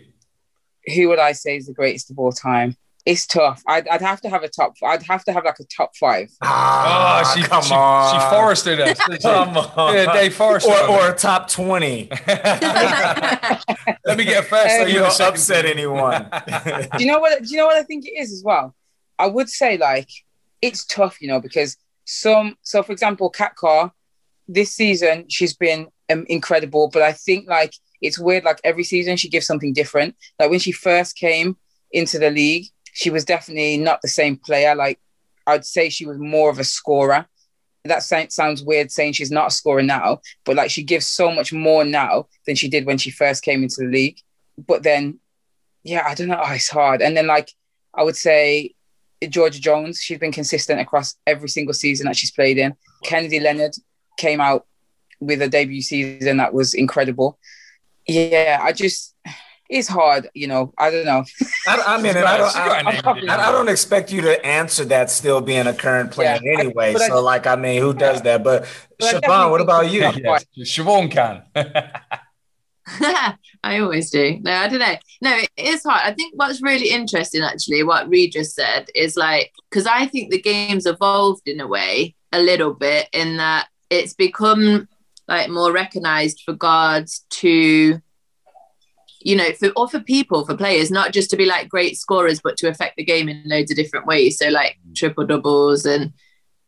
Who 0.93 1.09
would 1.09 1.19
I 1.19 1.31
say 1.31 1.57
is 1.57 1.67
the 1.67 1.73
greatest 1.73 2.11
of 2.11 2.19
all 2.19 2.31
time? 2.31 2.75
It's 3.03 3.25
tough. 3.25 3.63
I'd, 3.65 3.87
I'd 3.87 4.01
have 4.01 4.21
to 4.21 4.29
have 4.29 4.43
a 4.43 4.49
top. 4.49 4.73
I'd 4.83 5.01
have 5.03 5.23
to 5.23 5.33
have 5.33 5.45
like 5.45 5.59
a 5.59 5.63
top 5.63 5.95
five. 5.95 6.29
Ah, 6.43 7.23
oh, 7.23 7.35
she 7.35 7.41
come 7.47 7.63
she, 7.63 7.73
on. 7.73 8.13
She 8.13 8.29
forested 8.29 8.79
us. 8.79 8.99
come 9.21 9.57
on. 9.57 9.95
Yeah, 9.95 10.13
Dave 10.13 10.35
Forrester. 10.35 10.69
Or, 10.69 10.89
or 10.89 11.09
a 11.09 11.15
top 11.15 11.49
twenty. 11.49 12.09
Let 12.27 14.17
me 14.17 14.25
get 14.25 14.45
first. 14.45 14.75
So 14.75 14.85
you 14.85 14.99
don't 14.99 15.21
upset 15.21 15.65
anyone. 15.65 16.29
do 16.97 17.03
you 17.03 17.11
know 17.11 17.19
what? 17.19 17.41
Do 17.41 17.49
you 17.49 17.57
know 17.57 17.65
what 17.65 17.77
I 17.77 17.83
think 17.83 18.05
it 18.05 18.11
is 18.11 18.31
as 18.31 18.43
well? 18.45 18.75
I 19.17 19.27
would 19.27 19.49
say 19.49 19.77
like 19.77 20.09
it's 20.61 20.85
tough, 20.85 21.21
you 21.21 21.27
know, 21.27 21.39
because 21.39 21.77
some 22.05 22.55
so 22.61 22.83
for 22.83 22.91
example 22.91 23.29
kat 23.29 23.55
carr 23.55 23.91
this 24.47 24.73
season 24.73 25.25
she's 25.29 25.55
been 25.55 25.87
um, 26.11 26.25
incredible 26.27 26.89
but 26.91 27.01
i 27.01 27.11
think 27.11 27.47
like 27.47 27.73
it's 28.01 28.19
weird 28.19 28.43
like 28.43 28.59
every 28.63 28.83
season 28.83 29.15
she 29.15 29.29
gives 29.29 29.45
something 29.45 29.73
different. 29.73 30.15
Like 30.39 30.49
when 30.49 30.59
she 30.59 30.71
first 30.71 31.15
came 31.15 31.57
into 31.91 32.19
the 32.19 32.31
league 32.31 32.65
she 32.93 33.09
was 33.09 33.23
definitely 33.23 33.77
not 33.77 34.01
the 34.01 34.07
same 34.07 34.35
player. 34.35 34.75
Like 34.75 34.99
i'd 35.47 35.65
say 35.65 35.89
she 35.89 36.05
was 36.05 36.17
more 36.17 36.49
of 36.49 36.59
a 36.59 36.63
scorer. 36.63 37.27
That 37.85 38.03
sounds 38.03 38.63
weird 38.63 38.91
saying 38.91 39.13
she's 39.13 39.31
not 39.31 39.47
a 39.47 39.51
scorer 39.51 39.83
now 39.83 40.19
but 40.45 40.55
like 40.55 40.71
she 40.71 40.83
gives 40.83 41.07
so 41.07 41.31
much 41.31 41.53
more 41.53 41.83
now 41.85 42.27
than 42.45 42.55
she 42.55 42.69
did 42.69 42.85
when 42.85 42.97
she 42.97 43.11
first 43.11 43.43
came 43.43 43.63
into 43.63 43.81
the 43.81 43.87
league. 43.87 44.19
But 44.57 44.83
then 44.83 45.19
yeah 45.83 46.03
i 46.05 46.15
don't 46.15 46.27
know. 46.27 46.41
Oh, 46.43 46.51
it's 46.51 46.69
hard. 46.69 47.01
And 47.01 47.15
then 47.15 47.27
like 47.27 47.51
i 47.93 48.03
would 48.03 48.17
say 48.17 48.73
Georgia 49.29 49.61
Jones, 49.61 50.01
she's 50.01 50.17
been 50.17 50.31
consistent 50.31 50.81
across 50.81 51.15
every 51.27 51.47
single 51.47 51.75
season 51.75 52.07
that 52.07 52.15
she's 52.15 52.31
played 52.31 52.57
in. 52.57 52.75
Kennedy 53.03 53.39
Leonard 53.39 53.75
came 54.17 54.41
out 54.41 54.65
with 55.21 55.41
a 55.41 55.47
debut 55.47 55.81
season 55.81 56.37
that 56.37 56.53
was 56.53 56.73
incredible. 56.73 57.39
Yeah, 58.07 58.59
I 58.61 58.73
just 58.73 59.15
it's 59.71 59.87
hard, 59.87 60.29
you 60.33 60.47
know. 60.47 60.73
I 60.77 60.91
don't 60.91 61.05
know. 61.05 61.23
I, 61.65 61.83
I 61.87 62.01
mean, 62.01 62.17
I 62.17 62.37
don't, 62.37 62.55
I, 62.55 63.35
I, 63.35 63.49
I, 63.49 63.51
don't 63.53 63.69
expect 63.69 64.11
you 64.11 64.19
to 64.21 64.45
answer 64.45 64.83
that 64.85 65.09
still 65.09 65.39
being 65.39 65.65
a 65.65 65.73
current 65.73 66.11
player 66.11 66.37
yeah, 66.43 66.59
anyway. 66.59 66.93
so, 66.95 67.21
like, 67.21 67.47
I 67.47 67.55
mean, 67.55 67.81
who 67.81 67.93
does 67.93 68.21
that? 68.23 68.43
But, 68.43 68.67
but 68.99 69.23
Siobhan, 69.23 69.49
what 69.49 69.61
about 69.61 69.89
you? 69.89 70.01
Yeah, 70.01 70.39
Siobhan 70.59 71.09
can. 71.09 71.43
I 73.63 73.79
always 73.79 74.09
do. 74.09 74.39
No, 74.41 74.51
I 74.51 74.67
don't 74.67 74.79
know. 74.79 74.95
No, 75.21 75.37
it 75.37 75.49
is 75.55 75.83
hard. 75.83 76.01
I 76.03 76.13
think 76.13 76.33
what's 76.35 76.61
really 76.61 76.89
interesting, 76.89 77.41
actually, 77.41 77.83
what 77.83 78.09
Reed 78.09 78.33
just 78.33 78.53
said 78.53 78.89
is 78.93 79.15
like, 79.15 79.53
because 79.69 79.87
I 79.87 80.07
think 80.07 80.31
the 80.31 80.41
game's 80.41 80.85
evolved 80.85 81.47
in 81.47 81.61
a 81.61 81.67
way 81.67 82.15
a 82.33 82.39
little 82.39 82.73
bit 82.73 83.07
in 83.13 83.37
that 83.37 83.67
it's 83.89 84.13
become 84.13 84.87
like 85.27 85.49
more 85.49 85.71
recognized 85.71 86.41
for 86.45 86.53
guards 86.53 87.25
to, 87.29 87.99
you 89.21 89.35
know, 89.35 89.51
for 89.53 89.69
or 89.75 89.87
for 89.87 89.99
people, 89.99 90.45
for 90.45 90.57
players, 90.57 90.91
not 90.91 91.13
just 91.13 91.29
to 91.29 91.37
be 91.37 91.45
like 91.45 91.69
great 91.69 91.97
scorers, 91.97 92.41
but 92.43 92.57
to 92.57 92.67
affect 92.67 92.97
the 92.97 93.05
game 93.05 93.29
in 93.29 93.43
loads 93.45 93.71
of 93.71 93.77
different 93.77 94.07
ways. 94.07 94.37
So 94.37 94.49
like 94.49 94.77
mm. 94.87 94.95
triple 94.95 95.25
doubles 95.25 95.85
and 95.85 96.13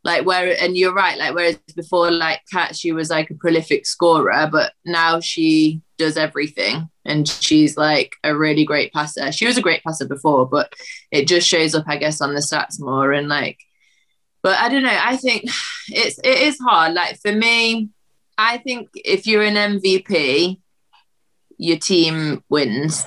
like 0.03 0.25
where 0.25 0.55
and 0.61 0.75
you're 0.75 0.93
right 0.93 1.17
like 1.17 1.33
whereas 1.33 1.57
before 1.75 2.11
like 2.11 2.41
kat 2.51 2.75
she 2.75 2.91
was 2.91 3.09
like 3.09 3.29
a 3.29 3.35
prolific 3.35 3.85
scorer 3.85 4.49
but 4.51 4.73
now 4.85 5.19
she 5.19 5.81
does 5.97 6.17
everything 6.17 6.89
and 7.05 7.27
she's 7.27 7.77
like 7.77 8.15
a 8.23 8.35
really 8.35 8.65
great 8.65 8.91
passer. 8.93 9.31
She 9.31 9.45
was 9.45 9.57
a 9.57 9.61
great 9.61 9.83
passer 9.83 10.07
before 10.07 10.47
but 10.47 10.73
it 11.11 11.27
just 11.27 11.47
shows 11.47 11.73
up 11.73 11.85
i 11.87 11.97
guess 11.97 12.21
on 12.21 12.33
the 12.33 12.41
stats 12.41 12.79
more 12.79 13.11
and 13.11 13.27
like 13.27 13.59
but 14.41 14.57
i 14.59 14.69
don't 14.69 14.83
know 14.83 14.99
i 15.01 15.15
think 15.15 15.43
it's 15.87 16.19
it 16.19 16.37
is 16.37 16.57
hard. 16.59 16.93
Like 16.93 17.19
for 17.21 17.31
me 17.31 17.89
i 18.37 18.57
think 18.57 18.89
if 18.95 19.27
you're 19.27 19.43
an 19.43 19.55
mvp 19.55 20.59
your 21.57 21.77
team 21.77 22.43
wins 22.49 23.05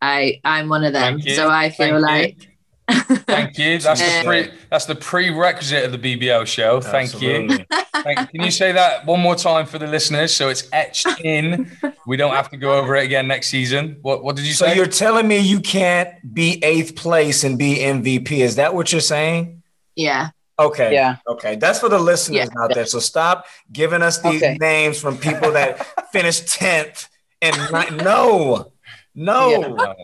i 0.00 0.40
i'm 0.44 0.68
one 0.68 0.84
of 0.84 0.92
them 0.92 1.20
so 1.20 1.48
i 1.48 1.70
feel 1.70 2.00
Thank 2.00 2.02
like 2.02 2.42
you 2.42 2.48
Thank 2.88 3.58
you. 3.58 3.78
That's 3.78 4.00
the 4.00 4.22
pre, 4.24 4.44
um, 4.44 4.50
that's 4.70 4.86
the 4.86 4.94
prerequisite 4.94 5.84
of 5.84 5.92
the 5.92 5.98
BBL 5.98 6.46
show. 6.46 6.80
Thank 6.80 7.12
Absolutely. 7.12 7.66
you. 7.70 7.84
Thank, 8.02 8.30
can 8.30 8.42
you 8.42 8.50
say 8.50 8.72
that 8.72 9.04
one 9.04 9.20
more 9.20 9.34
time 9.34 9.66
for 9.66 9.78
the 9.78 9.86
listeners 9.86 10.34
so 10.34 10.48
it's 10.48 10.66
etched 10.72 11.06
in? 11.22 11.70
We 12.06 12.16
don't 12.16 12.32
have 12.32 12.48
to 12.50 12.56
go 12.56 12.78
over 12.78 12.96
it 12.96 13.04
again 13.04 13.28
next 13.28 13.48
season. 13.48 13.98
What 14.00 14.24
What 14.24 14.36
did 14.36 14.46
you 14.46 14.54
say? 14.54 14.68
So 14.68 14.72
you're 14.72 14.86
telling 14.86 15.28
me 15.28 15.38
you 15.38 15.60
can't 15.60 16.08
be 16.32 16.64
eighth 16.64 16.96
place 16.96 17.44
and 17.44 17.58
be 17.58 17.76
MVP? 17.76 18.32
Is 18.32 18.56
that 18.56 18.74
what 18.74 18.90
you're 18.90 19.02
saying? 19.02 19.62
Yeah. 19.94 20.30
Okay. 20.58 20.92
Yeah. 20.92 21.16
Okay. 21.26 21.56
That's 21.56 21.78
for 21.78 21.88
the 21.88 21.98
listeners 21.98 22.48
yeah. 22.52 22.62
out 22.62 22.74
there. 22.74 22.86
So 22.86 22.98
stop 22.98 23.46
giving 23.72 24.02
us 24.02 24.20
these 24.20 24.42
okay. 24.42 24.56
names 24.60 25.00
from 25.00 25.16
people 25.16 25.52
that 25.52 25.86
finished 26.12 26.48
tenth 26.48 27.08
and 27.40 27.56
not, 27.70 27.92
no, 27.92 28.72
no. 29.14 29.76
Yeah. 29.78 29.94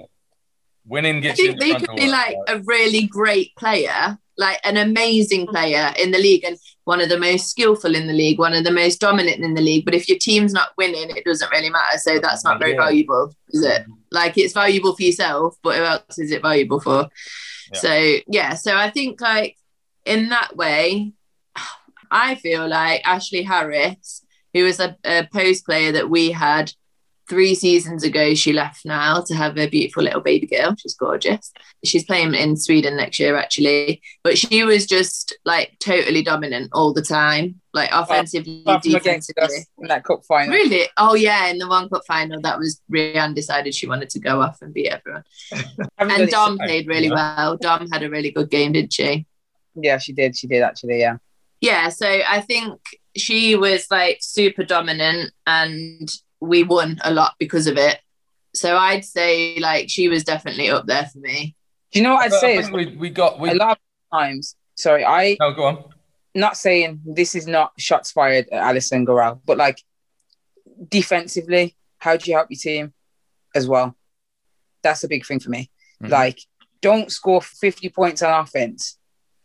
Winning 0.86 1.20
gets. 1.20 1.40
I 1.40 1.46
think 1.46 1.60
they 1.60 1.74
could 1.74 1.96
be 1.96 2.08
like 2.08 2.36
a 2.46 2.58
really 2.66 3.06
great 3.06 3.56
player, 3.56 4.18
like 4.36 4.60
an 4.64 4.76
amazing 4.76 5.46
player 5.46 5.94
in 5.98 6.10
the 6.10 6.18
league, 6.18 6.44
and 6.44 6.58
one 6.84 7.00
of 7.00 7.08
the 7.08 7.18
most 7.18 7.48
skillful 7.48 7.94
in 7.94 8.06
the 8.06 8.12
league, 8.12 8.38
one 8.38 8.52
of 8.52 8.64
the 8.64 8.70
most 8.70 9.00
dominant 9.00 9.42
in 9.42 9.54
the 9.54 9.62
league. 9.62 9.86
But 9.86 9.94
if 9.94 10.10
your 10.10 10.18
team's 10.18 10.52
not 10.52 10.72
winning, 10.76 11.08
it 11.16 11.24
doesn't 11.24 11.50
really 11.50 11.70
matter. 11.70 11.96
So 11.96 12.18
that's 12.18 12.44
not 12.44 12.58
very 12.58 12.72
yeah. 12.72 12.82
valuable, 12.82 13.34
is 13.48 13.64
it? 13.64 13.86
Like 14.10 14.36
it's 14.36 14.52
valuable 14.52 14.94
for 14.94 15.02
yourself, 15.02 15.56
but 15.62 15.76
who 15.76 15.84
else 15.84 16.18
is 16.18 16.30
it 16.30 16.42
valuable 16.42 16.80
for? 16.80 17.08
Yeah. 17.72 17.78
So 17.78 18.16
yeah, 18.28 18.54
so 18.54 18.76
I 18.76 18.90
think 18.90 19.22
like 19.22 19.56
in 20.04 20.28
that 20.30 20.56
way, 20.56 21.12
I 22.10 22.36
feel 22.36 22.68
like 22.68 23.02
Ashley 23.04 23.42
Harris, 23.42 24.24
who 24.52 24.64
was 24.64 24.80
a, 24.80 24.96
a 25.04 25.26
post 25.32 25.66
player 25.66 25.92
that 25.92 26.10
we 26.10 26.30
had 26.30 26.72
three 27.28 27.54
seasons 27.54 28.04
ago 28.04 28.34
she 28.34 28.52
left 28.52 28.84
now 28.84 29.20
to 29.20 29.34
have 29.34 29.56
a 29.56 29.66
beautiful 29.66 30.02
little 30.02 30.20
baby 30.20 30.46
girl 30.46 30.74
she's 30.76 30.94
gorgeous. 30.94 31.52
She's 31.82 32.04
playing 32.04 32.34
in 32.34 32.56
sweden 32.56 32.98
next 32.98 33.18
year 33.18 33.36
actually 33.36 34.02
but 34.22 34.36
she 34.36 34.62
was 34.62 34.86
just 34.86 35.34
like 35.44 35.76
totally 35.80 36.22
dominant 36.22 36.70
all 36.74 36.92
the 36.92 37.02
time 37.02 37.62
like 37.72 37.88
offensively 37.92 38.62
defensively. 38.82 39.66
in 39.78 39.88
that 39.88 40.04
cup 40.04 40.24
final. 40.26 40.52
Really? 40.52 40.86
Oh 40.98 41.14
yeah 41.14 41.46
in 41.46 41.56
the 41.56 41.66
one 41.66 41.88
cup 41.88 42.02
final 42.06 42.42
that 42.42 42.58
was 42.58 42.82
Rianne 42.92 43.34
decided 43.34 43.74
she 43.74 43.88
wanted 43.88 44.10
to 44.10 44.20
go 44.20 44.42
off 44.42 44.60
and 44.60 44.74
beat 44.74 44.88
everyone. 44.88 45.24
And 45.98 46.28
Dom 46.28 46.58
played 46.58 46.86
really 46.86 47.10
well. 47.10 47.56
Dom 47.56 47.88
had 47.90 48.02
a 48.02 48.10
really 48.10 48.32
good 48.32 48.50
game 48.50 48.72
didn't 48.72 48.92
she 48.92 49.26
yeah 49.74 49.98
she 49.98 50.12
did 50.12 50.36
she 50.36 50.46
did 50.46 50.62
actually 50.62 51.00
yeah 51.00 51.16
yeah 51.60 51.88
so 51.88 52.06
I 52.06 52.40
think 52.40 52.80
she 53.16 53.54
was 53.56 53.86
like 53.90 54.18
super 54.20 54.64
dominant 54.64 55.32
and 55.46 56.10
we 56.40 56.62
won 56.62 56.98
a 57.04 57.12
lot 57.12 57.34
because 57.38 57.66
of 57.66 57.76
it. 57.78 57.98
So 58.54 58.76
I'd 58.76 59.04
say 59.04 59.58
like 59.60 59.88
she 59.88 60.08
was 60.08 60.24
definitely 60.24 60.68
up 60.68 60.86
there 60.86 61.06
for 61.06 61.18
me. 61.20 61.56
Do 61.92 61.98
you 62.00 62.02
know 62.04 62.14
what 62.14 62.24
I'd 62.24 62.32
I 62.34 62.40
say? 62.40 62.62
think 62.62 62.72
we, 62.74 62.96
we 62.96 63.10
got 63.10 63.38
we 63.40 63.50
a 63.50 63.54
lot 63.54 63.78
of 63.78 64.18
times. 64.18 64.56
Sorry, 64.74 65.04
I 65.04 65.36
no 65.40 65.52
go 65.54 65.64
on. 65.64 65.84
not 66.34 66.56
saying 66.56 67.00
this 67.04 67.34
is 67.34 67.46
not 67.46 67.72
shots 67.78 68.10
fired 68.12 68.46
at 68.50 68.60
Alison 68.62 69.06
Gorrell, 69.06 69.40
but 69.46 69.56
like 69.56 69.78
defensively, 70.88 71.76
how 71.98 72.16
do 72.16 72.30
you 72.30 72.36
help 72.36 72.48
your 72.50 72.58
team 72.58 72.92
as 73.54 73.66
well? 73.68 73.96
That's 74.82 75.04
a 75.04 75.08
big 75.08 75.24
thing 75.24 75.40
for 75.40 75.50
me. 75.50 75.70
Mhm. 76.02 76.10
Like, 76.10 76.40
don't 76.80 77.10
score 77.10 77.40
50 77.40 77.88
points 77.90 78.22
on 78.22 78.38
offense 78.42 78.98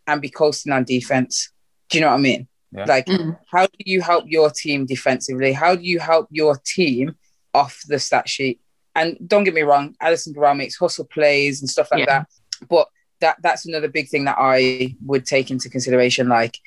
and 0.09 0.21
be 0.21 0.29
coasting 0.29 0.73
on 0.73 0.83
defense. 0.83 1.51
Do 1.89 1.97
you 1.97 2.03
know 2.03 2.09
what 2.11 2.15
I 2.17 2.21
mean? 2.21 2.47
Yeah. 2.71 2.85
Like, 2.85 3.05
Mm. 3.07 3.37
how 3.51 3.65
do 3.65 3.77
you 3.79 4.01
help 4.01 4.25
your 4.27 4.49
team 4.51 4.85
defensively? 4.85 5.53
How 5.53 5.75
do 5.75 5.83
you 5.83 5.99
help 5.99 6.27
your 6.31 6.57
team 6.65 7.15
off 7.53 7.81
the 7.87 7.99
stat 7.99 8.27
sheet? 8.29 8.59
And 8.95 9.17
don't 9.25 9.43
get 9.43 9.53
me 9.53 9.61
wrong, 9.61 9.95
Alison 10.01 10.33
Gorrell 10.33 10.57
makes 10.57 10.75
hustle 10.77 11.05
plays 11.05 11.61
and 11.61 11.69
stuff 11.69 11.89
like 11.91 12.01
Yeah. 12.01 12.19
that. 12.19 12.27
But 12.69 12.87
that 13.21 13.37
that's 13.41 13.65
another 13.65 13.87
big 13.87 14.07
thing 14.09 14.25
that 14.25 14.37
I 14.39 14.95
would 15.05 15.25
take 15.25 15.51
into 15.51 15.69
consideration. 15.69 16.27
Like, 16.29 16.57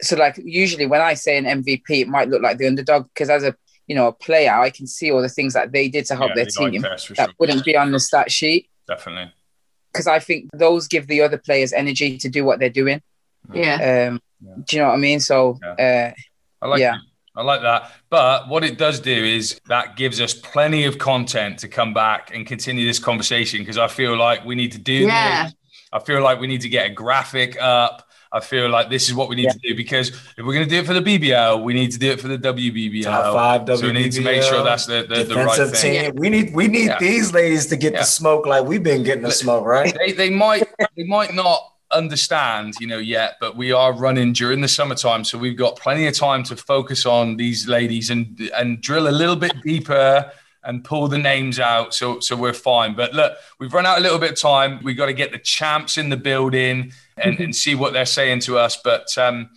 so 0.00 0.16
like 0.16 0.38
usually 0.44 0.86
when 0.86 1.00
I 1.00 1.14
say 1.14 1.36
an 1.36 1.46
MVP, 1.46 2.00
it 2.02 2.08
might 2.08 2.28
look 2.28 2.42
like 2.42 2.58
the 2.58 2.66
underdog 2.66 3.08
because 3.12 3.28
as 3.30 3.42
a 3.44 3.54
you 3.86 3.94
know 3.96 4.06
a 4.08 4.12
player, 4.12 4.52
I 4.52 4.70
can 4.70 4.86
see 4.86 5.10
all 5.10 5.20
the 5.22 5.28
things 5.28 5.52
that 5.54 5.72
they 5.72 5.88
did 5.88 6.06
to 6.06 6.16
help 6.16 6.30
Yeah, 6.30 6.34
their 6.36 6.46
team 6.46 6.80
that 6.82 7.00
sure. 7.00 7.16
wouldn't 7.38 7.64
be 7.64 7.76
on 7.76 7.90
the 7.92 7.98
stat 8.00 8.30
sheet 8.30 8.68
Definitely. 8.86 9.32
Because 9.92 10.06
I 10.06 10.18
think 10.18 10.50
those 10.52 10.88
give 10.88 11.06
the 11.06 11.20
other 11.22 11.38
players 11.38 11.72
energy 11.72 12.18
to 12.18 12.28
do 12.28 12.44
what 12.44 12.58
they're 12.58 12.68
doing. 12.70 13.02
Yeah. 13.52 14.08
Um, 14.12 14.20
Do 14.64 14.76
you 14.76 14.82
know 14.82 14.88
what 14.88 14.94
I 14.94 14.98
mean? 14.98 15.20
So 15.20 15.58
uh, 15.62 16.10
I 16.62 16.66
like 16.66 16.80
Yeah. 16.80 16.94
it. 16.96 17.00
I 17.36 17.42
like 17.42 17.62
that. 17.62 17.92
But 18.10 18.48
what 18.48 18.64
it 18.64 18.76
does 18.76 19.00
do 19.00 19.12
is 19.12 19.60
that 19.68 19.96
gives 19.96 20.20
us 20.20 20.34
plenty 20.34 20.84
of 20.84 20.98
content 20.98 21.58
to 21.60 21.68
come 21.68 21.94
back 21.94 22.34
and 22.34 22.46
continue 22.46 22.86
this 22.86 22.98
conversation 22.98 23.60
because 23.60 23.78
I 23.78 23.86
feel 23.88 24.16
like 24.16 24.44
we 24.44 24.54
need 24.54 24.72
to 24.72 24.78
do 24.78 24.92
Yeah. 24.94 25.44
this. 25.44 25.54
I 25.92 26.00
feel 26.00 26.22
like 26.22 26.40
we 26.40 26.46
need 26.46 26.60
to 26.62 26.68
get 26.68 26.86
a 26.86 26.90
graphic 26.90 27.56
up. 27.60 28.08
I 28.32 28.40
feel 28.40 28.68
like 28.68 28.90
this 28.90 29.08
is 29.08 29.14
what 29.14 29.28
we 29.28 29.34
need 29.36 29.46
Yeah. 29.46 29.52
to 29.52 29.58
do 29.58 29.74
because 29.74 30.08
if 30.10 30.38
we're 30.44 30.52
going 30.54 30.64
to 30.64 30.70
do 30.70 30.78
it 30.78 30.86
for 30.86 30.94
the 30.94 31.02
BBL, 31.02 31.62
we 31.64 31.74
need 31.74 31.90
to 31.92 31.98
do 31.98 32.10
it 32.12 32.20
for 32.20 32.28
the 32.28 32.38
WBBL. 32.38 33.02
Top 33.04 33.34
five 33.66 33.78
So 33.78 33.86
we 33.86 33.92
need 33.92 34.12
to 34.12 34.20
make 34.20 34.42
sure 34.42 34.62
that's 34.62 34.86
the, 34.86 35.04
the, 35.08 35.24
the 35.24 35.34
right 35.34 35.56
defensive 35.58 35.76
thing. 35.78 36.14
We 36.16 36.30
need 36.30 36.54
we 36.54 36.68
need 36.68 36.86
Yeah. 36.86 36.98
these 37.00 37.32
ladies 37.32 37.66
to 37.66 37.76
get 37.76 37.92
Yeah. 37.92 38.00
the 38.00 38.04
smoke 38.06 38.46
like 38.46 38.64
we've 38.64 38.82
been 38.82 39.02
getting 39.02 39.24
the 39.24 39.32
smoke, 39.32 39.64
right? 39.64 39.92
they, 39.98 40.12
they 40.12 40.30
might 40.30 40.62
they 40.96 41.04
might 41.04 41.34
not 41.34 41.60
understand 41.92 42.74
you 42.80 42.86
know 42.86 42.98
yet 42.98 43.34
but 43.40 43.56
we 43.56 43.72
are 43.72 43.92
running 43.92 44.32
during 44.32 44.60
the 44.60 44.68
summertime 44.68 45.24
so 45.24 45.36
we've 45.36 45.56
got 45.56 45.76
plenty 45.76 46.06
of 46.06 46.14
time 46.14 46.44
to 46.44 46.54
focus 46.56 47.04
on 47.04 47.36
these 47.36 47.66
ladies 47.66 48.10
and 48.10 48.40
and 48.56 48.80
drill 48.80 49.08
a 49.08 49.10
little 49.10 49.34
bit 49.34 49.52
deeper 49.64 50.30
and 50.62 50.84
pull 50.84 51.08
the 51.08 51.18
names 51.18 51.58
out 51.58 51.92
so 51.92 52.20
so 52.20 52.36
we're 52.36 52.52
fine 52.52 52.94
but 52.94 53.12
look 53.12 53.32
we've 53.58 53.74
run 53.74 53.86
out 53.86 53.98
a 53.98 54.00
little 54.00 54.20
bit 54.20 54.30
of 54.30 54.38
time 54.38 54.78
we've 54.84 54.96
got 54.96 55.06
to 55.06 55.12
get 55.12 55.32
the 55.32 55.38
champs 55.38 55.98
in 55.98 56.10
the 56.10 56.16
building 56.16 56.92
and, 57.22 57.38
and 57.40 57.54
see 57.54 57.74
what 57.74 57.92
they're 57.92 58.04
saying 58.06 58.40
to 58.40 58.58
us 58.58 58.76
but 58.82 59.06
um 59.18 59.50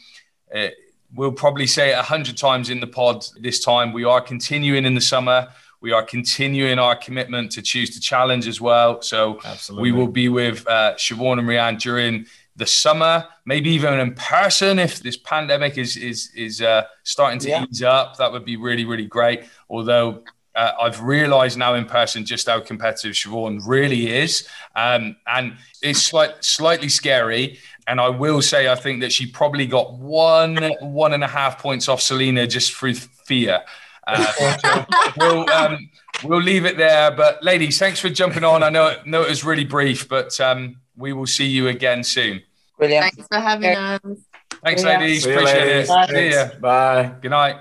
uh, 0.55 0.67
we'll 1.15 1.31
probably 1.31 1.67
say 1.67 1.89
it 1.91 1.97
a 1.97 2.01
hundred 2.01 2.37
times 2.37 2.69
in 2.69 2.79
the 2.79 2.87
pod 2.87 3.25
this 3.39 3.63
time 3.63 3.93
we 3.93 4.03
are 4.03 4.21
continuing 4.21 4.85
in 4.85 4.93
the 4.95 5.01
summer 5.01 5.47
we 5.81 5.91
are 5.91 6.03
continuing 6.03 6.79
our 6.79 6.95
commitment 6.95 7.51
to 7.51 7.61
choose 7.61 7.89
to 7.89 7.99
challenge 7.99 8.47
as 8.47 8.59
well 8.61 9.01
so 9.01 9.39
Absolutely. 9.43 9.91
we 9.91 9.97
will 9.97 10.07
be 10.07 10.29
with 10.29 10.65
uh, 10.67 10.93
Siobhan 10.95 11.39
and 11.39 11.47
Rianne 11.47 11.79
during 11.79 12.25
the 12.55 12.65
summer, 12.67 13.25
maybe 13.45 13.71
even 13.71 13.99
in 13.99 14.13
person 14.13 14.77
if 14.77 14.99
this 15.01 15.17
pandemic 15.17 15.77
is 15.79 15.97
is 15.97 16.29
is 16.35 16.61
uh, 16.61 16.83
starting 17.01 17.39
to 17.39 17.49
Yeah. 17.49 17.65
ease 17.67 17.81
up. 17.81 18.17
That 18.17 18.31
would 18.31 18.45
be 18.45 18.57
really 18.57 18.85
really 18.85 19.07
great. 19.07 19.45
Although 19.69 20.23
uh, 20.55 20.71
I've 20.81 21.01
realised 21.01 21.57
now 21.57 21.73
in 21.75 21.85
person 21.85 22.25
just 22.25 22.47
how 22.47 22.59
competitive 22.59 23.13
Siobhan 23.13 23.61
really 23.65 24.09
is, 24.15 24.47
um, 24.75 25.15
and 25.27 25.53
it's 25.81 26.01
slight, 26.05 26.43
slightly 26.43 26.89
scary. 26.89 27.59
And 27.87 27.99
I 27.99 28.07
will 28.09 28.41
say, 28.41 28.69
I 28.71 28.75
think 28.75 29.01
that 29.01 29.11
she 29.11 29.25
probably 29.25 29.65
got 29.67 29.93
one 29.93 30.57
one 30.79 31.13
and 31.13 31.23
a 31.23 31.27
half 31.27 31.59
points 31.59 31.89
off 31.89 32.01
Selena 32.01 32.47
just 32.47 32.73
through 32.73 32.93
fear. 32.93 33.61
Uh, 34.07 34.85
we'll 35.17 35.49
um, 35.49 35.89
we'll 36.23 36.41
leave 36.41 36.65
it 36.65 36.77
there. 36.77 37.11
But 37.11 37.43
ladies, 37.43 37.79
thanks 37.79 37.99
for 37.99 38.09
jumping 38.09 38.43
on. 38.45 38.63
I 38.63 38.69
know 38.69 38.95
know 39.05 39.23
it 39.23 39.29
was 39.29 39.43
really 39.43 39.65
brief, 39.65 40.07
but 40.07 40.39
um, 40.39 40.77
we 40.95 41.11
will 41.13 41.27
see 41.27 41.45
you 41.47 41.67
again 41.67 42.03
soon. 42.03 42.41
brilliant. 42.77 43.03
Thanks 43.15 43.27
for 43.27 43.39
having 43.39 43.71
Yeah. 43.71 43.97
us. 44.03 44.17
Thanks, 44.63 44.83
Yeah. 44.83 44.99
ladies. 44.99 45.23
See 45.23 45.31
Appreciate 45.33 45.67
ladies. 45.67 45.89
it. 45.89 46.07
See 46.07 46.13
Thanks. 46.13 46.53
ya. 46.53 46.59
Bye. 46.61 47.11
Good 47.21 47.31
night. 47.31 47.55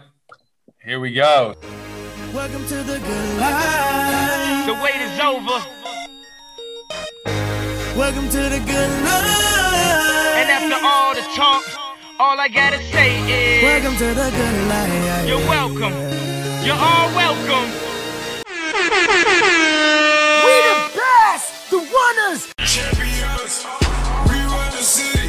Here 0.85 1.01
we 1.01 1.13
go. 1.13 1.57
Welcome 2.33 2.65
to 2.67 2.77
the 2.83 2.99
good 2.99 3.39
life. 3.39 4.67
The 4.67 4.75
wait 4.83 4.97
is 4.97 5.21
over, 5.21 5.59
Welcome 7.97 8.29
to 8.31 8.39
the 8.49 8.59
good 8.65 8.91
life. 9.05 10.37
and 10.41 10.49
after 10.51 10.79
all 10.87 11.15
the 11.15 11.23
talk, 11.37 11.63
all 12.19 12.39
I 12.41 12.49
gotta 12.49 12.79
say 12.91 13.19
is 13.29 13.63
Welcome 13.63 13.97
to 13.99 14.15
the 14.15 14.31
good 14.31 14.69
life. 14.69 15.29
you're 15.29 15.47
welcome. 15.49 15.93
You're 16.65 16.75
all 16.77 17.09
welcome. 17.15 17.69
We 20.45 20.55
the 20.69 20.77
best, 20.97 21.71
the 21.71 21.79
runners. 21.79 22.49
Champions. 22.65 23.67
We 24.29 24.37
run 24.41 24.71
the 24.71 24.83
city. 24.83 25.29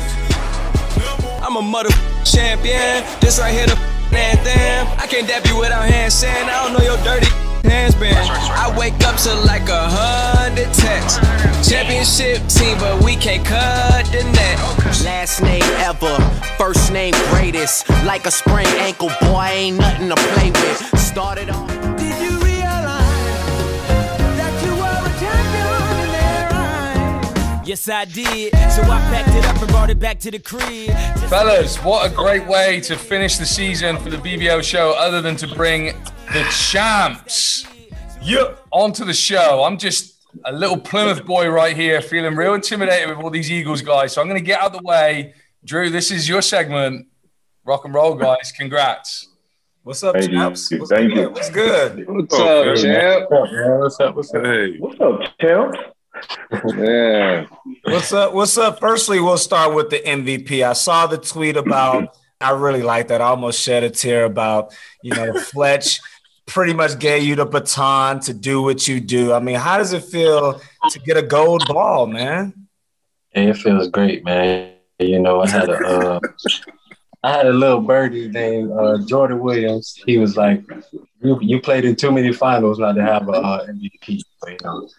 I'm 1.44 1.58
a 1.58 1.62
mother 1.62 1.90
champion. 2.24 3.04
This 3.20 3.40
right 3.40 3.52
here 3.54 3.68
the 3.68 3.78
anthem. 4.16 4.88
I 5.00 5.08
can't 5.08 5.28
dap 5.28 5.46
you 5.46 5.58
without 5.58 5.86
hand 5.86 6.12
saying 6.12 6.50
I 6.50 6.64
don't 6.64 6.74
know 6.74 6.84
your 6.84 6.98
dirty 7.04 7.28
hands 7.68 7.96
been. 7.96 8.16
I 8.16 8.74
wake 8.78 8.94
up 9.04 9.16
to 9.24 9.34
like 9.46 9.68
a 9.70 9.88
hundred 9.90 10.72
texts. 10.74 11.20
Championship 11.68 12.46
team, 12.48 12.78
but 12.78 13.04
we 13.04 13.16
can't 13.16 13.46
cut 13.46 14.06
the 14.08 14.24
net. 14.24 14.58
Last 15.04 15.42
name 15.42 15.64
ever, 15.78 16.16
first 16.58 16.92
name 16.92 17.14
greatest. 17.32 17.90
Like 18.06 18.26
a 18.26 18.32
sprained 18.32 18.70
ankle, 18.80 19.10
boy, 19.22 19.50
ain't 19.52 19.78
nothing 19.78 20.10
to 20.10 20.16
play 20.16 20.52
with. 20.52 21.00
Started 21.00 21.50
off. 21.50 22.23
Yes, 27.66 27.88
I 27.88 28.04
did. 28.04 28.52
So 28.72 28.82
I 28.82 29.00
packed 29.10 29.30
it 29.30 29.46
up 29.46 29.62
and 29.62 29.68
brought 29.70 29.90
it 29.90 29.98
back 29.98 30.20
to 30.20 30.32
the 30.32 30.40
crib. 30.40 30.90
Fellas, 31.30 31.78
what 31.78 32.12
a 32.12 32.14
great 32.14 32.46
way 32.46 32.82
to 32.82 32.98
finish 32.98 33.38
the 33.38 33.46
season 33.46 33.98
for 33.98 34.10
the 34.10 34.18
BBL 34.18 34.62
show, 34.64 34.92
other 34.98 35.22
than 35.22 35.38
to 35.38 35.48
bring 35.48 35.96
the 36.34 36.44
champs 36.52 37.66
yeah, 38.22 38.56
onto 38.72 39.06
the 39.06 39.14
show. 39.14 39.64
I'm 39.64 39.78
just 39.78 40.22
a 40.44 40.52
little 40.52 40.78
Plymouth 40.78 41.26
boy 41.26 41.48
right 41.48 41.76
here, 41.76 42.02
feeling 42.02 42.36
real 42.36 42.54
intimidated 42.54 43.10
with 43.10 43.24
all 43.24 43.30
these 43.30 43.50
Eagles 43.50 43.82
guys. 43.82 44.12
So 44.12 44.22
I'm 44.22 44.28
going 44.28 44.40
to 44.40 44.46
get 44.46 44.60
out 44.60 44.76
of 44.76 44.82
the 44.82 44.86
way. 44.86 45.34
Drew, 45.64 45.90
this 45.90 46.12
is 46.12 46.28
your 46.28 46.42
segment. 46.42 47.08
Rock 47.64 47.86
and 47.86 47.94
roll, 47.94 48.16
guys. 48.16 48.52
Congrats. 48.52 49.30
What's 49.84 50.04
up, 50.04 50.16
Thank 50.16 50.32
you. 50.32 50.38
chaps? 50.38 50.70
What's 50.72 50.90
Thank 50.90 51.14
good? 51.14 51.18
you. 51.18 51.30
What's 51.30 51.50
good? 51.50 52.06
What's 52.08 52.34
up, 52.36 52.76
champ? 52.78 53.26
What's 53.30 54.00
up? 54.02 54.16
What's 54.16 54.34
up? 54.34 54.44
Hey. 54.44 54.76
What's 54.80 55.00
up, 55.00 55.20
champ? 55.40 55.76
Yeah. 56.78 57.46
What's 57.84 58.14
up? 58.14 58.34
What's 58.34 58.58
up? 58.58 58.80
Firstly, 58.80 59.20
we'll 59.20 59.38
start 59.38 59.74
with 59.76 59.90
the 59.90 60.00
MVP. 60.00 60.64
I 60.64 60.74
saw 60.74 61.08
the 61.08 61.18
tweet 61.18 61.58
about. 61.58 62.16
I 62.40 62.52
really 62.52 62.82
like 62.82 63.08
that. 63.08 63.22
I 63.22 63.26
almost 63.26 63.62
shed 63.62 63.84
a 63.84 63.90
tear 63.90 64.26
about 64.26 64.74
you 65.02 65.14
know 65.14 65.34
Fletch. 65.40 66.00
Pretty 66.46 66.74
much 66.74 67.00
gave 67.00 67.24
you 67.24 67.36
the 67.36 67.46
baton 67.46 68.20
to 68.22 68.34
do 68.34 68.62
what 68.62 68.88
you 68.88 69.00
do. 69.00 69.32
I 69.32 69.40
mean, 69.40 69.56
how 69.56 69.78
does 69.78 69.94
it 69.94 70.04
feel 70.04 70.60
to 70.90 71.00
get 71.00 71.16
a 71.16 71.22
gold 71.22 71.66
ball, 71.68 72.06
man? 72.06 72.68
It 73.32 73.54
feels 73.56 73.88
great, 73.88 74.26
man. 74.26 74.74
You 75.00 75.20
know, 75.20 75.42
I 75.42 75.50
had 75.50 75.70
a 75.70 75.78
uh, 75.78 76.20
I 77.24 77.32
had 77.32 77.48
a 77.48 77.54
little 77.54 77.80
birdie 77.80 78.28
named 78.28 78.72
uh, 78.72 78.98
Jordan 79.06 79.40
Williams. 79.40 79.98
He 80.06 80.18
was 80.18 80.36
like, 80.36 80.62
"You 81.22 81.40
you 81.42 81.62
played 81.62 81.86
in 81.86 81.96
too 81.96 82.12
many 82.12 82.34
finals 82.34 82.80
not 82.80 82.94
to 82.94 83.02
have 83.02 83.30
a 83.30 83.32
uh, 83.32 83.68
MVP." 83.68 84.22
You 84.48 84.58
know, 84.64 84.90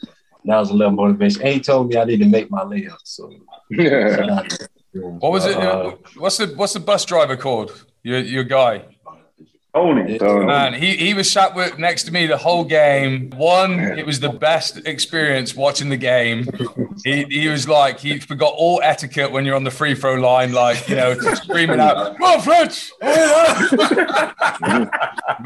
that 0.44 0.58
was 0.58 0.70
a 0.70 0.74
little 0.74 0.92
motivation. 0.92 1.42
And 1.42 1.50
he 1.54 1.60
told 1.60 1.88
me 1.88 1.96
I 1.96 2.04
need 2.04 2.18
to 2.18 2.26
make 2.26 2.50
my 2.50 2.62
layup. 2.62 2.98
So, 3.04 3.30
yeah. 3.70 4.42
What 4.92 5.32
was 5.32 5.46
it? 5.46 5.56
Uh, 5.56 5.96
what's 6.16 6.36
the 6.36 6.46
what's 6.54 6.72
the 6.72 6.80
bus 6.80 7.04
driver 7.04 7.36
called? 7.36 7.86
Your 8.02 8.20
your 8.20 8.44
guy. 8.44 8.84
Tony. 9.74 10.18
Man, 10.46 10.74
he, 10.74 10.96
he 10.96 11.14
was 11.14 11.30
sat 11.30 11.54
with, 11.54 11.78
next 11.78 12.04
to 12.04 12.12
me 12.12 12.26
the 12.26 12.36
whole 12.36 12.64
game. 12.64 13.30
One, 13.30 13.80
it 13.80 14.06
was 14.06 14.20
the 14.20 14.28
best 14.28 14.86
experience 14.86 15.56
watching 15.56 15.88
the 15.88 15.96
game. 15.96 16.46
He, 17.04 17.24
he 17.24 17.48
was 17.48 17.68
like, 17.68 17.98
he 17.98 18.20
forgot 18.20 18.52
all 18.56 18.80
etiquette 18.84 19.32
when 19.32 19.44
you're 19.44 19.56
on 19.56 19.64
the 19.64 19.72
free 19.72 19.96
throw 19.96 20.14
line, 20.14 20.52
like, 20.52 20.88
you 20.88 20.94
know, 20.94 21.18
screaming 21.18 21.80
out, 21.80 22.16
Come 22.16 22.22
on, 22.22 22.40
Fletch! 22.40 22.92
but 23.00 23.14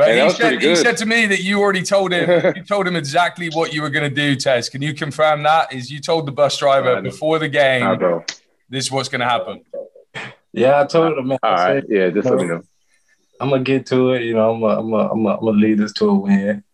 Hey, 0.08 0.24
he, 0.24 0.30
said, 0.30 0.62
he 0.62 0.76
said 0.76 0.96
to 0.98 1.06
me 1.06 1.24
that 1.26 1.40
you 1.40 1.60
already 1.60 1.82
told 1.82 2.12
him, 2.12 2.28
you 2.56 2.64
told 2.64 2.86
him 2.86 2.96
exactly 2.96 3.48
what 3.50 3.72
you 3.72 3.80
were 3.80 3.90
going 3.90 4.08
to 4.08 4.14
do, 4.14 4.36
Tez. 4.36 4.68
Can 4.68 4.82
you 4.82 4.92
confirm 4.92 5.42
that? 5.44 5.72
Is 5.72 5.90
you 5.90 6.00
told 6.00 6.26
the 6.26 6.32
bus 6.32 6.58
driver 6.58 7.00
before 7.00 7.38
the 7.38 7.48
game, 7.48 7.98
this 8.68 8.84
is 8.84 8.92
what's 8.92 9.08
going 9.08 9.20
to 9.20 9.26
happen? 9.26 9.62
yeah, 10.52 10.82
I 10.82 10.84
told 10.84 11.16
him, 11.16 11.28
man. 11.28 11.38
All 11.42 11.50
I 11.50 11.74
right. 11.74 11.82
said, 11.82 11.84
Yeah, 11.88 12.10
just 12.10 12.28
let 12.28 12.38
me 12.38 12.44
know. 12.44 12.62
I'm 13.40 13.50
gonna 13.50 13.62
get 13.62 13.86
to 13.86 14.12
it. 14.12 14.22
You 14.22 14.34
know, 14.34 14.54
I'm 14.54 14.60
gonna, 14.60 14.80
I'm 14.80 14.90
gonna, 14.90 15.08
I'm 15.10 15.22
gonna, 15.22 15.36
I'm 15.36 15.44
gonna 15.44 15.58
lead 15.58 15.78
this 15.78 15.92
to 15.94 16.08
a 16.08 16.14
win. 16.14 16.64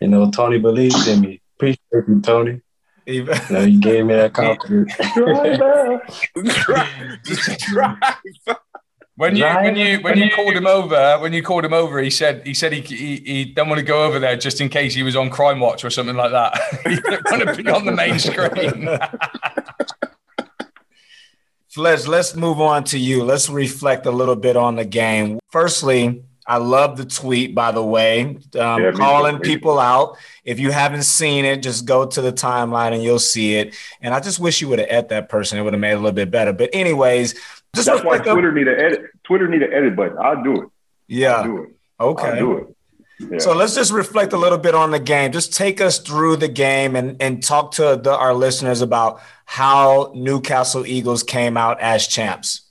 You 0.00 0.08
know, 0.08 0.30
Tony 0.30 0.58
believes 0.58 1.06
in 1.06 1.20
me. 1.20 1.40
Appreciate 1.56 2.08
you, 2.08 2.20
Tony. 2.20 2.60
You 3.06 3.24
know, 3.50 3.60
you 3.60 3.80
gave 3.80 4.06
me 4.06 4.14
that 4.14 4.32
confidence. 4.34 4.92
When 9.16 9.36
you 9.36 9.44
when 9.44 9.76
you 9.76 9.98
when 10.00 10.18
you 10.18 10.30
called 10.30 10.54
him 10.54 10.66
over, 10.66 11.18
when 11.20 11.34
you 11.34 11.42
called 11.42 11.66
him 11.66 11.74
over, 11.74 12.00
he 12.00 12.08
said 12.08 12.46
he 12.46 12.54
said 12.54 12.72
he 12.72 12.80
he, 12.80 13.16
he 13.18 13.44
don't 13.44 13.68
want 13.68 13.78
to 13.78 13.84
go 13.84 14.04
over 14.04 14.18
there 14.18 14.36
just 14.36 14.60
in 14.60 14.70
case 14.70 14.94
he 14.94 15.02
was 15.02 15.14
on 15.14 15.28
Crime 15.28 15.60
Watch 15.60 15.84
or 15.84 15.90
something 15.90 16.16
like 16.16 16.30
that. 16.32 16.58
he 16.84 16.96
didn't 16.96 17.30
want 17.30 17.42
to 17.46 17.62
be 17.62 17.70
on 17.70 17.84
the 17.84 17.92
main 17.92 18.18
screen. 18.18 18.88
Fletch, 21.72 22.06
let's 22.06 22.36
move 22.36 22.60
on 22.60 22.84
to 22.84 22.98
you. 22.98 23.24
Let's 23.24 23.48
reflect 23.48 24.04
a 24.04 24.10
little 24.10 24.36
bit 24.36 24.58
on 24.58 24.76
the 24.76 24.84
game. 24.84 25.38
Firstly, 25.50 26.22
I 26.46 26.58
love 26.58 26.98
the 26.98 27.06
tweet, 27.06 27.54
by 27.54 27.72
the 27.72 27.82
way, 27.82 28.36
um, 28.60 28.82
Yeah, 28.82 28.90
calling 28.92 29.38
people 29.38 29.78
out. 29.78 30.18
If 30.44 30.60
you 30.60 30.70
haven't 30.70 31.04
seen 31.04 31.46
it, 31.46 31.62
just 31.62 31.86
go 31.86 32.04
to 32.04 32.20
the 32.20 32.30
timeline 32.30 32.92
and 32.92 33.02
you'll 33.02 33.18
see 33.18 33.54
it. 33.54 33.74
And 34.02 34.12
I 34.12 34.20
just 34.20 34.38
wish 34.38 34.60
you 34.60 34.68
would 34.68 34.80
have 34.80 34.88
et 34.90 35.08
that 35.08 35.30
person. 35.30 35.58
It 35.58 35.62
would 35.62 35.72
have 35.72 35.80
made 35.80 35.92
it 35.92 35.94
a 35.94 35.96
little 35.96 36.12
bit 36.12 36.30
better. 36.30 36.52
But 36.52 36.68
anyways, 36.74 37.32
just 37.74 37.86
That's 37.86 38.04
why 38.04 38.18
Twitter 38.18 38.52
need 38.52 38.68
an 38.68 38.78
edit. 38.78 39.06
Twitter 39.24 39.48
need 39.48 39.62
an 39.62 39.72
edit 39.72 39.96
button. 39.96 40.18
I'll 40.18 40.42
do 40.42 40.62
it. 40.62 40.68
Yeah. 41.08 41.36
I'll 41.36 41.44
do 41.44 41.62
it. 41.62 41.68
Okay. 41.98 42.28
I'll 42.28 42.38
do 42.38 42.56
it. 42.58 42.76
Yeah. 43.30 43.38
So 43.38 43.54
let's 43.54 43.74
just 43.74 43.92
reflect 43.92 44.32
a 44.32 44.36
little 44.36 44.58
bit 44.58 44.74
on 44.74 44.90
the 44.90 45.00
game. 45.00 45.32
Just 45.32 45.54
take 45.54 45.80
us 45.80 45.98
through 45.98 46.36
the 46.36 46.48
game 46.48 46.96
and, 46.96 47.20
and 47.20 47.42
talk 47.42 47.72
to 47.72 48.00
the, 48.02 48.16
our 48.16 48.34
listeners 48.34 48.80
about 48.80 49.20
how 49.44 50.12
Newcastle 50.14 50.86
Eagles 50.86 51.22
came 51.22 51.56
out 51.56 51.80
as 51.80 52.06
champs. 52.06 52.62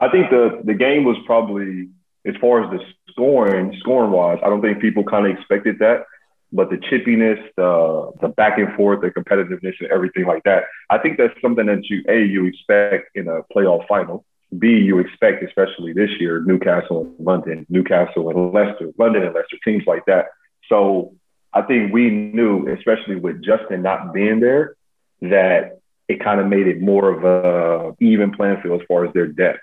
I 0.00 0.08
think 0.08 0.30
the 0.30 0.60
the 0.64 0.74
game 0.74 1.04
was 1.04 1.16
probably 1.26 1.88
as 2.24 2.34
far 2.40 2.64
as 2.64 2.70
the 2.70 2.84
scoring, 3.10 3.76
scoring 3.80 4.10
wise, 4.10 4.38
I 4.44 4.48
don't 4.48 4.60
think 4.60 4.80
people 4.80 5.04
kind 5.04 5.26
of 5.26 5.36
expected 5.36 5.78
that. 5.78 6.06
But 6.54 6.68
the 6.68 6.76
chippiness, 6.76 7.40
the 7.56 8.12
the 8.20 8.28
back 8.28 8.58
and 8.58 8.74
forth, 8.74 9.00
the 9.00 9.10
competitiveness, 9.10 9.74
and 9.80 9.90
everything 9.90 10.26
like 10.26 10.42
that, 10.44 10.64
I 10.90 10.98
think 10.98 11.16
that's 11.16 11.34
something 11.40 11.66
that 11.66 11.88
you 11.88 12.02
a 12.08 12.24
you 12.24 12.46
expect 12.46 13.16
in 13.16 13.28
a 13.28 13.42
playoff 13.54 13.86
final. 13.88 14.24
B 14.58 14.68
you 14.68 14.98
expect, 14.98 15.42
especially 15.42 15.92
this 15.92 16.10
year, 16.20 16.40
Newcastle 16.40 17.02
and 17.02 17.26
London, 17.26 17.66
Newcastle 17.68 18.28
and 18.28 18.52
Leicester, 18.52 18.90
London 18.98 19.22
and 19.22 19.34
Leicester, 19.34 19.56
teams 19.64 19.84
like 19.86 20.04
that. 20.06 20.26
So 20.68 21.14
I 21.52 21.62
think 21.62 21.92
we 21.92 22.10
knew, 22.10 22.68
especially 22.68 23.16
with 23.16 23.42
Justin 23.42 23.82
not 23.82 24.12
being 24.12 24.40
there, 24.40 24.76
that 25.22 25.78
it 26.08 26.22
kind 26.22 26.40
of 26.40 26.46
made 26.46 26.66
it 26.66 26.80
more 26.80 27.10
of 27.10 27.24
a 27.24 27.96
even 28.04 28.32
playing 28.32 28.60
field 28.62 28.80
as 28.80 28.86
far 28.86 29.04
as 29.06 29.12
their 29.14 29.26
depth, 29.26 29.60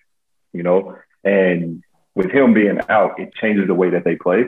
you 0.53 0.63
know. 0.63 0.97
And 1.23 1.83
with 2.15 2.31
him 2.31 2.53
being 2.53 2.79
out, 2.89 3.19
it 3.19 3.33
changes 3.35 3.67
the 3.67 3.75
way 3.75 3.91
that 3.91 4.03
they 4.03 4.15
play. 4.15 4.45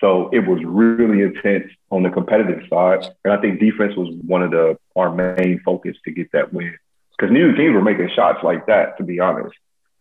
So 0.00 0.28
it 0.32 0.40
was 0.40 0.60
really 0.64 1.22
intense 1.22 1.70
on 1.90 2.02
the 2.02 2.10
competitive 2.10 2.62
side, 2.68 3.06
and 3.24 3.32
I 3.32 3.40
think 3.40 3.60
defense 3.60 3.94
was 3.96 4.12
one 4.26 4.42
of 4.42 4.50
the 4.50 4.76
our 4.96 5.14
main 5.14 5.60
focus 5.64 5.96
to 6.04 6.10
get 6.10 6.32
that 6.32 6.52
win 6.52 6.76
because 7.16 7.32
neither 7.32 7.54
teams 7.54 7.74
were 7.74 7.82
making 7.82 8.10
shots 8.14 8.42
like 8.42 8.66
that, 8.66 8.98
to 8.98 9.04
be 9.04 9.20
honest. 9.20 9.54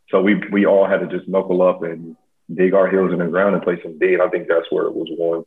So 0.09 0.21
we 0.21 0.41
we 0.51 0.65
all 0.65 0.87
had 0.87 0.99
to 0.99 1.07
just 1.07 1.27
knuckle 1.27 1.61
up 1.61 1.83
and 1.83 2.15
dig 2.53 2.73
our 2.73 2.89
heels 2.89 3.11
in 3.11 3.19
the 3.19 3.27
ground 3.27 3.55
and 3.55 3.63
play 3.63 3.81
some 3.81 3.97
D, 3.99 4.13
and 4.13 4.21
I 4.21 4.29
think 4.29 4.47
that's 4.47 4.71
where 4.71 4.85
it 4.85 4.93
was 4.93 5.07
won. 5.11 5.43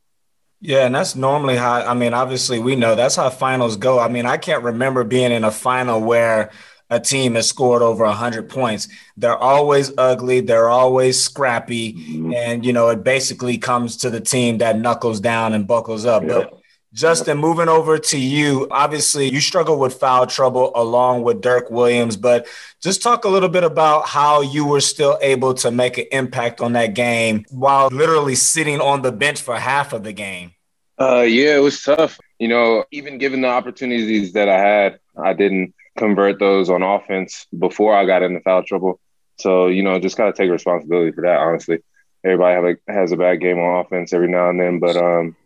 Yeah, 0.61 0.86
and 0.86 0.94
that's 0.94 1.14
normally 1.14 1.57
how 1.57 1.80
I 1.82 1.94
mean, 1.94 2.14
obviously 2.14 2.59
we 2.59 2.76
know 2.76 2.94
that's 2.94 3.16
how 3.16 3.30
finals 3.30 3.76
go. 3.76 3.98
I 3.98 4.09
mean, 4.09 4.26
I 4.26 4.36
can't 4.36 4.64
remember 4.64 5.04
being 5.04 5.32
in 5.32 5.44
a 5.44 5.50
final 5.50 6.00
where 6.00 6.50
a 6.88 7.00
team 7.00 7.34
has 7.34 7.48
scored 7.48 7.82
over 7.82 8.04
100 8.04 8.48
points. 8.48 8.88
They're 9.16 9.36
always 9.36 9.92
ugly, 9.98 10.40
they're 10.40 10.68
always 10.68 11.20
scrappy, 11.20 11.92
mm-hmm. 11.92 12.32
and 12.34 12.64
you 12.64 12.72
know, 12.72 12.88
it 12.88 13.04
basically 13.04 13.59
comes 13.59 13.98
to 13.98 14.11
the 14.11 14.20
team 14.20 14.59
that 14.59 14.78
knuckles 14.78 15.20
down 15.20 15.52
and 15.52 15.66
buckles 15.66 16.07
up. 16.07 16.26
But 16.26 16.54
Justin, 16.97 17.36
moving 17.36 17.68
over 17.68 17.99
to 17.99 18.18
you, 18.18 18.66
obviously 18.70 19.28
you 19.30 19.38
struggle 19.38 19.78
with 19.78 19.92
foul 19.92 20.26
trouble 20.26 20.72
along 20.74 21.24
with 21.24 21.42
Dirk 21.42 21.70
Williams, 21.70 22.16
but 22.16 22.47
just 22.82 23.03
talk 23.03 23.26
a 23.26 23.28
little 23.28 23.51
bit 23.51 23.64
about 23.64 24.09
how 24.09 24.40
you 24.40 24.64
were 24.64 24.80
still 24.80 25.18
able 25.20 25.53
to 25.53 25.70
make 25.70 25.99
an 25.99 26.07
impact 26.11 26.62
on 26.62 26.72
that 26.72 26.94
game 26.94 27.44
while 27.51 27.88
literally 27.88 28.34
sitting 28.34 28.80
on 28.80 29.03
the 29.03 29.12
bench 29.12 29.42
for 29.42 29.57
half 29.57 29.92
of 29.92 30.05
the 30.05 30.14
game. 30.14 30.53
Uh, 30.99 31.20
yeah, 31.20 31.55
it 31.55 31.61
was 31.61 31.82
tough. 31.82 32.18
You 32.38 32.49
know, 32.49 32.86
even 32.90 33.18
given 33.18 33.42
the 33.42 33.49
opportunities 33.49 34.32
that 34.32 34.49
I 34.49 34.59
had, 34.59 34.99
I 35.22 35.34
didn't 35.34 35.74
convert 35.99 36.38
those 36.38 36.70
on 36.70 36.82
offense 36.82 37.47
before 37.59 37.94
I 37.94 38.07
got 38.07 38.22
into 38.22 38.40
foul 38.40 38.62
trouble. 38.62 39.01
So, 39.36 39.66
you 39.66 39.82
know, 39.82 40.01
just 40.01 40.16
gotta 40.16 40.32
take 40.32 40.51
responsibility 40.51 41.12
for 41.12 41.20
that. 41.24 41.40
Honestly, 41.40 41.80
everybody 42.24 42.55
have 42.55 42.64
a, 42.64 42.90
has 42.90 43.12
a 43.12 43.18
bad 43.18 43.42
game 43.42 43.59
on 43.59 43.84
offense 43.84 44.14
every 44.14 44.28
now 44.28 44.49
and 44.49 44.59
then, 44.59 44.78
but 44.78 44.97
um, 44.97 45.36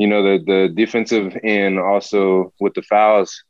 you 0.00 0.06
know, 0.06 0.22
the 0.22 0.42
the 0.42 0.68
defensive 0.74 1.36
end 1.44 1.78
also 1.78 2.54
with 2.58 2.72
the 2.72 2.80
fouls, 2.80 3.44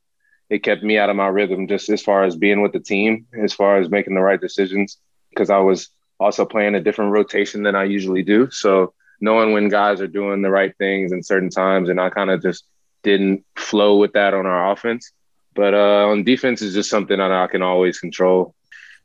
it 0.49 0.65
kept 0.65 0.83
me 0.83 0.99
out 0.99 1.09
of 1.09 1.15
my 1.15 1.29
rhythm 1.29 1.69
just 1.69 1.89
as 1.89 2.03
far 2.03 2.25
as 2.25 2.35
being 2.35 2.61
with 2.61 2.73
the 2.73 2.81
team, 2.81 3.27
as 3.41 3.53
far 3.53 3.79
as 3.79 3.89
making 3.89 4.17
the 4.17 4.21
right 4.21 4.41
decisions, 4.41 4.99
because 5.31 5.49
I 5.49 5.59
was 5.59 5.91
also 6.19 6.45
playing 6.45 6.75
a 6.75 6.81
different 6.81 7.13
rotation 7.13 7.63
than 7.63 7.77
I 7.77 7.85
usually 7.85 8.25
do. 8.25 8.51
So 8.51 8.95
knowing 9.21 9.53
when 9.53 9.69
guys 9.69 10.01
are 10.01 10.09
doing 10.09 10.43
the 10.43 10.51
right 10.51 10.77
things 10.77 11.13
in 11.13 11.23
certain 11.23 11.51
times, 11.51 11.89
and 11.89 12.01
I 12.01 12.11
kind 12.11 12.33
of 12.33 12.43
just 12.43 12.65
didn't 13.05 13.45
flow 13.55 13.99
with 13.99 14.15
that 14.15 14.35
on 14.35 14.45
our 14.45 14.73
offense. 14.73 15.13
But 15.55 15.75
uh, 15.75 16.09
on 16.09 16.25
defense 16.25 16.63
is 16.63 16.75
just 16.75 16.91
something 16.91 17.19
that 17.19 17.31
I 17.31 17.47
can 17.47 17.63
always 17.63 18.01
control. 18.01 18.57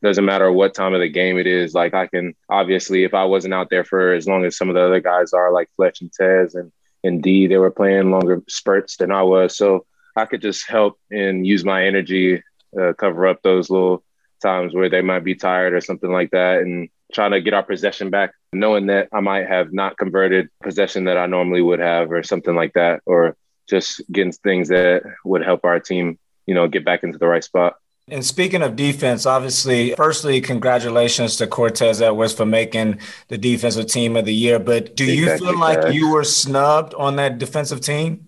Doesn't 0.01 0.25
matter 0.25 0.51
what 0.51 0.73
time 0.73 0.95
of 0.95 0.99
the 0.99 1.09
game 1.09 1.37
it 1.37 1.45
is. 1.45 1.75
Like 1.75 1.93
I 1.93 2.07
can 2.07 2.33
obviously, 2.49 3.03
if 3.03 3.13
I 3.13 3.25
wasn't 3.25 3.53
out 3.53 3.69
there 3.69 3.83
for 3.83 4.13
as 4.13 4.27
long 4.27 4.45
as 4.45 4.57
some 4.57 4.69
of 4.69 4.73
the 4.73 4.83
other 4.83 4.99
guys 4.99 5.31
are, 5.31 5.51
like 5.51 5.69
Fletch 5.75 6.01
and 6.01 6.11
Tez 6.11 6.55
and 6.55 6.71
and 7.05 7.21
D, 7.21 7.47
they 7.47 7.57
were 7.57 7.71
playing 7.71 8.11
longer 8.11 8.41
spurts 8.47 8.97
than 8.97 9.11
I 9.11 9.23
was. 9.23 9.57
So 9.57 9.85
I 10.15 10.25
could 10.25 10.41
just 10.41 10.67
help 10.67 10.99
and 11.11 11.45
use 11.45 11.63
my 11.63 11.85
energy, 11.85 12.41
uh, 12.79 12.93
cover 12.93 13.27
up 13.27 13.41
those 13.41 13.69
little 13.69 14.03
times 14.41 14.73
where 14.73 14.89
they 14.89 15.01
might 15.01 15.23
be 15.23 15.35
tired 15.35 15.73
or 15.73 15.81
something 15.81 16.11
like 16.11 16.31
that, 16.31 16.59
and 16.59 16.89
trying 17.13 17.31
to 17.31 17.41
get 17.41 17.53
our 17.53 17.63
possession 17.63 18.09
back, 18.09 18.33
knowing 18.51 18.87
that 18.87 19.07
I 19.13 19.19
might 19.19 19.47
have 19.47 19.71
not 19.73 19.97
converted 19.97 20.49
possession 20.61 21.05
that 21.05 21.17
I 21.17 21.25
normally 21.25 21.61
would 21.61 21.79
have, 21.79 22.11
or 22.11 22.23
something 22.23 22.55
like 22.55 22.73
that, 22.73 23.01
or 23.05 23.35
just 23.69 24.01
getting 24.11 24.31
things 24.31 24.69
that 24.69 25.03
would 25.23 25.43
help 25.43 25.63
our 25.65 25.79
team, 25.79 26.19
you 26.45 26.53
know, 26.55 26.67
get 26.67 26.85
back 26.85 27.03
into 27.03 27.17
the 27.17 27.27
right 27.27 27.43
spot. 27.43 27.75
And 28.07 28.23
speaking 28.23 28.61
of 28.61 28.75
defense, 28.75 29.25
obviously, 29.25 29.95
firstly, 29.95 30.39
congratulations 30.39 31.37
to 31.37 31.47
Cortez 31.47 32.03
Edwards 32.03 32.35
for 32.35 32.45
making 32.45 32.99
the 33.29 33.37
defensive 33.37 33.87
team 33.87 34.15
of 34.15 34.25
the 34.25 34.33
year. 34.33 34.59
But 34.59 34.95
do 34.95 35.05
you 35.05 35.35
feel 35.39 35.57
like 35.57 35.91
you 35.91 36.11
were 36.11 36.23
snubbed 36.23 36.93
on 36.93 37.15
that 37.15 37.39
defensive 37.39 37.81
team? 37.81 38.27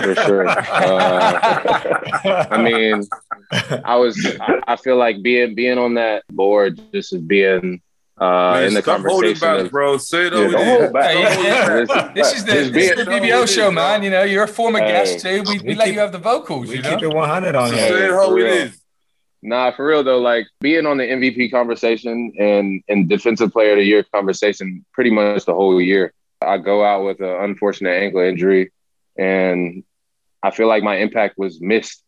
for 0.00 0.14
sure. 0.16 0.48
Uh, 0.48 0.66
I 2.50 2.60
mean, 2.60 3.04
I 3.84 3.94
was. 3.94 4.36
I, 4.40 4.62
I 4.66 4.76
feel 4.76 4.96
like 4.96 5.22
being 5.22 5.54
being 5.54 5.78
on 5.78 5.94
that 5.94 6.24
board 6.28 6.80
just 6.92 7.12
as 7.12 7.20
being 7.20 7.82
uh, 8.18 8.24
Man, 8.54 8.64
in 8.68 8.74
the 8.74 8.82
stop 8.82 9.00
holding 9.02 9.34
conversation. 9.36 9.40
back, 9.40 9.66
of- 9.66 9.70
bro. 9.70 9.98
Say 9.98 10.26
it 10.28 10.32
Yeah, 10.32 10.38
over 10.38 10.50
don't 10.52 10.64
there. 10.66 10.90
back. 10.92 11.10
Hey, 11.10 11.20
yeah, 11.22 11.34
hold 11.34 11.44
yeah. 11.46 11.84
back. 11.94 12.14
This 12.14 12.32
is 12.34 12.44
the, 12.44 12.52
Just 12.52 12.72
this 12.72 12.90
is 12.90 12.96
the 13.04 13.10
BBL 13.10 13.48
show, 13.54 13.70
man. 13.70 14.02
You 14.02 14.10
know, 14.10 14.22
you're 14.22 14.44
a 14.44 14.48
former 14.48 14.78
Hey. 14.78 14.88
guest 14.88 15.20
too. 15.20 15.42
We, 15.46 15.58
we, 15.58 15.64
We 15.68 15.74
let 15.74 15.84
keep- 15.86 15.94
you 15.94 16.00
have 16.00 16.12
the 16.12 16.18
vocals. 16.18 16.68
We 16.68 16.76
you 16.76 16.82
keep 16.82 17.00
know? 17.02 17.10
it 17.10 17.14
100 17.14 17.54
on 17.54 17.68
Say 17.70 17.76
here. 17.88 18.06
it 18.06 18.10
how 18.12 18.28
for 18.28 18.34
real. 18.34 18.68
Nah, 19.42 19.70
for 19.72 19.86
real 19.86 20.02
though, 20.02 20.18
like 20.18 20.46
being 20.60 20.86
on 20.86 20.96
the 20.96 21.04
MVP 21.04 21.50
conversation 21.50 22.32
and 22.38 22.82
and 22.88 23.08
defensive 23.08 23.52
player 23.52 23.72
of 23.72 23.78
the 23.78 23.84
year 23.84 24.02
conversation 24.02 24.84
pretty 24.92 25.10
much 25.10 25.44
the 25.44 25.54
whole 25.54 25.80
year. 25.80 26.12
I 26.40 26.58
go 26.58 26.82
out 26.84 27.04
with 27.04 27.20
an 27.20 27.44
unfortunate 27.44 27.90
ankle 28.02 28.20
injury 28.20 28.72
and 29.16 29.84
I 30.42 30.50
feel 30.50 30.68
like 30.68 30.82
my 30.82 30.96
impact 30.96 31.38
was 31.38 31.60
missed 31.60 32.02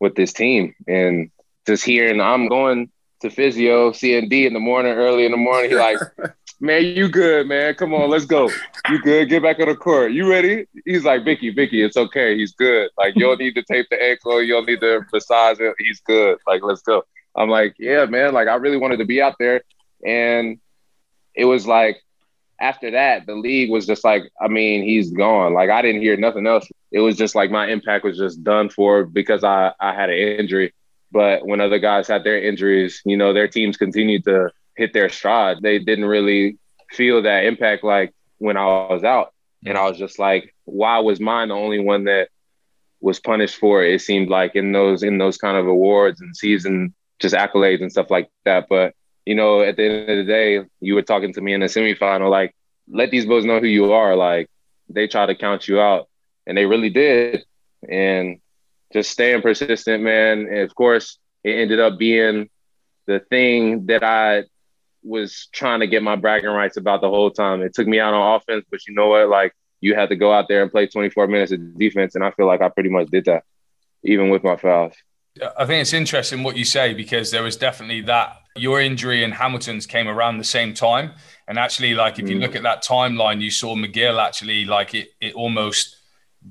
with 0.00 0.14
this 0.14 0.32
team. 0.32 0.74
And 0.86 1.30
just 1.66 1.84
hearing 1.84 2.20
I'm 2.20 2.46
going 2.48 2.90
to 3.28 3.34
physio, 3.34 3.92
seeing 3.92 4.28
D 4.28 4.46
in 4.46 4.52
the 4.52 4.60
morning, 4.60 4.92
early 4.92 5.24
in 5.24 5.32
the 5.32 5.36
morning, 5.36 5.70
he 5.70 5.76
like, 5.76 5.98
man, 6.60 6.84
you 6.84 7.08
good, 7.08 7.46
man. 7.46 7.74
Come 7.74 7.94
on, 7.94 8.10
let's 8.10 8.24
go. 8.24 8.50
You 8.88 9.00
good? 9.02 9.28
Get 9.28 9.42
back 9.42 9.58
on 9.60 9.68
the 9.68 9.76
court. 9.76 10.12
You 10.12 10.28
ready? 10.28 10.66
He's 10.84 11.04
like, 11.04 11.24
Vicky, 11.24 11.50
Vicky, 11.50 11.82
it's 11.82 11.96
okay. 11.96 12.36
He's 12.36 12.52
good. 12.52 12.90
Like, 12.96 13.14
you 13.16 13.22
don't 13.22 13.38
need 13.38 13.54
to 13.54 13.62
tape 13.62 13.86
the 13.90 14.02
ankle. 14.02 14.42
You 14.42 14.54
don't 14.54 14.66
need 14.66 14.80
to 14.80 15.02
massage 15.12 15.58
it. 15.60 15.74
He's 15.78 16.00
good. 16.00 16.38
Like, 16.46 16.62
let's 16.62 16.82
go. 16.82 17.02
I'm 17.34 17.50
like, 17.50 17.76
yeah, 17.78 18.06
man. 18.06 18.32
Like, 18.32 18.48
I 18.48 18.54
really 18.54 18.78
wanted 18.78 18.98
to 18.98 19.04
be 19.04 19.20
out 19.20 19.34
there. 19.38 19.62
And 20.04 20.58
it 21.34 21.44
was 21.44 21.66
like, 21.66 21.98
after 22.58 22.92
that, 22.92 23.26
the 23.26 23.34
league 23.34 23.70
was 23.70 23.86
just 23.86 24.04
like, 24.04 24.22
I 24.40 24.48
mean, 24.48 24.82
he's 24.82 25.10
gone. 25.10 25.52
Like, 25.52 25.68
I 25.68 25.82
didn't 25.82 26.00
hear 26.00 26.16
nothing 26.16 26.46
else. 26.46 26.66
It 26.90 27.00
was 27.00 27.16
just 27.16 27.34
like 27.34 27.50
my 27.50 27.68
impact 27.68 28.04
was 28.04 28.16
just 28.16 28.42
done 28.42 28.70
for 28.70 29.04
because 29.04 29.44
I, 29.44 29.72
I 29.78 29.92
had 29.94 30.08
an 30.08 30.16
injury. 30.16 30.72
But 31.16 31.46
when 31.46 31.62
other 31.62 31.78
guys 31.78 32.08
had 32.08 32.24
their 32.24 32.38
injuries, 32.38 33.00
you 33.06 33.16
know, 33.16 33.32
their 33.32 33.48
teams 33.48 33.78
continued 33.78 34.24
to 34.24 34.50
hit 34.76 34.92
their 34.92 35.08
stride. 35.08 35.62
They 35.62 35.78
didn't 35.78 36.04
really 36.04 36.58
feel 36.90 37.22
that 37.22 37.46
impact 37.46 37.82
like 37.82 38.12
when 38.36 38.58
I 38.58 38.66
was 38.66 39.02
out. 39.02 39.32
And 39.64 39.78
I 39.78 39.88
was 39.88 39.96
just 39.96 40.18
like, 40.18 40.54
why 40.66 40.98
was 40.98 41.18
mine 41.18 41.48
the 41.48 41.54
only 41.54 41.78
one 41.78 42.04
that 42.04 42.28
was 43.00 43.18
punished 43.18 43.56
for 43.56 43.82
it? 43.82 43.94
It 43.94 44.02
seemed 44.02 44.28
like 44.28 44.56
in 44.56 44.72
those 44.72 45.02
in 45.02 45.16
those 45.16 45.38
kind 45.38 45.56
of 45.56 45.66
awards 45.66 46.20
and 46.20 46.36
season 46.36 46.94
just 47.18 47.34
accolades 47.34 47.80
and 47.80 47.90
stuff 47.90 48.10
like 48.10 48.28
that. 48.44 48.66
But 48.68 48.92
you 49.24 49.36
know, 49.36 49.62
at 49.62 49.76
the 49.76 49.84
end 49.84 50.10
of 50.10 50.18
the 50.18 50.30
day, 50.30 50.66
you 50.80 50.96
were 50.96 51.02
talking 51.02 51.32
to 51.32 51.40
me 51.40 51.54
in 51.54 51.60
the 51.60 51.66
semifinal, 51.66 52.30
like, 52.30 52.54
let 52.88 53.10
these 53.10 53.24
boys 53.24 53.46
know 53.46 53.58
who 53.58 53.66
you 53.68 53.94
are. 53.94 54.16
Like, 54.16 54.50
they 54.90 55.08
try 55.08 55.24
to 55.24 55.34
count 55.34 55.66
you 55.66 55.80
out, 55.80 56.10
and 56.46 56.58
they 56.58 56.66
really 56.66 56.90
did. 56.90 57.46
And 57.88 58.38
just 58.92 59.10
staying 59.10 59.42
persistent, 59.42 60.02
man. 60.02 60.40
And 60.46 60.58
of 60.60 60.74
course, 60.74 61.18
it 61.44 61.52
ended 61.52 61.80
up 61.80 61.98
being 61.98 62.48
the 63.06 63.20
thing 63.20 63.86
that 63.86 64.02
I 64.02 64.44
was 65.02 65.48
trying 65.52 65.80
to 65.80 65.86
get 65.86 66.02
my 66.02 66.16
bragging 66.16 66.50
rights 66.50 66.76
about 66.76 67.00
the 67.00 67.08
whole 67.08 67.30
time. 67.30 67.62
It 67.62 67.74
took 67.74 67.86
me 67.86 68.00
out 68.00 68.14
on 68.14 68.36
offense, 68.36 68.64
but 68.70 68.86
you 68.86 68.94
know 68.94 69.08
what? 69.08 69.28
Like 69.28 69.52
you 69.80 69.94
had 69.94 70.08
to 70.08 70.16
go 70.16 70.32
out 70.32 70.48
there 70.48 70.62
and 70.62 70.70
play 70.70 70.86
24 70.86 71.28
minutes 71.28 71.52
of 71.52 71.78
defense, 71.78 72.14
and 72.14 72.24
I 72.24 72.30
feel 72.32 72.46
like 72.46 72.60
I 72.62 72.68
pretty 72.68 72.90
much 72.90 73.08
did 73.08 73.26
that, 73.26 73.44
even 74.02 74.30
with 74.30 74.42
my 74.42 74.56
fouls. 74.56 74.94
I 75.58 75.66
think 75.66 75.82
it's 75.82 75.92
interesting 75.92 76.42
what 76.42 76.56
you 76.56 76.64
say 76.64 76.94
because 76.94 77.30
there 77.30 77.42
was 77.42 77.56
definitely 77.56 78.00
that 78.02 78.38
your 78.56 78.80
injury 78.80 79.22
and 79.22 79.34
Hamilton's 79.34 79.86
came 79.86 80.08
around 80.08 80.38
the 80.38 80.44
same 80.44 80.72
time. 80.72 81.12
And 81.46 81.58
actually, 81.58 81.92
like 81.94 82.18
if 82.18 82.28
you 82.28 82.36
Mm. 82.36 82.40
look 82.40 82.56
at 82.56 82.62
that 82.62 82.82
timeline, 82.82 83.42
you 83.42 83.50
saw 83.50 83.76
McGill 83.76 84.20
actually 84.20 84.64
like 84.64 84.94
it 84.94 85.10
it 85.20 85.34
almost 85.34 85.95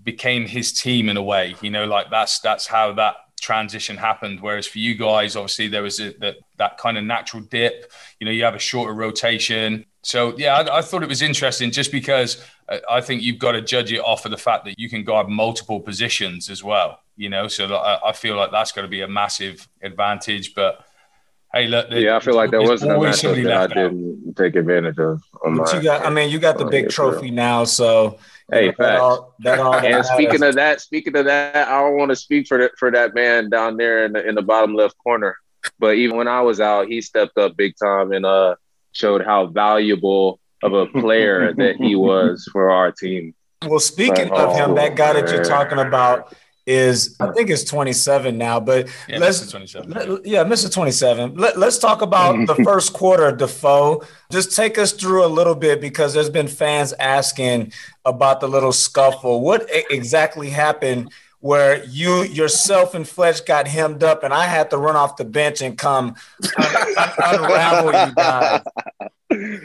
became 0.04 0.46
his 0.46 0.74
team 0.74 1.10
in 1.10 1.18
a 1.18 1.24
way. 1.24 1.56
You 1.62 1.70
know, 1.70 1.86
like 1.86 2.10
that's 2.10 2.40
that's 2.40 2.68
how 2.68 2.94
that 2.94 3.16
transition 3.42 3.98
happened. 3.98 4.40
Whereas 4.42 4.68
for 4.68 4.80
you 4.80 4.96
guys, 4.96 5.36
obviously 5.36 5.68
there 5.68 5.84
was 5.84 6.00
a, 6.00 6.14
that 6.20 6.38
that 6.58 6.78
kind 6.78 6.98
of 6.98 7.04
natural 7.04 7.44
dip. 7.44 7.92
You 8.20 8.26
know, 8.26 8.32
you 8.32 8.44
have 8.44 8.56
a 8.56 8.60
shorter 8.60 8.94
rotation. 8.94 9.86
So 10.04 10.36
yeah, 10.38 10.56
I, 10.56 10.80
I 10.80 10.82
thought 10.82 11.04
it 11.04 11.10
was 11.10 11.22
interesting 11.22 11.72
just 11.72 11.92
because 11.92 12.44
I, 12.70 12.82
I 12.90 13.02
think 13.02 13.22
you've 13.24 13.40
got 13.40 13.54
to 13.54 13.62
judge 13.62 13.92
it 13.92 14.00
off 14.00 14.26
of 14.26 14.32
the 14.32 14.38
fact 14.38 14.66
that 14.66 14.80
you 14.80 14.90
can 14.90 15.04
guard 15.04 15.30
multiple 15.30 15.80
positions 15.80 16.50
as 16.50 16.64
well. 16.64 17.00
You 17.18 17.30
know, 17.30 17.48
so 17.48 17.74
I, 17.76 18.10
I 18.10 18.12
feel 18.12 18.36
like 18.36 18.52
that's 18.52 18.72
got 18.72 18.82
to 18.82 18.88
be 18.88 19.02
a 19.02 19.08
massive 19.08 19.68
advantage. 19.82 20.54
But 20.54 20.86
hey, 21.54 21.68
look, 21.68 21.88
Yeah, 21.90 22.18
I 22.18 22.20
feel 22.20 22.36
like 22.36 22.52
there 22.52 22.62
wasn't 22.62 22.92
a 22.92 22.96
always 22.96 23.16
matchup 23.16 23.22
somebody 23.22 23.44
that 23.44 23.54
I 23.54 23.64
out. 23.64 23.70
didn't 23.70 24.34
take 24.36 24.56
advantage 24.56 25.00
of. 25.00 25.24
On 25.46 25.56
But 25.58 25.72
my, 25.72 25.78
you 25.78 25.84
got, 25.84 26.06
I 26.06 26.10
mean, 26.10 26.30
you 26.30 26.40
got 26.40 26.58
the 26.58 26.66
big 26.66 26.84
yeah, 26.86 26.90
for 26.90 26.96
trophy 26.96 27.32
now, 27.32 27.64
so 27.64 28.20
Hey, 28.52 28.68
that 28.68 28.78
facts. 28.78 29.02
all, 29.02 29.36
that 29.40 29.60
all 29.60 29.72
that 29.72 29.86
and 29.86 30.06
speaking 30.06 30.44
of 30.44 30.56
that, 30.56 30.80
speaking 30.80 31.16
of 31.18 31.26
that, 31.26 31.68
I 31.68 31.82
don't 31.82 31.98
want 31.98 32.10
to 32.10 32.16
speak 32.16 32.48
for 32.48 32.58
the, 32.60 32.70
for 32.78 32.92
that 32.92 33.16
man 33.16 33.50
down 33.50 33.78
there 33.78 34.06
in 34.06 34.14
the 34.14 34.28
in 34.28 34.36
the 34.36 34.42
bottom 34.42 34.76
left 34.76 34.96
corner. 35.00 35.36
But 35.80 35.96
even 35.96 36.18
when 36.18 36.28
I 36.28 36.42
was 36.42 36.60
out, 36.60 36.88
he 36.88 37.02
stepped 37.02 37.38
up 37.38 37.58
big 37.58 37.76
time 37.82 38.12
and 38.12 38.26
uh 38.26 38.56
showed 38.92 39.26
how 39.26 39.48
valuable 39.48 40.40
of 40.64 40.74
a 40.74 40.86
player 40.86 41.54
that 41.54 41.78
he 41.78 41.96
was 41.96 42.48
for 42.52 42.70
our 42.70 42.92
team. 42.92 43.34
Well, 43.66 43.80
speaking 43.80 44.32
of 44.32 44.56
him, 44.56 44.72
oh, 44.72 44.76
that 44.76 44.96
guy 44.96 45.14
that 45.14 45.32
you're 45.32 45.44
talking 45.44 45.80
about 45.80 46.36
is, 46.66 47.16
I 47.20 47.32
think 47.32 47.50
it's 47.50 47.64
27 47.64 48.38
now, 48.38 48.60
but 48.60 48.88
Yeah, 49.08 49.20
let's, 49.20 49.42
Mr. 49.42 49.52
27. 49.52 49.92
let- 49.92 50.26
yeah, 50.26 50.44
Mr. 50.44 50.72
27. 50.72 51.36
Let, 51.36 51.58
let's 51.60 51.78
talk 51.78 52.02
about 52.02 52.48
the 52.48 52.56
first 52.64 52.94
quarter, 52.94 53.32
Defoe. 53.32 54.02
Just 54.32 54.56
take 54.56 54.78
us 54.78 54.92
through 54.92 55.24
a 55.26 55.28
little 55.28 55.56
bit 55.56 55.80
because 55.80 56.14
there's 56.14 56.30
been 56.30 56.48
fans 56.48 56.94
asking 56.94 57.72
about 58.06 58.40
the 58.42 58.48
little 58.48 58.72
scuffle. 58.72 59.42
What 59.42 59.68
exactly 59.92 60.50
happened 60.50 61.12
where 61.42 61.84
you 61.86 62.24
yourself 62.24 62.96
and 62.96 63.08
Fletch 63.08 63.46
got 63.46 63.68
hemmed 63.68 64.04
up 64.04 64.24
and 64.24 64.34
I 64.34 64.46
had 64.46 64.72
to 64.72 64.78
run 64.78 64.96
off 64.96 65.16
the 65.18 65.26
bench 65.26 65.62
and 65.62 65.78
come 65.78 66.16
un- 66.58 66.96
un- 66.98 67.14
unravel 67.44 68.08
you 68.10 68.16
guys? 68.16 68.62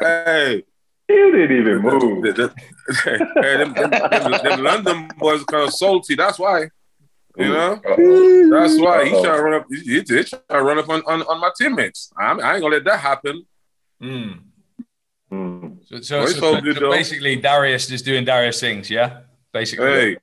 Hey, 0.00 0.64
You 1.08 1.32
didn't 1.32 1.56
even 1.58 1.78
move. 1.82 2.22
the, 2.22 2.32
the, 2.32 2.54
hey, 3.42 3.56
them, 3.56 3.72
them, 3.74 3.90
them, 3.90 4.32
them 4.42 4.62
London 4.62 5.08
boys 5.18 5.42
kind 5.44 5.64
of 5.66 5.72
salty. 5.72 6.14
That's 6.14 6.38
why. 6.38 6.68
You 7.36 7.48
know, 7.50 7.80
that's 8.50 8.78
why 8.80 9.04
he 9.04 9.12
Uh-oh. 9.14 9.22
trying 9.22 9.36
to 9.36 9.42
run 9.42 9.54
up. 9.54 9.66
He, 9.70 9.76
he 9.94 10.00
did 10.02 10.26
try 10.26 10.38
to 10.50 10.62
run 10.62 10.78
up 10.78 10.88
on, 10.88 11.02
on, 11.06 11.22
on 11.22 11.40
my 11.40 11.50
teammates. 11.56 12.12
I'm, 12.18 12.40
I 12.40 12.54
ain't 12.54 12.62
gonna 12.62 12.74
let 12.74 12.84
that 12.84 12.98
happen. 12.98 13.46
Mm. 14.02 14.40
Mm. 15.32 15.78
So, 15.86 16.00
so, 16.00 16.18
Well, 16.18 16.26
so- 16.28 16.72
so 16.74 16.90
basically, 16.90 17.36
Darius 17.36 17.90
is 17.92 18.02
doing 18.02 18.24
Darius 18.24 18.58
things, 18.60 18.90
yeah. 18.90 19.20
Basically, 19.52 19.86
Hey, 19.86 20.16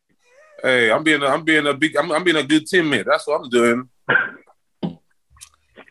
hey, 0.61 0.91
I'm 0.91 1.03
being, 1.03 1.21
a, 1.23 1.27
I'm 1.27 1.43
being 1.45 1.65
a 1.65 1.73
big, 1.73 1.95
I'm, 1.95 2.11
I'm 2.11 2.23
being 2.23 2.35
a 2.37 2.43
good 2.43 2.65
teammate. 2.65 3.05
That's 3.05 3.25
what 3.27 3.41
I'm 3.41 3.49
doing. 3.49 3.89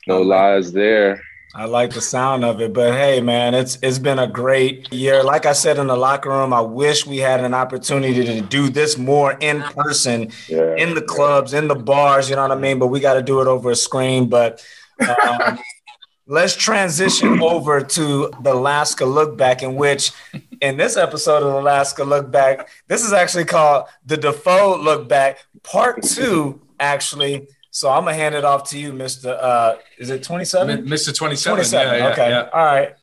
No 0.07 0.21
lies 0.21 0.71
there. 0.71 1.19
I 1.57 1.67
like 1.67 1.93
the 1.93 2.01
sound 2.01 2.45
of 2.45 2.61
it, 2.61 2.73
but 2.73 2.93
hey, 2.95 3.21
man, 3.21 3.55
it's 3.55 3.79
it's 3.81 4.01
been 4.01 4.19
a 4.19 4.27
great 4.27 4.93
year. 4.93 5.23
Like 5.23 5.47
I 5.47 5.53
said 5.53 5.79
in 5.79 5.87
the 5.87 5.97
locker 5.97 6.29
room, 6.31 6.53
I 6.53 6.61
wish 6.61 7.07
we 7.07 7.19
had 7.19 7.45
an 7.45 7.55
opportunity 7.55 8.25
to 8.25 8.41
do 8.41 8.69
this 8.69 8.99
more 8.99 9.33
in 9.41 9.63
person, 9.63 10.33
Yeah. 10.49 10.75
in 10.75 10.95
the 10.95 11.03
clubs, 11.03 11.55
in 11.55 11.69
the 11.69 11.77
bars. 11.77 12.29
You 12.29 12.35
know 12.35 12.43
what 12.43 12.51
I 12.51 12.57
mean? 12.61 12.81
But 12.81 12.89
we 12.89 12.99
got 12.99 13.15
to 13.15 13.23
do 13.23 13.41
it 13.41 13.47
over 13.47 13.71
a 13.71 13.77
screen. 13.77 14.29
But 14.29 14.65
um, 15.01 15.59
let's 16.27 16.57
transition 16.57 17.41
over 17.41 17.81
to 17.83 18.33
the 18.43 18.53
Alaska 18.53 19.05
Look 19.05 19.37
Back, 19.39 19.63
in 19.63 19.77
which 19.77 20.11
in 20.61 20.77
this 20.77 20.97
episode 20.97 21.45
of 21.45 21.55
Alaska 21.55 22.03
Look 22.03 22.33
Back, 22.33 22.69
this 22.89 23.05
is 23.05 23.13
actually 23.13 23.45
called 23.45 23.87
the 24.05 24.17
Defoe 24.17 24.77
Look 24.81 25.09
Back 25.09 25.39
Part 25.63 26.03
Two. 26.03 26.61
Actually, 26.81 27.47
so 27.75 27.91
I'm 27.91 28.05
gonna 28.05 28.15
hand 28.15 28.37
it 28.37 28.45
off 28.45 28.71
to 28.71 28.79
you, 28.79 28.93
Mister. 28.93 29.31
Uh, 29.31 29.75
is 29.99 30.09
it 30.09 30.23
27? 30.23 30.87
Mr. 30.87 31.13
27. 31.13 31.57
27. 31.57 31.87
Yeah, 31.87 31.99
yeah, 31.99 32.13
okay. 32.13 32.29
yeah. 32.31 32.49
All 32.53 32.65
right. 32.65 32.95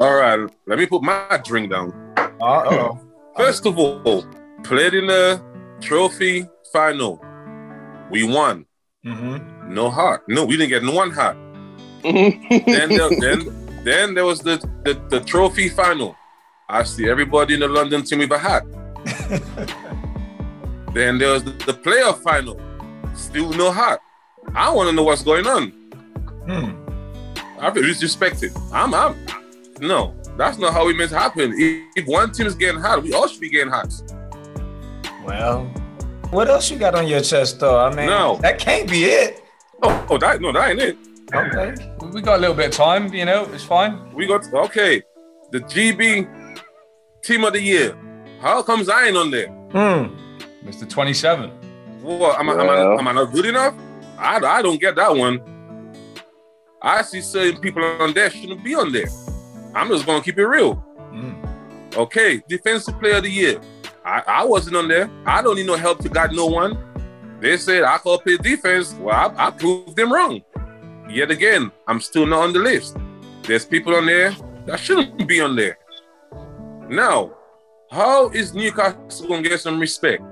All 0.00 0.14
right, 0.14 0.50
let 0.66 0.78
me 0.78 0.86
put 0.86 1.02
my 1.02 1.38
drink 1.44 1.70
down. 1.70 1.92
Uh-oh. 2.40 2.98
First 3.36 3.66
of 3.66 3.78
all, 3.78 4.26
played 4.64 4.94
in 4.94 5.08
the 5.08 5.42
trophy 5.82 6.48
final. 6.72 7.22
We 8.10 8.22
won. 8.22 8.64
Mm-hmm. 9.04 9.74
No 9.74 9.90
heart. 9.90 10.22
No, 10.28 10.46
we 10.46 10.56
didn't 10.56 10.70
get 10.70 10.82
no 10.82 10.92
one 10.92 11.10
heart. 11.10 11.36
then, 12.02 12.88
there, 12.88 13.10
then, 13.20 13.84
then 13.84 14.14
there 14.14 14.24
was 14.24 14.40
the, 14.40 14.56
the 14.84 14.94
the 15.10 15.20
trophy 15.20 15.68
final. 15.68 16.16
I 16.70 16.84
see 16.84 17.06
everybody 17.06 17.52
in 17.52 17.60
the 17.60 17.68
London 17.68 18.02
team 18.02 18.20
with 18.20 18.32
a 18.32 18.38
hat. 18.38 18.64
then 20.94 21.18
there 21.18 21.32
was 21.32 21.44
the, 21.44 21.50
the 21.50 21.72
playoff 21.74 22.22
final. 22.22 22.60
Still 23.14 23.50
no 23.50 23.70
hat. 23.72 24.00
I 24.54 24.70
want 24.72 24.88
to 24.88 24.94
know 24.94 25.02
what's 25.02 25.22
going 25.22 25.46
on. 25.46 25.70
Hmm. 26.46 26.84
I 27.60 27.70
feel 27.72 27.82
disrespected. 27.82 28.56
I'm, 28.72 28.94
I'm, 28.94 29.16
no, 29.80 30.14
that's 30.36 30.58
not 30.58 30.72
how 30.72 30.88
it 30.88 30.96
meant 30.96 31.10
to 31.10 31.18
happen. 31.18 31.52
If, 31.56 31.84
if 31.96 32.06
one 32.06 32.30
team 32.32 32.46
is 32.46 32.54
getting 32.54 32.80
hot, 32.80 33.02
we 33.02 33.12
all 33.12 33.26
should 33.26 33.40
be 33.40 33.50
getting 33.50 33.72
hot. 33.72 33.92
Well, 35.24 35.64
what 36.30 36.48
else 36.48 36.70
you 36.70 36.78
got 36.78 36.94
on 36.94 37.06
your 37.08 37.20
chest, 37.20 37.60
though? 37.60 37.78
I 37.78 37.94
mean, 37.94 38.06
No. 38.06 38.36
that 38.42 38.58
can't 38.58 38.88
be 38.88 39.04
it. 39.04 39.42
Oh, 39.82 40.06
oh, 40.10 40.18
that 40.18 40.40
no, 40.40 40.52
that 40.52 40.70
ain't 40.70 40.80
it. 40.80 40.98
Okay. 41.34 41.74
We 42.12 42.22
got 42.22 42.38
a 42.38 42.40
little 42.40 42.56
bit 42.56 42.66
of 42.66 42.72
time, 42.72 43.12
you 43.12 43.24
know, 43.24 43.44
it's 43.52 43.64
fine. 43.64 44.12
We 44.14 44.26
got 44.26 44.50
okay. 44.52 45.02
The 45.52 45.60
GB 45.60 46.62
team 47.22 47.44
of 47.44 47.52
the 47.52 47.60
year. 47.60 47.96
How 48.40 48.62
comes 48.62 48.88
I 48.88 49.06
ain't 49.08 49.16
on 49.16 49.30
there? 49.30 49.48
Hmm. 49.48 50.14
Mr. 50.64 50.88
27. 50.88 51.50
What 52.02 52.38
am 52.38 52.50
I, 52.50 52.52
am, 52.52 52.60
I, 52.60 52.98
am 52.98 53.08
I 53.08 53.12
not 53.12 53.32
good 53.32 53.46
enough? 53.46 53.74
I, 54.18 54.36
I 54.36 54.62
don't 54.62 54.80
get 54.80 54.96
that 54.96 55.14
one. 55.14 55.40
I 56.80 57.02
see 57.02 57.20
certain 57.20 57.60
people 57.60 57.84
on 57.84 58.14
there 58.14 58.30
shouldn't 58.30 58.62
be 58.62 58.74
on 58.74 58.92
there. 58.92 59.08
I'm 59.74 59.88
just 59.88 60.06
gonna 60.06 60.22
keep 60.22 60.38
it 60.38 60.46
real. 60.46 60.74
Hmm. 60.74 61.44
Okay, 61.96 62.42
defensive 62.48 62.98
player 63.00 63.16
of 63.16 63.24
the 63.24 63.30
year. 63.30 63.60
I, 64.04 64.22
I 64.26 64.44
wasn't 64.44 64.76
on 64.76 64.88
there. 64.88 65.10
I 65.26 65.42
don't 65.42 65.56
need 65.56 65.66
no 65.66 65.76
help 65.76 65.98
to 66.00 66.08
got 66.08 66.32
no 66.32 66.46
one. 66.46 66.78
They 67.40 67.56
said 67.56 67.84
I 67.84 67.98
could 67.98 68.20
play 68.20 68.36
defense. 68.36 68.94
Well, 68.94 69.14
I, 69.14 69.48
I 69.48 69.50
proved 69.50 69.96
them 69.96 70.12
wrong. 70.12 70.42
Yet 71.08 71.30
again, 71.30 71.70
I'm 71.86 72.00
still 72.00 72.26
not 72.26 72.44
on 72.44 72.52
the 72.52 72.58
list. 72.58 72.96
There's 73.42 73.64
people 73.64 73.94
on 73.94 74.06
there 74.06 74.34
that 74.66 74.78
shouldn't 74.78 75.26
be 75.26 75.40
on 75.40 75.56
there. 75.56 75.78
Now, 76.88 77.32
how 77.90 78.28
is 78.30 78.54
Newcastle 78.54 79.28
gonna 79.28 79.42
get 79.42 79.60
some 79.60 79.80
respect? 79.80 80.22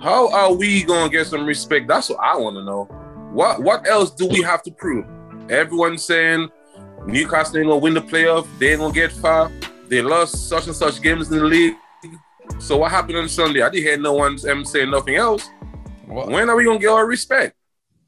How 0.00 0.30
are 0.30 0.52
we 0.52 0.84
gonna 0.84 1.10
get 1.10 1.26
some 1.26 1.44
respect? 1.44 1.88
That's 1.88 2.08
what 2.08 2.20
I 2.20 2.36
want 2.36 2.56
to 2.56 2.64
know. 2.64 2.84
What 3.32 3.62
what 3.62 3.88
else 3.88 4.10
do 4.10 4.28
we 4.28 4.42
have 4.42 4.62
to 4.62 4.70
prove? 4.70 5.04
Everyone's 5.50 6.04
saying 6.04 6.48
Newcastle 7.06 7.58
ain't 7.58 7.66
gonna 7.66 7.78
win 7.78 7.94
the 7.94 8.00
playoff. 8.00 8.46
They 8.58 8.72
ain't 8.72 8.80
gonna 8.80 8.94
get 8.94 9.10
far. 9.10 9.50
They 9.88 10.00
lost 10.00 10.48
such 10.48 10.66
and 10.66 10.76
such 10.76 11.02
games 11.02 11.32
in 11.32 11.38
the 11.38 11.44
league. 11.44 11.74
So 12.60 12.76
what 12.78 12.92
happened 12.92 13.18
on 13.18 13.28
Sunday? 13.28 13.60
I 13.60 13.70
didn't 13.70 13.84
hear 13.84 13.98
no 13.98 14.12
one 14.14 14.38
um, 14.48 14.64
saying 14.64 14.90
nothing 14.90 15.16
else. 15.16 15.48
What? 16.06 16.28
When 16.28 16.48
are 16.48 16.54
we 16.54 16.64
gonna 16.64 16.78
get 16.78 16.90
our 16.90 17.06
respect? 17.06 17.56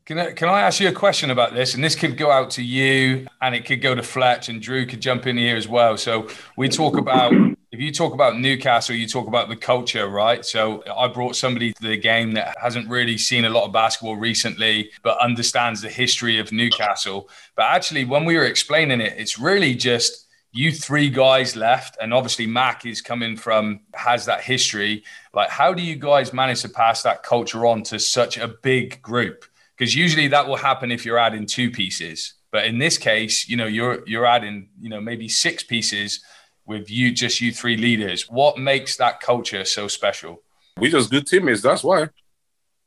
Can 0.04 0.18
I, 0.18 0.32
can 0.32 0.48
I 0.48 0.62
ask 0.62 0.80
you 0.80 0.88
a 0.88 0.92
question 0.92 1.30
about 1.30 1.54
this? 1.54 1.74
And 1.74 1.84
this 1.84 1.94
could 1.94 2.16
go 2.16 2.30
out 2.30 2.50
to 2.52 2.62
you 2.62 3.26
and 3.42 3.54
it 3.54 3.64
could 3.64 3.80
go 3.80 3.94
to 3.94 4.02
Fletch 4.02 4.48
and 4.48 4.60
Drew 4.60 4.86
could 4.86 5.00
jump 5.00 5.26
in 5.26 5.36
here 5.36 5.56
as 5.56 5.68
well. 5.68 5.96
So 5.96 6.28
we 6.56 6.68
talk 6.68 6.96
about, 6.96 7.32
you 7.80 7.92
talk 7.92 8.14
about 8.14 8.38
Newcastle, 8.38 8.94
you 8.94 9.06
talk 9.06 9.26
about 9.26 9.48
the 9.48 9.56
culture, 9.56 10.08
right? 10.08 10.44
So 10.44 10.82
I 10.94 11.08
brought 11.08 11.36
somebody 11.36 11.72
to 11.72 11.82
the 11.82 11.96
game 11.96 12.32
that 12.32 12.56
hasn't 12.60 12.88
really 12.88 13.18
seen 13.18 13.44
a 13.44 13.50
lot 13.50 13.64
of 13.64 13.72
basketball 13.72 14.16
recently, 14.16 14.90
but 15.02 15.18
understands 15.18 15.80
the 15.80 15.88
history 15.88 16.38
of 16.38 16.52
Newcastle. 16.52 17.28
But 17.56 17.64
actually, 17.64 18.04
when 18.04 18.24
we 18.24 18.36
were 18.36 18.44
explaining 18.44 19.00
it, 19.00 19.14
it's 19.16 19.38
really 19.38 19.74
just 19.74 20.26
you 20.52 20.72
three 20.72 21.08
guys 21.08 21.56
left. 21.56 21.96
And 22.00 22.12
obviously, 22.12 22.46
Mac 22.46 22.84
is 22.84 23.00
coming 23.00 23.36
from, 23.36 23.80
has 23.94 24.26
that 24.26 24.42
history. 24.42 25.04
Like, 25.32 25.50
how 25.50 25.72
do 25.72 25.82
you 25.82 25.96
guys 25.96 26.32
manage 26.32 26.62
to 26.62 26.68
pass 26.68 27.02
that 27.04 27.22
culture 27.22 27.66
on 27.66 27.82
to 27.84 27.98
such 27.98 28.36
a 28.36 28.48
big 28.48 29.00
group? 29.00 29.44
because 29.80 29.94
usually 29.94 30.28
that 30.28 30.46
will 30.46 30.56
happen 30.56 30.92
if 30.92 31.06
you're 31.06 31.16
adding 31.16 31.46
two 31.46 31.70
pieces. 31.70 32.34
But 32.52 32.66
in 32.66 32.78
this 32.78 32.98
case, 32.98 33.48
you 33.48 33.56
know, 33.56 33.66
you're 33.66 34.06
you're 34.06 34.26
adding, 34.26 34.68
you 34.78 34.90
know, 34.90 35.00
maybe 35.00 35.26
six 35.26 35.62
pieces 35.62 36.22
with 36.70 36.88
you 36.88 37.10
just 37.10 37.40
you 37.40 37.52
three 37.52 37.76
leaders. 37.76 38.30
What 38.30 38.56
makes 38.56 38.96
that 38.98 39.20
culture 39.20 39.64
so 39.64 39.88
special? 39.88 40.40
We're 40.78 40.92
just 40.92 41.10
good 41.10 41.26
teammates. 41.26 41.62
That's 41.62 41.82
why. 41.82 42.08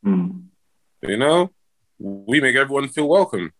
Mm. 0.05 0.45
You 1.01 1.17
know, 1.17 1.51
we 1.99 2.39
make 2.39 2.55
everyone 2.55 2.87
feel 2.87 3.09
welcome. 3.09 3.51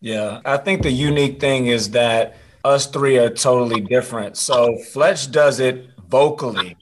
Yeah, 0.00 0.40
I 0.44 0.58
think 0.58 0.82
the 0.82 0.92
unique 0.92 1.40
thing 1.40 1.66
is 1.66 1.90
that 1.90 2.36
us 2.64 2.86
three 2.86 3.18
are 3.18 3.30
totally 3.30 3.80
different. 3.80 4.36
So 4.36 4.78
Fletch 4.78 5.32
does 5.32 5.58
it 5.58 5.90
vocally. 6.08 6.76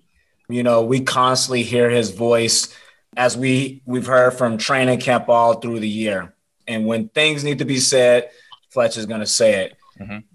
You 0.51 0.63
know, 0.63 0.83
we 0.83 1.01
constantly 1.01 1.63
hear 1.63 1.89
his 1.89 2.11
voice 2.11 2.75
as 3.17 3.39
we 3.39 3.81
we've 3.87 4.07
heard 4.07 4.35
from 4.35 4.59
training 4.59 5.01
camp 5.01 5.31
all 5.31 5.55
through 5.55 5.81
the 5.81 5.89
year. 5.89 6.35
And 6.67 6.87
when 6.87 7.09
things 7.09 7.43
need 7.43 7.61
to 7.61 7.65
be 7.65 7.79
said, 7.79 8.29
Fletch 8.69 8.99
is 8.99 9.07
going 9.07 9.21
to 9.21 9.27
say 9.27 9.65
it. 9.65 9.79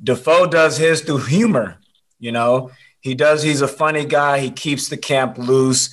Defoe 0.02 0.48
does 0.48 0.76
his 0.78 1.02
through 1.02 1.20
humor. 1.20 1.78
You 2.24 2.32
know, 2.32 2.72
he 3.02 3.16
does. 3.16 3.44
He's 3.44 3.60
a 3.60 3.68
funny 3.68 4.06
guy. 4.06 4.40
He 4.40 4.50
keeps 4.50 4.88
the 4.88 4.96
camp 4.96 5.38
loose, 5.38 5.90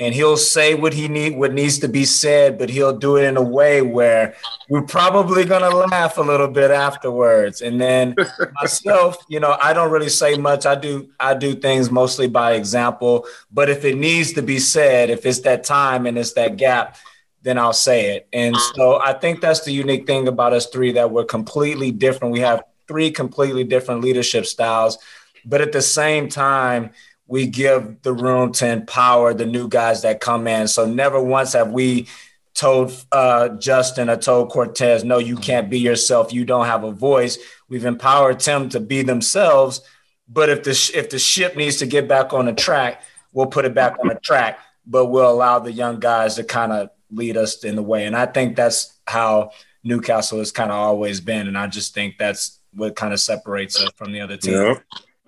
and 0.00 0.12
he'll 0.12 0.36
say 0.36 0.74
what 0.74 0.92
he 0.92 1.06
need, 1.06 1.36
what 1.36 1.54
needs 1.54 1.78
to 1.78 1.88
be 1.88 2.04
said, 2.04 2.58
but 2.58 2.68
he'll 2.68 2.98
do 2.98 3.16
it 3.16 3.22
in 3.22 3.36
a 3.36 3.42
way 3.42 3.80
where 3.80 4.34
we're 4.68 4.82
probably 4.82 5.44
gonna 5.44 5.70
laugh 5.70 6.18
a 6.18 6.22
little 6.22 6.48
bit 6.48 6.72
afterwards. 6.72 7.60
And 7.60 7.80
then 7.80 8.16
myself, 8.60 9.24
you 9.28 9.38
know, 9.38 9.56
I 9.62 9.72
don't 9.72 9.92
really 9.92 10.08
say 10.08 10.36
much. 10.36 10.66
I 10.66 10.74
do. 10.74 11.08
I 11.20 11.34
do 11.34 11.54
things 11.54 11.88
mostly 11.88 12.26
by 12.26 12.54
example. 12.54 13.26
But 13.52 13.70
if 13.70 13.84
it 13.84 13.96
needs 13.96 14.32
to 14.32 14.42
be 14.42 14.58
said, 14.58 15.08
if 15.08 15.24
it's 15.24 15.40
that 15.40 15.62
time 15.62 16.04
and 16.04 16.18
it's 16.18 16.32
that 16.32 16.56
gap, 16.56 16.96
then 17.42 17.58
I'll 17.58 17.72
say 17.72 18.16
it. 18.16 18.28
And 18.32 18.56
so 18.74 19.00
I 19.00 19.12
think 19.12 19.40
that's 19.40 19.60
the 19.60 19.72
unique 19.72 20.08
thing 20.08 20.26
about 20.26 20.52
us 20.52 20.66
three 20.66 20.90
that 20.92 21.12
we're 21.12 21.24
completely 21.24 21.92
different. 21.92 22.32
We 22.32 22.40
have 22.40 22.64
three 22.90 23.12
completely 23.12 23.62
different 23.62 24.00
leadership 24.00 24.44
styles, 24.46 24.98
but 25.44 25.60
at 25.60 25.72
the 25.72 25.82
same 25.82 26.28
time, 26.28 26.90
we 27.26 27.46
give 27.46 28.02
the 28.02 28.12
room 28.12 28.52
to 28.52 28.66
empower 28.66 29.32
the 29.32 29.46
new 29.46 29.68
guys 29.68 30.02
that 30.02 30.20
come 30.20 30.48
in. 30.48 30.66
So 30.66 30.84
never 30.84 31.22
once 31.22 31.52
have 31.52 31.70
we 31.70 32.08
told 32.54 32.92
uh, 33.12 33.50
Justin 33.50 34.10
or 34.10 34.16
told 34.16 34.50
Cortez, 34.50 35.04
no, 35.04 35.18
you 35.18 35.36
can't 35.36 35.70
be 35.70 35.78
yourself. 35.78 36.32
You 36.32 36.44
don't 36.44 36.66
have 36.66 36.82
a 36.82 36.90
voice. 36.90 37.38
We've 37.68 37.84
empowered 37.84 38.40
them 38.40 38.68
to 38.70 38.80
be 38.80 39.02
themselves. 39.02 39.80
But 40.28 40.48
if 40.48 40.64
the 40.64 40.74
sh- 40.74 40.92
if 40.94 41.10
the 41.10 41.18
ship 41.18 41.56
needs 41.56 41.78
to 41.78 41.86
get 41.86 42.08
back 42.08 42.32
on 42.32 42.46
the 42.46 42.52
track, 42.52 43.02
we'll 43.32 43.46
put 43.46 43.64
it 43.64 43.74
back 43.74 43.96
on 44.00 44.08
the 44.08 44.16
track. 44.16 44.58
But 44.86 45.06
we'll 45.06 45.30
allow 45.30 45.60
the 45.60 45.72
young 45.72 46.00
guys 46.00 46.34
to 46.34 46.44
kind 46.44 46.72
of 46.72 46.90
lead 47.10 47.36
us 47.36 47.64
in 47.64 47.76
the 47.76 47.82
way. 47.82 48.06
And 48.06 48.16
I 48.16 48.26
think 48.26 48.56
that's 48.56 48.98
how 49.06 49.50
Newcastle 49.84 50.38
has 50.38 50.52
kind 50.52 50.70
of 50.70 50.76
always 50.76 51.20
been. 51.20 51.48
And 51.48 51.56
I 51.56 51.66
just 51.66 51.94
think 51.94 52.16
that's 52.18 52.58
what 52.74 52.96
kind 52.96 53.12
of 53.12 53.20
separates 53.20 53.80
us 53.80 53.90
from 53.96 54.12
the 54.12 54.20
other. 54.20 54.38
Yeah. 54.42 54.74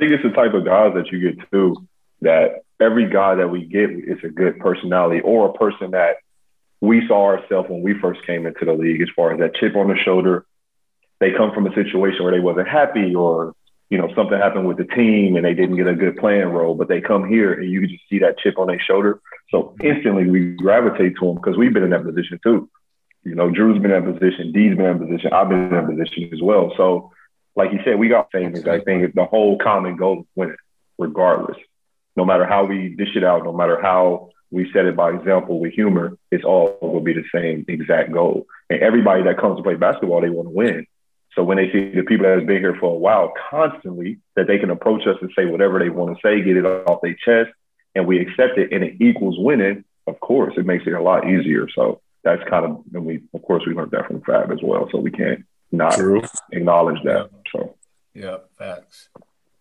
Think 0.02 0.14
it's 0.14 0.24
the 0.24 0.30
type 0.30 0.52
of 0.52 0.64
guys 0.64 0.94
that 0.94 1.12
you 1.12 1.20
get 1.20 1.48
too. 1.52 1.76
That 2.22 2.64
every 2.80 3.08
guy 3.08 3.36
that 3.36 3.46
we 3.46 3.64
get 3.64 3.88
is 3.88 4.18
a 4.24 4.28
good 4.30 4.58
personality 4.58 5.20
or 5.20 5.48
a 5.48 5.52
person 5.52 5.92
that 5.92 6.16
we 6.80 7.06
saw 7.06 7.26
ourselves 7.26 7.70
when 7.70 7.82
we 7.82 7.96
first 8.00 8.26
came 8.26 8.44
into 8.44 8.64
the 8.64 8.72
league. 8.72 9.00
As 9.00 9.10
far 9.14 9.30
as 9.30 9.38
that 9.38 9.54
chip 9.54 9.76
on 9.76 9.86
the 9.86 9.96
shoulder, 9.96 10.44
they 11.20 11.30
come 11.30 11.52
from 11.52 11.68
a 11.68 11.74
situation 11.76 12.24
where 12.24 12.32
they 12.32 12.40
wasn't 12.40 12.66
happy 12.66 13.14
or 13.14 13.54
you 13.90 13.98
know 13.98 14.12
something 14.16 14.36
happened 14.36 14.66
with 14.66 14.78
the 14.78 14.86
team 14.86 15.36
and 15.36 15.44
they 15.44 15.54
didn't 15.54 15.76
get 15.76 15.86
a 15.86 15.94
good 15.94 16.16
playing 16.16 16.48
role, 16.48 16.74
but 16.74 16.88
they 16.88 17.00
come 17.00 17.28
here 17.28 17.52
and 17.52 17.70
you 17.70 17.78
can 17.82 17.90
just 17.90 18.02
see 18.10 18.18
that 18.18 18.38
chip 18.38 18.58
on 18.58 18.66
their 18.66 18.80
shoulder. 18.80 19.20
So 19.52 19.76
instantly 19.84 20.28
we 20.28 20.54
gravitate 20.54 21.14
to 21.20 21.26
them 21.26 21.36
because 21.36 21.56
we've 21.56 21.72
been 21.72 21.84
in 21.84 21.90
that 21.90 22.02
position 22.02 22.40
too. 22.42 22.68
You 23.22 23.36
know, 23.36 23.50
Drew's 23.50 23.80
been 23.80 23.92
in 23.92 24.04
that 24.04 24.18
position, 24.18 24.50
D's 24.50 24.76
been 24.76 24.84
in 24.84 24.98
that 24.98 25.06
position, 25.06 25.32
I've 25.32 25.48
been 25.48 25.62
in 25.62 25.70
that 25.70 25.86
position 25.86 26.28
as 26.32 26.42
well. 26.42 26.72
So 26.76 27.11
like 27.54 27.72
you 27.72 27.80
said, 27.84 27.98
we 27.98 28.08
got 28.08 28.30
the 28.32 28.40
same 28.40 28.50
exact 28.54 28.84
thing. 28.84 29.10
The 29.14 29.24
whole 29.24 29.58
common 29.58 29.96
goal 29.96 30.20
is 30.20 30.26
winning, 30.34 30.56
regardless. 30.98 31.58
No 32.16 32.24
matter 32.24 32.46
how 32.46 32.64
we 32.64 32.90
dish 32.90 33.16
it 33.16 33.24
out, 33.24 33.44
no 33.44 33.52
matter 33.52 33.80
how 33.80 34.30
we 34.50 34.70
set 34.72 34.84
it 34.84 34.96
by 34.96 35.10
example 35.10 35.58
with 35.60 35.72
humor, 35.72 36.16
it's 36.30 36.44
all 36.44 36.78
will 36.80 37.00
be 37.00 37.14
the 37.14 37.24
same 37.34 37.64
exact 37.68 38.12
goal. 38.12 38.46
And 38.68 38.82
everybody 38.82 39.22
that 39.24 39.38
comes 39.38 39.56
to 39.56 39.62
play 39.62 39.74
basketball, 39.74 40.20
they 40.20 40.28
want 40.28 40.48
to 40.48 40.54
win. 40.54 40.86
So 41.34 41.42
when 41.42 41.56
they 41.56 41.72
see 41.72 41.90
the 41.94 42.02
people 42.02 42.26
that 42.26 42.38
have 42.38 42.46
been 42.46 42.60
here 42.60 42.76
for 42.78 42.94
a 42.94 42.98
while 42.98 43.32
constantly, 43.50 44.18
that 44.36 44.46
they 44.46 44.58
can 44.58 44.70
approach 44.70 45.06
us 45.06 45.16
and 45.22 45.30
say 45.36 45.46
whatever 45.46 45.78
they 45.78 45.88
want 45.88 46.16
to 46.16 46.20
say, 46.22 46.42
get 46.42 46.58
it 46.58 46.66
off 46.66 47.00
their 47.02 47.14
chest, 47.14 47.50
and 47.94 48.06
we 48.06 48.20
accept 48.20 48.58
it, 48.58 48.72
and 48.72 48.84
it 48.84 48.96
equals 49.00 49.36
winning. 49.38 49.84
Of 50.06 50.20
course, 50.20 50.54
it 50.56 50.66
makes 50.66 50.86
it 50.86 50.92
a 50.92 51.02
lot 51.02 51.26
easier. 51.26 51.68
So 51.74 52.02
that's 52.22 52.42
kind 52.50 52.66
of, 52.66 52.82
and 52.92 53.06
we, 53.06 53.22
of 53.32 53.42
course, 53.42 53.64
we 53.66 53.72
learned 53.72 53.92
that 53.92 54.06
from 54.06 54.20
Fab 54.22 54.52
as 54.52 54.62
well. 54.62 54.88
So 54.92 54.98
we 54.98 55.10
can't 55.10 55.44
not 55.70 55.94
True. 55.94 56.22
acknowledge 56.52 57.02
that. 57.04 57.30
So 57.52 57.76
Yeah, 58.14 58.38
facts. 58.58 59.08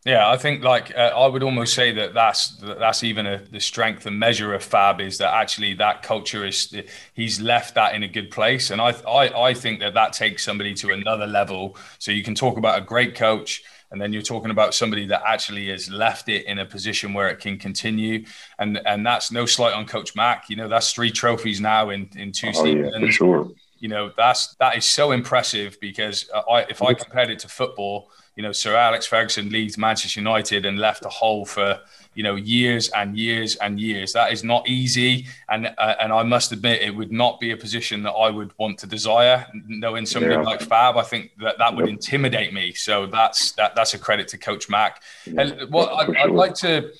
Yeah, 0.04 0.28
I 0.28 0.38
think 0.38 0.64
like 0.64 0.96
uh, 0.96 1.12
I 1.16 1.28
would 1.28 1.44
almost 1.44 1.76
say 1.76 1.92
that 1.92 2.16
that's 2.16 2.58
that 2.58 2.80
that's 2.80 3.04
even 3.04 3.28
a, 3.28 3.38
the 3.52 3.60
strength 3.60 4.08
and 4.08 4.18
measure 4.18 4.52
of 4.56 4.64
Fab 4.64 5.00
is 5.00 5.20
that 5.20 5.32
actually 5.32 5.76
that 5.76 6.02
culture 6.02 6.44
is 6.44 6.76
he's 7.14 7.40
left 7.40 7.76
that 7.76 7.94
in 7.94 8.02
a 8.02 8.08
good 8.08 8.32
place, 8.32 8.72
and 8.72 8.82
I 8.82 8.96
I, 9.08 9.50
I 9.50 9.54
think 9.54 9.80
that 9.82 9.94
that 9.94 10.14
takes 10.14 10.44
somebody 10.44 10.74
to 10.76 10.90
another 10.90 11.28
level. 11.28 11.78
So 12.00 12.12
you 12.12 12.24
can 12.24 12.34
talk 12.34 12.58
about 12.58 12.82
a 12.82 12.84
great 12.84 13.14
coach, 13.14 13.62
and 13.92 14.02
then 14.02 14.12
you're 14.12 14.24
talking 14.24 14.50
about 14.50 14.74
somebody 14.74 15.06
that 15.06 15.22
actually 15.24 15.70
has 15.70 15.88
left 15.88 16.30
it 16.30 16.48
in 16.48 16.58
a 16.58 16.66
position 16.66 17.14
where 17.14 17.30
it 17.30 17.40
can 17.40 17.60
continue, 17.60 18.26
and 18.58 18.82
and 18.88 19.06
that's 19.06 19.32
no 19.32 19.46
slight 19.46 19.76
on 19.76 19.86
Coach 19.86 20.16
Mac. 20.16 20.50
You 20.50 20.56
know 20.56 20.68
that's 20.68 20.94
three 20.94 21.12
trophies 21.12 21.62
now 21.62 21.92
in 21.92 22.10
in 22.16 22.32
two 22.32 22.48
oh, 22.56 22.66
yeah, 22.66 22.86
seasons. 22.86 23.06
for 23.06 23.12
sure. 23.12 23.52
You 23.82 23.90
know 23.90 24.12
that's 24.16 24.56
that 24.56 24.78
is 24.78 24.86
so 24.86 25.12
impressive 25.12 25.78
because 25.82 26.30
uh, 26.34 26.40
I, 26.50 26.62
if 26.70 26.82
I 26.82 26.94
compared 26.94 27.30
it 27.30 27.40
to 27.40 27.50
football 27.50 28.10
you 28.36 28.44
know, 28.44 28.52
Sir 28.54 28.76
Alex 28.76 29.06
Ferguson 29.06 29.50
leaves 29.50 29.78
Manchester 29.78 30.20
United 30.20 30.66
and 30.66 30.80
left 30.80 31.06
a 31.06 31.10
hole 31.10 31.46
for 31.46 31.80
you 32.14 32.24
know 32.24 32.36
years 32.36 32.90
and 32.90 33.18
years 33.18 33.56
and 33.58 33.80
years. 33.80 34.14
That 34.14 34.32
is 34.32 34.44
not 34.44 34.68
easy, 34.70 35.28
and 35.50 35.68
uh, 35.78 35.96
and 36.00 36.14
I 36.14 36.24
must 36.24 36.52
admit 36.52 36.82
it 36.82 36.96
would 36.96 37.12
not 37.12 37.40
be 37.40 37.52
a 37.52 37.58
position 37.58 38.04
that 38.04 38.12
I 38.12 38.30
would 38.30 38.52
want 38.58 38.80
to 38.80 38.88
desire. 38.88 39.46
Knowing 39.68 40.06
somebody 40.06 40.36
Yeah. 40.36 40.42
like 40.42 40.62
Fab, 40.62 40.96
I 40.98 41.04
think 41.04 41.32
that 41.40 41.58
that 41.58 41.76
would 41.76 41.90
intimidate 41.90 42.54
me. 42.54 42.74
So 42.74 43.06
that's 43.06 43.52
that 43.54 43.76
that's 43.76 43.94
a 43.94 44.00
credit 44.00 44.30
to 44.30 44.38
Coach 44.38 44.70
Mack. 44.70 45.04
Yeah, 45.26 45.42
And 45.42 45.72
what 45.72 45.90
I'd, 45.92 46.16
I'd 46.16 46.32
like 46.32 46.54
to. 46.56 46.92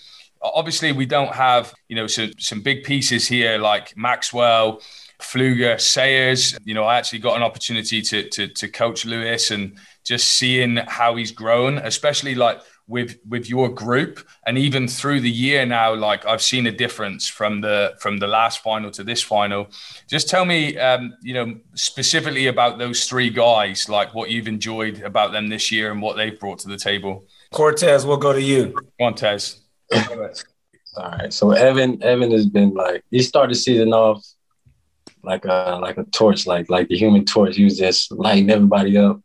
Obviously, 0.44 0.92
we 0.92 1.06
don't 1.06 1.34
have 1.34 1.74
you 1.88 1.96
know 1.96 2.08
some 2.08 2.32
some 2.40 2.62
big 2.62 2.84
pieces 2.84 3.28
here 3.28 3.58
like 3.58 3.96
Maxwell, 3.96 4.82
Fluger, 5.22 5.80
Sayers. 5.80 6.58
You 6.64 6.74
know, 6.74 6.84
I 6.84 6.98
actually 6.98 7.20
got 7.20 7.38
an 7.38 7.44
opportunity 7.44 8.02
to 8.02 8.30
to, 8.30 8.48
to 8.48 8.68
coach 8.68 9.06
Lewis 9.06 9.52
and 9.52 9.78
just 10.04 10.32
seeing 10.32 10.78
how 10.88 11.16
he's 11.16 11.32
grown, 11.32 11.78
especially 11.80 12.36
like 12.36 12.62
with 12.88 13.20
with 13.28 13.48
your 13.48 13.70
group 13.70 14.28
and 14.46 14.58
even 14.58 14.88
through 14.88 15.22
the 15.22 15.30
year 15.30 15.66
now 15.66 15.94
like 15.94 16.26
i've 16.26 16.42
seen 16.42 16.66
a 16.68 16.72
difference 16.72 17.26
from 17.28 17.62
the 17.62 17.94
from 18.00 18.18
the 18.18 18.28
last 18.28 18.62
final 18.64 18.92
to 18.92 19.02
this 19.02 19.22
final 19.22 19.68
just 20.10 20.28
tell 20.28 20.44
me 20.44 20.78
um 20.78 21.14
you 21.22 21.34
know 21.34 21.56
specifically 21.74 22.48
about 22.48 22.80
those 22.80 23.06
three 23.06 23.30
guys 23.30 23.88
like 23.88 24.14
what 24.14 24.30
you've 24.30 24.48
enjoyed 24.48 25.02
about 25.04 25.32
them 25.32 25.48
this 25.48 25.72
year 25.72 25.92
and 25.92 26.02
what 26.02 26.18
they've 26.18 26.38
brought 26.40 26.60
to 26.60 26.68
the 26.68 26.76
table 26.76 27.26
Cortez, 27.52 28.06
we'll 28.06 28.18
go 28.18 28.32
to 28.32 28.42
you. 28.42 28.74
Montez. 29.00 29.60
All 29.94 31.10
right. 31.10 31.34
So 31.34 31.52
Evan, 31.52 32.02
Evan 32.02 32.32
has 32.32 32.46
been 32.46 32.74
like 32.74 33.04
he 33.12 33.22
started 33.22 33.52
the 33.52 33.60
season 33.60 33.94
off 33.94 34.26
like 35.24 35.46
a 35.46 35.80
like 35.82 35.98
a 35.98 36.04
torch, 36.06 36.48
like 36.48 36.70
like 36.70 36.88
the 36.88 36.98
human 36.98 37.26
torch. 37.26 37.56
He 37.56 37.64
was 37.64 37.78
just 37.78 38.12
lighting 38.12 38.50
everybody 38.50 38.98
up. 38.98 39.22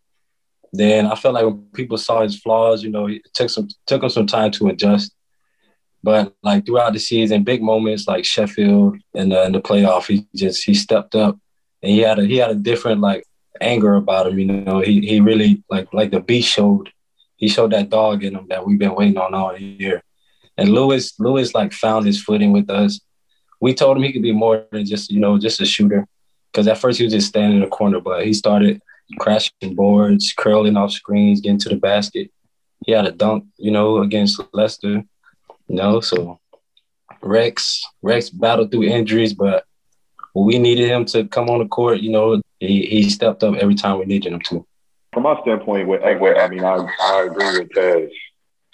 Then 0.72 1.07
I 1.07 1.14
felt 1.14 1.34
like 1.34 1.44
when 1.44 1.66
people 1.72 1.99
saw 1.99 2.22
his 2.22 2.38
flaws, 2.38 2.82
you 2.82 2.90
know, 2.90 3.07
it 3.07 3.22
took 3.34 3.51
some 3.51 3.68
took 3.86 4.03
him 4.03 4.11
some 4.11 4.26
time 4.26 4.51
to 4.53 4.68
adjust. 4.68 5.14
But 6.03 6.34
like 6.42 6.66
throughout 6.66 6.92
the 6.92 6.99
season, 6.99 7.44
big 7.44 7.62
moments 7.62 8.07
like 8.07 8.24
Sheffield 8.24 8.99
and 9.14 9.32
the, 9.32 9.44
in 9.44 9.53
the 9.53 9.61
playoff, 9.61 10.07
he 10.07 10.26
just 10.34 10.64
he 10.64 10.74
stepped 10.74 11.14
up 11.14 11.38
and 11.82 11.90
he 11.90 12.01
had 12.01 12.18
a 12.18 12.24
he 12.24 12.36
had 12.36 12.51
a 12.51 12.55
different 12.55 13.01
like 13.01 13.24
anger 13.61 13.94
about 13.94 14.26
him. 14.26 14.38
You 14.38 14.47
know, 14.47 14.80
he 14.80 15.01
he 15.01 15.20
really 15.20 15.62
like 15.70 15.92
like 15.92 16.11
the 16.11 16.20
beast 16.20 16.49
showed. 16.49 16.90
He 17.36 17.49
showed 17.49 17.72
that 17.72 17.90
dog 17.90 18.24
in 18.24 18.34
him 18.34 18.47
that 18.49 18.66
we've 18.66 18.78
been 18.78 18.94
waiting 18.94 19.18
on 19.18 19.34
all 19.34 19.57
year. 19.59 20.03
And 20.57 20.70
Lewis, 20.70 21.18
Lewis 21.18 21.55
like 21.55 21.72
found 21.72 22.07
his 22.07 22.22
footing 22.22 22.53
with 22.53 22.70
us. 22.70 23.01
We 23.61 23.74
told 23.74 23.96
him 23.96 24.02
he 24.02 24.12
could 24.12 24.22
be 24.22 24.32
more 24.32 24.64
than 24.70 24.84
just, 24.84 25.11
you 25.11 25.20
know, 25.20 25.38
just 25.38 25.61
a 25.61 25.66
shooter. 25.66 26.07
Because 26.52 26.68
at 26.68 26.78
first 26.78 26.98
he 26.98 27.04
was 27.04 27.12
just 27.12 27.28
standing 27.28 27.59
in 27.59 27.64
the 27.64 27.70
corner, 27.70 28.00
but 28.00 28.24
he 28.24 28.32
started 28.32 28.80
crashing 29.18 29.74
boards, 29.74 30.32
curling 30.36 30.76
off 30.76 30.92
screens, 30.92 31.40
getting 31.40 31.59
to 31.59 31.68
the 31.68 31.76
basket. 31.76 32.30
He 32.84 32.92
had 32.92 33.07
a 33.07 33.12
dunk, 33.12 33.44
you 33.57 33.70
know, 33.70 33.98
against 33.98 34.40
Leicester. 34.52 35.04
You 35.68 35.76
know, 35.76 36.00
so 36.00 36.38
Rex, 37.22 37.82
Rex 38.02 38.30
battled 38.30 38.70
through 38.70 38.84
injuries, 38.84 39.34
but 39.34 39.64
we 40.34 40.59
needed 40.59 40.88
him 40.88 41.04
to 41.07 41.26
come 41.26 41.48
on 41.48 41.61
the 41.61 41.66
court, 41.66 42.00
you 42.00 42.11
know, 42.11 42.40
he, 42.61 42.86
he 42.86 43.11
stepped 43.11 43.42
up 43.42 43.54
every 43.57 43.74
time 43.74 43.98
we 43.98 44.04
needed 44.04 44.32
him 44.32 44.40
to. 44.40 44.66
From 45.12 45.22
my 45.22 45.40
standpoint, 45.42 45.88
with 45.88 46.02
I 46.02 46.48
mean, 46.48 46.64
I, 46.64 46.86
I 47.00 47.22
agree 47.22 47.61
with 47.61 47.70
Tez. 47.70 48.11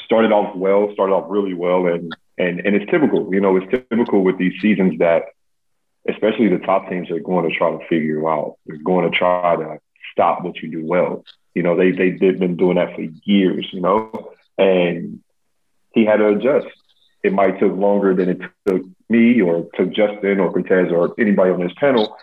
Started 0.05 0.33
off 0.33 0.57
well, 0.57 0.91
started 0.93 1.13
off 1.13 1.27
really 1.29 1.55
well, 1.55 1.87
and 1.87 2.15
and 2.39 2.61
and 2.61 2.75
it's 2.77 2.91
typical. 2.91 3.33
You 3.33 3.41
know, 3.41 3.57
it's 3.57 3.71
typical 3.71 4.23
with 4.23 4.39
these 4.39 4.61
seasons 4.61 4.99
that, 4.99 5.25
especially 6.09 6.49
the 6.49 6.59
top 6.59 6.89
teams, 6.89 7.11
are 7.11 7.21
going 7.21 7.49
to 7.49 7.57
try 7.57 7.71
to 7.71 7.79
figure 7.89 8.19
you 8.19 8.29
out. 8.29 8.57
They're 8.67 8.79
going 8.79 9.11
to 9.11 9.17
try 9.17 9.57
to 9.57 9.79
stop 10.13 10.43
what 10.43 10.57
you 10.63 10.71
do 10.71 10.85
well. 10.85 11.25
You 11.55 11.63
know, 11.63 11.77
they 11.77 11.93
they 11.93 12.11
they've 12.11 12.39
been 12.39 12.57
doing 12.57 12.77
that 12.77 12.95
for 12.95 13.03
years. 13.25 13.69
You 13.73 13.81
know, 13.81 14.33
and 14.59 15.21
he 15.93 16.05
had 16.05 16.17
to 16.17 16.29
adjust. 16.29 16.67
It 17.23 17.33
might 17.33 17.61
took 17.61 17.77
longer 17.77 18.15
than 18.15 18.31
it 18.31 18.41
took 18.67 18.83
me 19.09 19.41
or 19.41 19.69
took 19.75 19.91
Justin 19.93 20.41
or 20.41 20.53
Cortez 20.53 20.91
or 20.91 21.15
anybody 21.19 21.53
on 21.53 21.61
this 21.61 21.73
panel. 21.77 22.17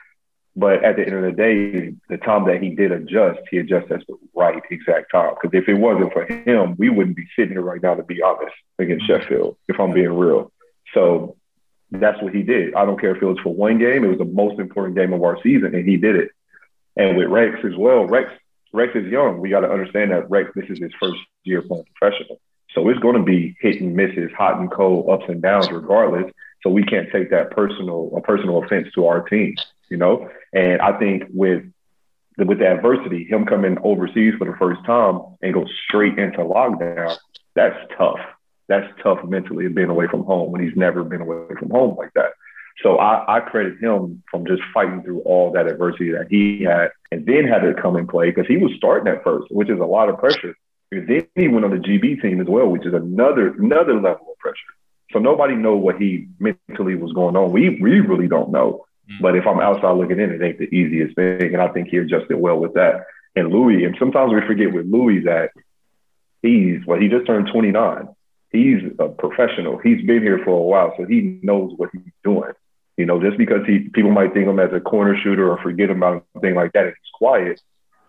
But 0.60 0.84
at 0.84 0.98
the 0.98 1.06
end 1.06 1.16
of 1.16 1.24
the 1.24 1.32
day, 1.32 1.94
the 2.10 2.18
time 2.18 2.46
that 2.48 2.62
he 2.62 2.76
did 2.76 2.92
adjust, 2.92 3.40
he 3.50 3.60
adjusted 3.60 4.02
at 4.02 4.08
the 4.08 4.18
right 4.36 4.62
exact 4.70 5.10
time. 5.12 5.34
Because 5.36 5.58
if 5.58 5.70
it 5.70 5.76
wasn't 5.76 6.12
for 6.12 6.26
him, 6.26 6.76
we 6.78 6.90
wouldn't 6.90 7.16
be 7.16 7.26
sitting 7.34 7.54
here 7.54 7.62
right 7.62 7.82
now, 7.82 7.96
to 7.96 8.04
be 8.04 8.22
honest, 8.22 8.54
against 8.78 9.08
mm-hmm. 9.08 9.22
Sheffield, 9.22 9.58
if 9.70 9.80
I'm 9.80 9.94
being 9.94 10.12
real. 10.12 10.52
So 10.94 11.38
that's 11.92 12.22
what 12.22 12.36
he 12.36 12.44
did. 12.44 12.76
I 12.76 12.86
don't 12.86 13.00
care 13.00 13.16
if 13.16 13.22
it 13.22 13.26
was 13.26 13.40
for 13.40 13.54
one 13.54 13.80
game, 13.80 14.04
it 14.04 14.10
was 14.10 14.18
the 14.18 14.26
most 14.26 14.60
important 14.60 14.98
game 14.98 15.14
of 15.14 15.24
our 15.24 15.42
season, 15.42 15.74
and 15.74 15.88
he 15.88 15.96
did 15.96 16.18
it. 16.18 16.32
And 16.98 17.16
with 17.16 17.30
Rex 17.30 17.60
as 17.64 17.78
well, 17.78 18.06
Rex 18.06 18.30
Rex 18.74 18.92
is 18.96 19.08
young. 19.08 19.40
We 19.40 19.50
got 19.50 19.62
to 19.62 19.72
understand 19.72 20.12
that 20.12 20.30
Rex, 20.30 20.52
this 20.56 20.70
is 20.70 20.80
his 20.80 20.92
first 21.00 21.20
year 21.44 21.62
playing 21.62 21.86
professional. 21.96 22.40
So 22.76 22.88
it's 22.90 23.00
going 23.00 23.16
to 23.16 23.24
be 23.24 23.56
hit 23.62 23.82
and 23.82 23.96
misses, 23.96 24.30
hot 24.38 24.60
and 24.60 24.70
cold, 24.70 25.10
ups 25.10 25.26
and 25.28 25.42
downs, 25.42 25.72
regardless. 25.72 26.32
So 26.62 26.70
we 26.70 26.84
can't 26.84 27.10
take 27.12 27.32
that 27.32 27.52
personal 27.52 28.12
a 28.16 28.22
personal 28.22 28.64
offense 28.64 28.90
to 28.96 29.08
our 29.08 29.22
team, 29.22 29.56
you 29.90 29.98
know. 29.98 30.30
And 30.54 30.82
I 30.82 30.98
think 30.98 31.24
with 31.34 31.64
the, 32.38 32.46
with 32.46 32.60
the 32.60 32.68
adversity, 32.68 33.26
him 33.26 33.46
coming 33.46 33.78
overseas 33.84 34.34
for 34.38 34.46
the 34.46 34.58
first 34.58 34.84
time 34.86 35.22
and 35.42 35.54
go 35.54 35.66
straight 35.86 36.18
into 36.18 36.40
lockdown, 36.40 37.18
that's 37.56 37.78
tough. 37.98 38.20
That's 38.68 38.88
tough 39.02 39.24
mentally 39.24 39.68
being 39.68 39.90
away 39.90 40.08
from 40.08 40.24
home 40.24 40.52
when 40.52 40.62
he's 40.62 40.76
never 40.76 41.04
been 41.04 41.22
away 41.22 41.56
from 41.58 41.72
home 41.72 41.98
like 41.98 42.14
that. 42.14 42.32
So 42.84 42.98
I, 42.98 43.38
I 43.38 43.40
credit 43.42 43.80
him 43.80 44.24
from 44.32 44.46
just 44.46 44.62
fighting 44.74 45.04
through 45.04 45.22
all 45.22 45.52
that 45.52 45.68
adversity 45.68 46.12
that 46.12 46.28
he 46.30 46.64
had 46.64 46.92
and 47.12 47.26
then 47.26 47.46
had 47.46 47.60
to 47.60 47.74
come 47.74 47.96
and 47.96 48.08
play 48.08 48.32
because 48.32 48.48
he 48.48 48.58
was 48.58 48.72
starting 48.78 49.12
at 49.12 49.24
first, 49.24 49.48
which 49.52 49.70
is 49.70 49.80
a 49.80 49.86
lot 49.86 50.10
of 50.10 50.18
pressure. 50.18 50.56
And 50.92 51.08
then 51.08 51.28
he 51.36 51.48
went 51.48 51.66
on 51.66 51.72
the 51.72 51.78
GB 51.78 52.22
team 52.22 52.40
as 52.40 52.48
well, 52.48 52.68
which 52.68 52.86
is 52.86 52.94
another 52.94 53.50
another 53.50 53.96
level 53.96 54.28
of 54.32 54.38
pressure. 54.40 54.58
So 55.12 55.20
nobody 55.20 55.56
know 55.56 55.76
what 55.76 55.98
he 55.98 56.30
mentally 56.40 56.96
was 56.96 57.12
going 57.14 57.36
on. 57.36 57.52
We 57.52 57.80
we 57.82 58.00
really 58.00 58.28
don't 58.28 58.52
know. 58.52 58.86
Mm. 59.12 59.22
But 59.22 59.36
if 59.36 59.46
I'm 59.48 59.60
outside 59.60 59.92
looking 59.94 60.20
in, 60.20 60.32
it 60.32 60.42
ain't 60.42 60.60
the 60.60 60.74
easiest 60.76 61.16
thing. 61.16 61.54
And 61.54 61.62
I 61.62 61.70
think 61.70 61.90
he 61.90 61.98
adjusted 61.98 62.38
well 62.38 62.58
with 62.58 62.74
that. 62.74 63.06
And 63.36 63.50
Louis, 63.50 63.86
and 63.86 63.96
sometimes 63.98 64.34
we 64.34 64.42
forget 64.46 64.74
with 64.74 64.86
Louis 64.86 65.22
that 65.26 65.52
he's 66.42 66.86
well, 66.86 67.00
he 67.00 67.08
just 67.08 67.26
turned 67.26 67.50
29. 67.52 68.08
He's 68.52 68.82
a 68.98 69.10
professional. 69.10 69.78
He's 69.78 70.06
been 70.06 70.24
here 70.24 70.40
for 70.44 70.52
a 70.52 70.62
while, 70.62 70.94
so 70.98 71.06
he 71.06 71.40
knows 71.44 71.74
what 71.78 71.90
he's 71.94 72.12
doing. 72.24 72.52
You 72.98 73.06
know, 73.06 73.22
just 73.22 73.38
because 73.38 73.66
he 73.66 73.90
people 73.94 74.12
might 74.12 74.34
think 74.34 74.48
of 74.48 74.54
him 74.54 74.60
as 74.60 74.74
a 74.74 74.80
corner 74.80 75.16
shooter 75.22 75.50
or 75.50 75.62
forget 75.62 75.90
about 75.90 76.26
a 76.36 76.40
thing 76.40 76.56
like 76.56 76.74
that, 76.74 76.86
and 76.86 76.96
he's 77.02 77.12
quiet, 77.14 77.62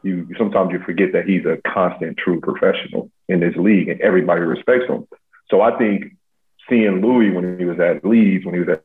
you 0.03 0.27
sometimes 0.39 0.73
you 0.73 0.81
forget 0.81 1.13
that 1.13 1.27
he's 1.27 1.45
a 1.45 1.59
constant, 1.67 2.17
true 2.17 2.41
professional 2.41 3.11
in 3.29 3.41
this 3.41 3.55
league, 3.57 3.89
and 3.89 4.01
everybody 4.01 4.41
respects 4.41 4.89
him. 4.89 5.07
So 5.49 5.61
I 5.61 5.77
think 5.77 6.17
seeing 6.69 7.03
Louis 7.03 7.31
when 7.31 7.59
he 7.59 7.65
was 7.65 7.79
at 7.79 8.05
Leeds, 8.05 8.45
when 8.45 8.55
he 8.55 8.61
was 8.61 8.69
at 8.71 8.85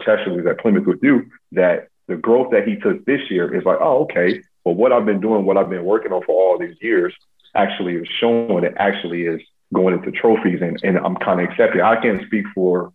He 0.00 0.30
was 0.30 0.46
at 0.46 0.58
Plymouth 0.58 0.86
with 0.86 1.02
you, 1.02 1.30
that 1.52 1.88
the 2.08 2.16
growth 2.16 2.50
that 2.52 2.66
he 2.66 2.76
took 2.76 3.04
this 3.04 3.30
year 3.30 3.54
is 3.54 3.64
like, 3.64 3.78
oh, 3.80 4.04
okay. 4.04 4.42
Well, 4.64 4.74
what 4.74 4.92
I've 4.92 5.06
been 5.06 5.20
doing, 5.20 5.44
what 5.44 5.56
I've 5.56 5.70
been 5.70 5.84
working 5.84 6.12
on 6.12 6.22
for 6.22 6.32
all 6.32 6.58
these 6.58 6.76
years, 6.80 7.14
actually 7.54 7.96
is 7.96 8.08
showing. 8.20 8.64
It 8.64 8.74
actually 8.76 9.22
is 9.22 9.40
going 9.72 9.94
into 9.94 10.10
trophies, 10.10 10.60
and, 10.60 10.78
and 10.82 10.98
I'm 10.98 11.16
kind 11.16 11.40
of 11.40 11.50
accepting. 11.50 11.80
I 11.80 12.00
can't 12.00 12.24
speak 12.26 12.44
for 12.54 12.92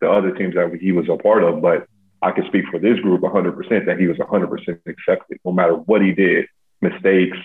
the 0.00 0.10
other 0.10 0.32
teams 0.32 0.54
that 0.54 0.72
he 0.80 0.92
was 0.92 1.08
a 1.08 1.16
part 1.16 1.42
of, 1.42 1.60
but 1.60 1.86
I 2.22 2.30
can 2.32 2.46
speak 2.46 2.64
for 2.70 2.78
this 2.78 2.98
group 3.00 3.20
100% 3.20 3.86
that 3.86 3.98
he 3.98 4.06
was 4.06 4.16
100% 4.18 4.80
accepted, 4.86 5.38
no 5.44 5.52
matter 5.52 5.74
what 5.74 6.02
he 6.02 6.12
did, 6.12 6.46
mistakes, 6.80 7.38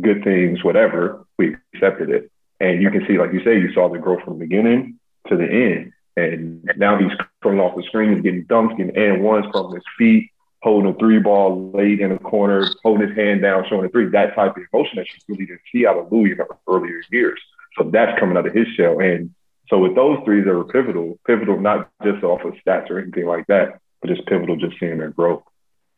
good 0.00 0.24
things, 0.24 0.64
whatever, 0.64 1.26
we 1.38 1.56
accepted 1.74 2.10
it. 2.10 2.30
And 2.60 2.82
you 2.82 2.90
can 2.90 3.04
see, 3.06 3.18
like 3.18 3.32
you 3.32 3.42
say, 3.44 3.58
you 3.58 3.72
saw 3.72 3.88
the 3.88 3.98
growth 3.98 4.22
from 4.22 4.38
the 4.38 4.46
beginning 4.46 4.98
to 5.28 5.36
the 5.36 5.44
end. 5.44 5.92
And 6.16 6.70
now 6.76 6.98
he's 6.98 7.12
coming 7.42 7.60
off 7.60 7.76
the 7.76 7.82
screen, 7.84 8.14
he's 8.14 8.22
getting 8.22 8.44
dunks, 8.44 8.76
getting 8.76 8.96
and 8.96 9.22
ones 9.22 9.46
from 9.50 9.74
his 9.74 9.84
feet, 9.96 10.30
holding 10.62 10.92
a 10.92 10.98
three 10.98 11.18
ball 11.18 11.70
late 11.72 12.00
in 12.00 12.10
the 12.10 12.18
corner, 12.18 12.68
holding 12.82 13.08
his 13.08 13.16
hand 13.16 13.42
down, 13.42 13.64
showing 13.68 13.86
a 13.86 13.88
three. 13.88 14.08
That 14.08 14.34
type 14.34 14.56
of 14.56 14.62
emotion 14.72 14.96
that 14.96 15.06
you 15.08 15.20
really 15.28 15.46
didn't 15.46 15.62
see 15.72 15.86
out 15.86 15.96
of 15.96 16.12
Louis 16.12 16.32
in 16.32 16.38
the 16.38 16.46
earlier 16.68 17.02
years. 17.10 17.40
So 17.78 17.90
that's 17.90 18.18
coming 18.18 18.36
out 18.36 18.46
of 18.46 18.54
his 18.54 18.68
shell. 18.76 19.00
And 19.00 19.34
so 19.68 19.78
with 19.78 19.94
those 19.94 20.18
three, 20.24 20.42
they 20.42 20.50
were 20.50 20.64
pivotal, 20.64 21.18
pivotal 21.26 21.58
not 21.58 21.90
just 22.04 22.22
off 22.22 22.44
of 22.44 22.54
stats 22.66 22.90
or 22.90 22.98
anything 22.98 23.26
like 23.26 23.46
that, 23.46 23.80
but 24.00 24.08
just 24.08 24.26
pivotal 24.26 24.56
just 24.56 24.78
seeing 24.78 24.98
their 24.98 25.10
growth. 25.10 25.42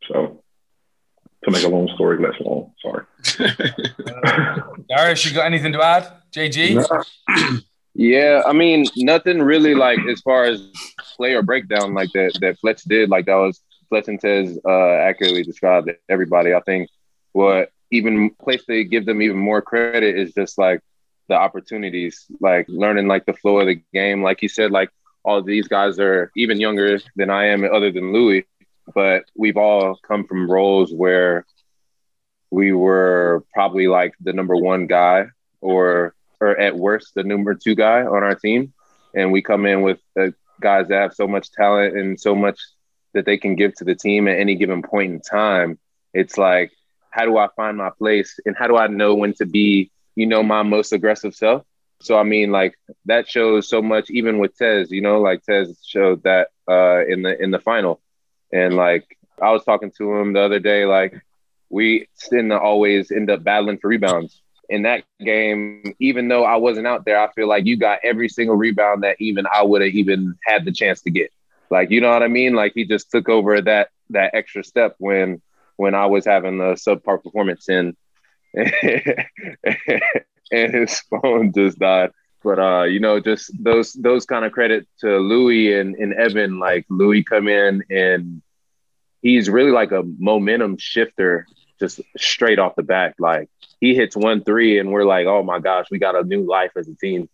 So 0.09 0.41
to 1.45 1.51
make 1.51 1.65
a 1.65 1.69
long 1.69 1.89
story 1.95 2.23
less 2.23 2.41
long, 2.41 2.73
sorry. 2.81 3.05
Darius, 4.89 5.25
you 5.25 5.35
got 5.35 5.47
anything 5.47 5.73
to 5.73 5.83
add? 5.83 6.13
JG? 6.33 7.65
Yeah, 7.95 8.43
I 8.45 8.53
mean, 8.53 8.87
nothing 8.97 9.41
really 9.41 9.75
like 9.75 10.01
as 10.11 10.21
far 10.21 10.45
as 10.45 10.69
play 11.17 11.35
or 11.35 11.43
breakdown 11.43 11.95
like 11.95 12.11
that 12.13 12.37
that 12.41 12.59
Fletch 12.59 12.83
did. 12.83 13.09
Like 13.09 13.27
that 13.27 13.37
was 13.37 13.61
Fletch 13.89 14.09
and 14.09 14.21
Tez 14.21 14.59
uh, 14.67 14.95
accurately 14.95 15.45
described 15.45 15.91
everybody. 16.09 16.55
I 16.55 16.61
think 16.61 16.89
what 17.33 17.71
even 17.93 18.31
place 18.31 18.65
to 18.67 18.83
give 18.85 19.07
them 19.07 19.23
even 19.23 19.39
more 19.39 19.63
credit 19.63 20.19
is 20.19 20.35
just 20.35 20.59
like 20.59 20.81
the 21.29 21.35
opportunities, 21.35 22.27
like 22.41 22.67
learning 22.69 23.07
like 23.07 23.27
the 23.27 23.33
flow 23.33 23.61
of 23.61 23.67
the 23.69 23.81
game. 23.93 24.23
Like 24.23 24.39
he 24.41 24.49
said, 24.49 24.73
like 24.73 24.91
all 25.23 25.41
these 25.41 25.69
guys 25.69 25.99
are 26.01 26.33
even 26.37 26.59
younger 26.61 26.99
than 27.15 27.31
I 27.31 27.47
am, 27.47 27.65
other 27.65 27.93
than 27.93 28.13
Louis, 28.13 28.45
but 28.93 29.25
we've 29.37 29.57
all 29.57 29.97
come 30.07 30.27
from 30.27 30.51
roles 30.51 30.93
where 30.93 31.47
we 32.51 32.73
were 32.73 33.45
probably 33.53 33.87
like 33.87 34.15
the 34.21 34.33
number 34.33 34.57
one 34.57 34.87
guy 34.87 35.27
or 35.61 36.15
or 36.45 36.59
at 36.59 36.77
worst 36.77 37.15
the 37.15 37.25
number 37.25 37.55
two 37.55 37.75
guy 37.75 38.03
on 38.03 38.23
our 38.23 38.35
team. 38.35 38.73
And 39.15 39.33
we 39.33 39.43
come 39.43 39.67
in 39.67 39.83
with 39.83 39.99
the 40.15 40.35
guys 40.61 40.89
that 40.89 41.01
have 41.01 41.15
so 41.15 41.27
much 41.27 41.51
talent 41.53 41.97
and 41.97 42.21
so 42.21 42.35
much 42.35 42.59
that 43.15 43.25
they 43.27 43.39
can 43.39 43.55
give 43.57 43.75
to 43.77 43.85
the 43.85 43.95
team 43.95 44.29
at 44.29 44.39
any 44.39 44.57
given 44.57 44.83
point 44.83 45.13
in 45.13 45.21
time. 45.21 45.79
It's 46.13 46.37
like 46.39 46.73
how 47.11 47.25
do 47.25 47.37
i 47.39 47.49
find 47.57 47.77
my 47.77 47.91
place? 47.91 48.39
And 48.45 48.57
how 48.57 48.67
do 48.67 48.77
i 48.77 48.87
know 48.87 49.15
when 49.15 49.35
to 49.35 49.47
be 49.47 49.91
you 50.17 50.27
know 50.27 50.43
my 50.43 50.63
most 50.63 50.93
aggressive 50.93 51.35
self? 51.35 51.65
So 52.01 52.19
i 52.19 52.23
mean 52.23 52.51
like 52.51 52.75
that 53.07 53.29
shows 53.29 53.69
so 53.69 53.81
much 53.83 54.11
even 54.11 54.39
with 54.39 54.57
tez 54.57 54.91
you 54.91 55.01
know 55.01 55.21
like 55.21 55.43
tez 55.43 55.81
showed 55.87 56.23
that 56.25 56.49
uh 56.69 57.05
in 57.07 57.23
the 57.23 57.41
in 57.43 57.51
the 57.51 57.61
final. 57.61 58.01
And 58.53 58.75
like 58.75 59.05
i 59.41 59.51
was 59.51 59.65
talking 59.65 59.93
to 59.99 60.15
him 60.15 60.33
the 60.33 60.41
other 60.41 60.61
day 60.61 60.85
like 60.87 61.15
we 61.71 62.09
tend 62.31 62.51
to 62.51 62.59
always 62.59 63.11
end 63.11 63.31
up 63.31 63.43
battling 63.43 63.79
for 63.79 63.89
rebounds 63.89 64.41
in 64.69 64.83
that 64.83 65.05
game, 65.21 65.95
even 65.99 66.29
though 66.29 66.45
I 66.45 66.57
wasn't 66.57 66.87
out 66.87 67.05
there, 67.05 67.21
I 67.21 67.31
feel 67.33 67.49
like 67.49 67.67
you 67.67 67.77
got 67.77 68.01
every 68.03 68.29
single 68.29 68.57
rebound 68.57 69.03
that 69.03 69.17
even 69.21 69.47
I 69.53 69.63
would 69.63 69.83
have 69.83 69.93
even 69.93 70.37
had 70.45 70.65
the 70.65 70.73
chance 70.73 71.03
to 71.03 71.11
get. 71.11 71.31
Like, 71.71 71.91
you 71.91 72.01
know 72.01 72.11
what 72.11 72.23
I 72.23 72.29
mean? 72.29 72.55
Like 72.55 72.73
he 72.75 72.85
just 72.85 73.11
took 73.11 73.29
over 73.29 73.61
that 73.61 73.89
that 74.11 74.35
extra 74.35 74.63
step 74.63 74.95
when 74.99 75.41
when 75.77 75.95
I 75.95 76.07
was 76.07 76.25
having 76.25 76.61
a 76.61 76.75
subpar 76.75 77.23
performance 77.23 77.69
and 77.69 77.97
and 78.55 79.27
his 80.75 81.01
phone 81.01 81.53
just 81.53 81.79
died. 81.79 82.11
But 82.43 82.59
uh, 82.59 82.83
you 82.85 83.01
know, 83.01 83.21
just 83.21 83.51
those 83.59 83.93
those 83.95 84.27
kind 84.27 84.45
of 84.45 84.53
credit 84.53 84.87
to 85.01 85.19
Louis 85.19 85.75
and, 85.75 85.95
and 85.97 86.13
Evan. 86.13 86.59
Like 86.59 86.85
Louis 86.91 87.25
come 87.25 87.49
in 87.49 87.83
and 87.91 88.43
he's 89.23 89.49
really 89.49 89.71
like 89.71 89.93
a 89.93 90.05
momentum 90.19 90.77
shifter 90.79 91.47
just 91.81 92.01
straight 92.17 92.59
off 92.59 92.77
the 92.77 92.83
back. 92.83 93.15
Like 93.19 93.49
he 93.81 93.95
hits 93.95 94.17
one 94.17 94.45
three, 94.45 94.79
and 94.79 94.91
we're 94.91 95.05
like, 95.05 95.27
oh 95.27 95.43
my 95.43 95.59
gosh, 95.59 95.87
we 95.91 95.99
got 95.99 96.17
a 96.17 96.23
new 96.23 96.43
life 96.43 96.73
as 96.77 96.89
a 96.89 96.95
team. 96.95 97.29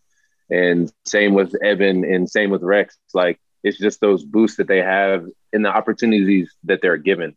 And 0.51 0.93
same 1.05 1.35
with 1.35 1.55
Evan, 1.63 2.05
and 2.05 2.29
same 2.29 2.51
with 2.51 2.63
Rex. 2.63 2.99
Like 3.15 3.41
it's 3.63 3.79
just 3.79 4.01
those 4.01 4.25
boosts 4.25 4.57
that 4.57 4.69
they 4.69 4.79
have 4.79 5.27
and 5.53 5.65
the 5.65 5.69
opportunities 5.69 6.55
that 6.65 6.81
they're 6.83 6.97
given, 6.97 7.37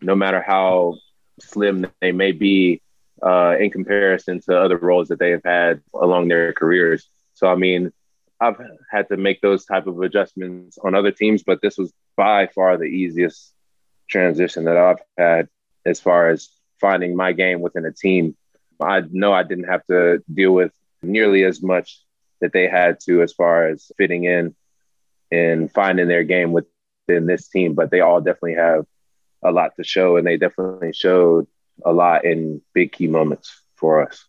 no 0.00 0.14
matter 0.14 0.42
how 0.42 0.96
slim 1.40 1.86
they 2.00 2.12
may 2.12 2.32
be 2.32 2.82
uh, 3.22 3.56
in 3.58 3.70
comparison 3.70 4.40
to 4.40 4.58
other 4.58 4.76
roles 4.76 5.08
that 5.08 5.18
they 5.18 5.30
have 5.30 5.44
had 5.44 5.80
along 5.94 6.28
their 6.28 6.52
careers. 6.52 7.08
So 7.34 7.46
I 7.48 7.56
mean, 7.56 7.92
I've 8.40 8.60
had 8.90 9.08
to 9.08 9.16
make 9.16 9.40
those 9.40 9.64
type 9.64 9.86
of 9.86 10.00
adjustments 10.00 10.76
on 10.82 10.94
other 10.94 11.12
teams, 11.12 11.42
but 11.42 11.62
this 11.62 11.78
was 11.78 11.92
by 12.16 12.48
far 12.48 12.76
the 12.76 12.84
easiest 12.84 13.52
transition 14.08 14.64
that 14.64 14.76
I've 14.76 14.98
had 15.16 15.48
as 15.86 16.00
far 16.00 16.28
as 16.28 16.48
finding 16.80 17.16
my 17.16 17.32
game 17.32 17.60
within 17.60 17.86
a 17.86 17.92
team. 17.92 18.36
I 18.82 19.02
know 19.10 19.32
I 19.32 19.42
didn't 19.42 19.68
have 19.68 19.86
to 19.86 20.22
deal 20.32 20.52
with 20.52 20.72
nearly 21.02 21.44
as 21.44 21.62
much 21.62 22.00
that 22.40 22.52
they 22.52 22.68
had 22.68 23.00
to 23.00 23.22
as 23.22 23.32
far 23.32 23.68
as 23.68 23.90
fitting 23.96 24.24
in 24.24 24.54
and 25.30 25.70
finding 25.72 26.08
their 26.08 26.24
game 26.24 26.52
within 26.52 27.26
this 27.26 27.48
team, 27.48 27.74
but 27.74 27.90
they 27.90 28.00
all 28.00 28.20
definitely 28.20 28.54
have 28.54 28.84
a 29.42 29.50
lot 29.50 29.74
to 29.76 29.84
show, 29.84 30.16
and 30.16 30.26
they 30.26 30.36
definitely 30.36 30.92
showed 30.92 31.46
a 31.84 31.92
lot 31.92 32.24
in 32.24 32.60
big 32.74 32.92
key 32.92 33.08
moments 33.08 33.62
for 33.74 34.06
us. 34.06 34.26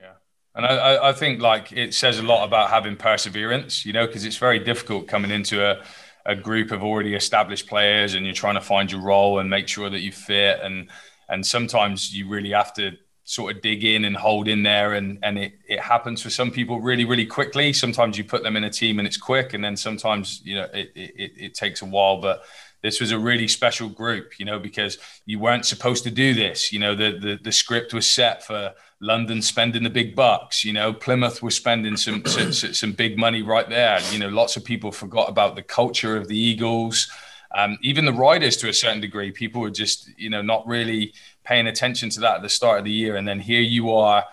Yeah, 0.00 0.12
and 0.54 0.64
I, 0.64 1.08
I 1.08 1.12
think 1.12 1.40
like 1.40 1.72
it 1.72 1.92
says 1.94 2.18
a 2.18 2.22
lot 2.22 2.44
about 2.44 2.70
having 2.70 2.96
perseverance, 2.96 3.84
you 3.84 3.92
know, 3.92 4.06
because 4.06 4.24
it's 4.24 4.36
very 4.36 4.58
difficult 4.58 5.06
coming 5.06 5.30
into 5.30 5.62
a, 5.64 5.82
a 6.24 6.34
group 6.34 6.70
of 6.70 6.82
already 6.82 7.14
established 7.14 7.66
players 7.66 8.14
and 8.14 8.24
you're 8.24 8.34
trying 8.34 8.54
to 8.54 8.60
find 8.60 8.90
your 8.90 9.02
role 9.02 9.38
and 9.38 9.50
make 9.50 9.68
sure 9.68 9.90
that 9.90 10.00
you 10.00 10.12
fit. 10.12 10.60
And 10.62 10.88
and 11.28 11.44
sometimes 11.44 12.14
you 12.14 12.28
really 12.28 12.50
have 12.50 12.72
to 12.74 12.92
sort 13.28 13.54
of 13.54 13.60
dig 13.60 13.84
in 13.84 14.06
and 14.06 14.16
hold 14.16 14.48
in 14.48 14.62
there 14.62 14.94
and 14.94 15.18
and 15.22 15.38
it, 15.38 15.52
it 15.68 15.78
happens 15.78 16.22
for 16.22 16.30
some 16.30 16.50
people 16.50 16.80
really 16.80 17.04
really 17.04 17.26
quickly. 17.26 17.74
Sometimes 17.74 18.16
you 18.16 18.24
put 18.24 18.42
them 18.42 18.56
in 18.56 18.64
a 18.64 18.70
team 18.70 18.98
and 18.98 19.06
it's 19.06 19.18
quick 19.18 19.52
and 19.52 19.62
then 19.62 19.76
sometimes 19.76 20.40
you 20.44 20.54
know 20.54 20.66
it, 20.72 20.90
it, 20.94 21.32
it 21.36 21.54
takes 21.54 21.82
a 21.82 21.84
while. 21.84 22.22
But 22.22 22.42
this 22.82 23.00
was 23.00 23.10
a 23.12 23.18
really 23.18 23.46
special 23.46 23.90
group 23.90 24.38
you 24.38 24.46
know 24.46 24.58
because 24.58 24.96
you 25.26 25.38
weren't 25.38 25.66
supposed 25.66 26.04
to 26.04 26.10
do 26.10 26.32
this. 26.32 26.72
You 26.72 26.78
know 26.78 26.94
the 26.94 27.18
the, 27.18 27.38
the 27.42 27.52
script 27.52 27.92
was 27.92 28.08
set 28.08 28.44
for 28.46 28.72
london 29.00 29.40
spending 29.40 29.84
the 29.84 29.90
big 29.90 30.16
bucks 30.16 30.64
you 30.64 30.72
know 30.72 30.92
plymouth 30.92 31.40
was 31.40 31.54
spending 31.54 31.96
some, 31.96 32.24
some 32.24 32.50
some 32.52 32.92
big 32.92 33.18
money 33.18 33.42
right 33.42 33.68
there. 33.68 34.00
You 34.10 34.20
know 34.20 34.28
lots 34.28 34.56
of 34.56 34.64
people 34.64 34.90
forgot 34.90 35.28
about 35.28 35.54
the 35.54 35.62
culture 35.62 36.16
of 36.16 36.28
the 36.28 36.38
eagles. 36.38 37.10
Um, 37.54 37.78
even 37.82 38.04
the 38.04 38.12
riders 38.12 38.58
to 38.58 38.68
a 38.68 38.74
certain 38.74 39.00
degree 39.00 39.32
people 39.32 39.60
were 39.60 39.70
just 39.70 40.08
you 40.18 40.30
know 40.30 40.40
not 40.40 40.66
really 40.66 41.12
paying 41.48 41.66
attention 41.66 42.10
to 42.10 42.20
that 42.20 42.36
at 42.36 42.42
the 42.42 42.48
start 42.48 42.78
of 42.78 42.84
the 42.84 42.92
year 42.92 43.16
and 43.16 43.26
then 43.26 43.40
here 43.40 43.60
you 43.60 43.90
are 43.90 44.24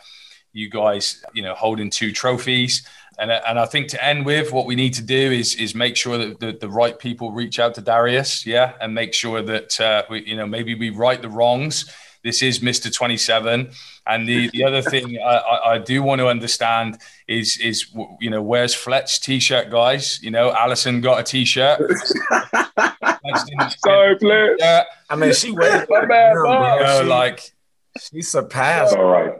you 0.55 0.69
guys 0.69 1.23
you 1.33 1.43
know 1.43 1.53
holding 1.53 1.91
two 1.91 2.11
trophies. 2.11 2.87
And, 3.17 3.31
and 3.31 3.57
I 3.57 3.65
think 3.65 3.87
to 3.89 4.03
end 4.03 4.25
with 4.25 4.51
what 4.51 4.65
we 4.65 4.75
need 4.75 4.93
to 4.95 5.01
do 5.01 5.31
is 5.31 5.55
is 5.55 5.75
make 5.75 5.95
sure 5.95 6.17
that 6.17 6.39
the, 6.39 6.57
the 6.59 6.69
right 6.69 6.97
people 6.97 7.31
reach 7.31 7.59
out 7.59 7.75
to 7.75 7.81
Darius 7.81 8.45
yeah 8.45 8.73
and 8.81 8.93
make 8.93 9.13
sure 9.13 9.41
that 9.41 9.79
uh, 9.79 10.03
we, 10.09 10.25
you 10.25 10.35
know 10.35 10.47
maybe 10.47 10.73
we 10.73 10.89
right 10.89 11.21
the 11.21 11.29
wrongs. 11.29 11.85
This 12.23 12.41
is 12.41 12.59
Mr. 12.59 12.91
27 12.91 13.69
and 14.07 14.27
the, 14.27 14.49
the 14.49 14.63
other 14.63 14.81
thing 14.81 15.19
I, 15.23 15.59
I 15.65 15.77
do 15.77 16.01
want 16.01 16.19
to 16.19 16.27
understand 16.27 16.97
is 17.27 17.57
is 17.59 17.93
you 18.19 18.29
know 18.29 18.41
where's 18.41 18.73
Fletch 18.73 19.21
t-shirt 19.21 19.69
guys? 19.69 20.21
You 20.23 20.31
know 20.31 20.51
Alison 20.53 21.01
got 21.01 21.19
a 21.19 21.23
t-shirt 21.23 21.79
Sorry, 23.77 24.17
Fletch. 24.19 24.57
Yeah. 24.59 24.83
I 25.09 25.15
mean, 25.15 25.33
she 25.33 25.51
waited. 25.51 25.87
My 25.89 26.05
bad, 26.05 26.33
You 26.33 26.43
Bob. 26.43 26.79
know, 26.81 27.01
So, 27.01 27.05
like 27.05 27.41
she 27.99 28.21
surpassed. 28.21 28.95
All 28.95 29.05
right. 29.05 29.31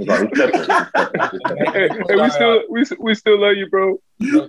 Right, 0.00 0.28
it's 0.32 0.66
separate. 0.66 1.72
hey, 1.74 1.88
hey, 1.88 2.14
we 2.22 2.30
still 2.30 2.62
we, 2.70 2.84
we 3.00 3.14
still 3.16 3.40
love 3.40 3.56
you, 3.56 3.68
bro. 3.68 4.00
well, 4.20 4.48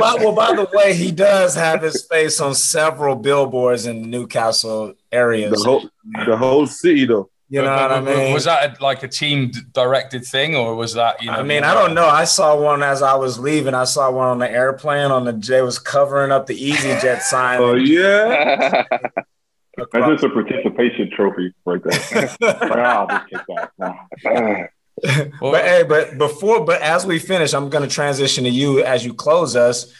by, 0.00 0.14
well, 0.18 0.32
by 0.34 0.52
the 0.56 0.68
way, 0.74 0.94
he 0.94 1.12
does 1.12 1.54
have 1.54 1.80
his 1.80 2.04
face 2.10 2.40
on 2.40 2.56
several 2.56 3.14
billboards 3.14 3.86
in 3.86 4.02
the 4.02 4.08
Newcastle 4.08 4.94
area. 5.12 5.48
The 5.50 5.62
whole 5.64 5.88
the 6.26 6.36
whole 6.36 6.66
city 6.66 7.04
though. 7.06 7.30
You 7.50 7.62
know 7.62 7.70
what 7.70 7.92
I 7.92 8.00
mean? 8.02 8.34
Was 8.34 8.44
that 8.44 8.78
a, 8.78 8.82
like 8.82 9.02
a 9.02 9.08
team 9.08 9.50
directed 9.72 10.26
thing, 10.26 10.54
or 10.54 10.74
was 10.74 10.94
that 10.94 11.22
you 11.22 11.30
know? 11.30 11.38
I 11.38 11.42
mean, 11.42 11.64
I 11.64 11.72
don't 11.72 11.94
know. 11.94 12.06
I 12.06 12.24
saw 12.24 12.60
one 12.60 12.82
as 12.82 13.00
I 13.00 13.14
was 13.14 13.38
leaving. 13.38 13.72
I 13.72 13.84
saw 13.84 14.10
one 14.10 14.28
on 14.28 14.38
the 14.38 14.50
airplane 14.50 15.10
on 15.10 15.24
the 15.24 15.32
J 15.32 15.62
was 15.62 15.78
covering 15.78 16.30
up 16.30 16.46
the 16.46 16.58
EasyJet 16.58 17.20
sign. 17.22 17.60
Oh 17.60 17.74
yeah. 17.74 18.84
That's 19.92 20.06
just 20.06 20.24
a 20.24 20.28
participation 20.28 21.10
trophy 21.10 21.54
right 21.64 21.80
there. 21.82 22.36
like, 22.40 22.62
I'll 22.62 23.06
just 23.06 23.26
take 23.30 23.68
that. 23.78 24.70
But 25.40 25.64
hey, 25.64 25.84
but 25.88 26.18
before, 26.18 26.64
but 26.64 26.82
as 26.82 27.06
we 27.06 27.18
finish, 27.18 27.54
I'm 27.54 27.70
going 27.70 27.88
to 27.88 27.94
transition 27.94 28.44
to 28.44 28.50
you 28.50 28.82
as 28.82 29.04
you 29.04 29.14
close 29.14 29.54
us. 29.54 29.92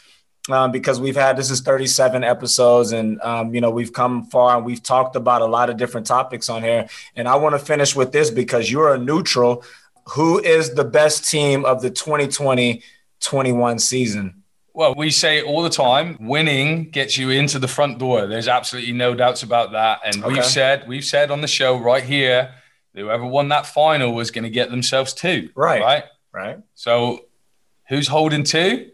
Um, 0.50 0.72
because 0.72 0.98
we've 0.98 1.14
had 1.16 1.36
this 1.36 1.50
is 1.50 1.60
37 1.60 2.24
episodes 2.24 2.92
and 2.92 3.20
um, 3.20 3.54
you 3.54 3.60
know 3.60 3.70
we've 3.70 3.92
come 3.92 4.24
far 4.26 4.56
and 4.56 4.64
we've 4.64 4.82
talked 4.82 5.14
about 5.14 5.42
a 5.42 5.46
lot 5.46 5.68
of 5.68 5.76
different 5.76 6.06
topics 6.06 6.48
on 6.48 6.62
here 6.62 6.88
and 7.16 7.28
i 7.28 7.36
want 7.36 7.54
to 7.54 7.58
finish 7.58 7.94
with 7.94 8.12
this 8.12 8.30
because 8.30 8.70
you're 8.70 8.94
a 8.94 8.98
neutral 8.98 9.62
who 10.14 10.38
is 10.38 10.72
the 10.74 10.84
best 10.84 11.28
team 11.30 11.66
of 11.66 11.82
the 11.82 11.90
2020-21 11.90 13.80
season 13.80 14.42
Well, 14.72 14.94
we 14.96 15.10
say 15.10 15.38
it 15.38 15.44
all 15.44 15.62
the 15.62 15.70
time. 15.70 16.16
Winning 16.20 16.90
gets 16.90 17.18
you 17.18 17.30
into 17.30 17.58
the 17.58 17.66
front 17.68 17.98
door. 17.98 18.26
There's 18.26 18.48
absolutely 18.48 18.92
no 18.92 19.14
doubts 19.14 19.42
about 19.42 19.72
that. 19.72 20.00
And 20.04 20.22
Okay. 20.24 20.34
we've 20.34 20.44
said 20.44 20.86
we've 20.88 21.04
said 21.04 21.30
on 21.30 21.40
the 21.40 21.48
show 21.48 21.76
right 21.76 22.04
here, 22.04 22.54
whoever 22.94 23.26
won 23.26 23.48
that 23.48 23.66
final 23.66 24.14
was 24.14 24.30
going 24.30 24.44
to 24.44 24.50
get 24.50 24.70
themselves 24.70 25.12
two. 25.12 25.50
Right. 25.56 25.82
Right. 25.82 26.04
right 26.32 26.58
So, 26.74 27.24
who's 27.88 28.06
holding 28.08 28.44
two? 28.44 28.90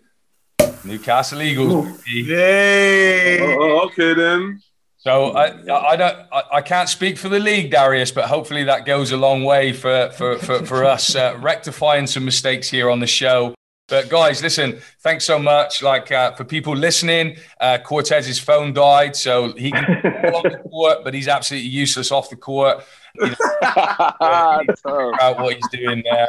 Newcastle 0.85 1.43
Eagles. 1.43 1.87
baby. 2.03 2.29
Yay! 2.29 3.57
Oh, 3.57 3.87
okay 3.87 4.15
then. 4.15 4.61
So 4.99 5.33
I, 5.33 5.49
I 5.49 5.89
I 5.91 5.97
don't 5.97 6.17
I, 6.33 6.43
I 6.55 6.63
can't 6.63 6.89
speak 6.89 7.19
for 7.19 7.29
the 7.29 7.39
league, 7.39 7.71
Darius, 7.71 8.11
but 8.11 8.25
hopefully 8.25 8.65
that 8.65 8.87
goes 8.87 9.13
a 9.13 9.17
long 9.17 9.45
way 9.45 9.73
for 9.73 10.11
for 10.11 10.39
for, 10.39 10.65
for 10.65 10.85
us 10.85 11.15
uh, 11.15 11.37
rectifying 11.41 12.07
some 12.07 12.25
mistakes 12.25 12.69
here 12.71 12.91
on 12.91 13.01
the 13.01 13.07
show. 13.07 13.55
But 13.87 14.09
guys, 14.09 14.43
listen, 14.43 14.79
thanks 15.01 15.27
so 15.27 15.39
much. 15.39 15.83
Like 15.83 16.11
uh, 16.11 16.33
for 16.33 16.45
people 16.45 16.75
listening, 16.75 17.37
uh, 17.61 17.79
Cortez's 17.85 18.39
phone 18.39 18.73
died, 18.73 19.15
so 19.15 19.53
he 19.53 19.71
can 19.71 19.85
on 20.35 20.43
the 20.43 20.63
court, 20.71 21.05
but 21.05 21.13
he's 21.13 21.29
absolutely 21.29 21.69
useless 21.69 22.11
off 22.11 22.31
the 22.31 22.37
court. 22.37 22.83
You 23.17 23.27
know, 23.27 23.35
figure 24.83 25.23
out 25.23 25.39
what 25.39 25.57
he's 25.57 25.69
doing 25.69 26.03
there. 26.11 26.29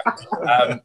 Um, 0.50 0.82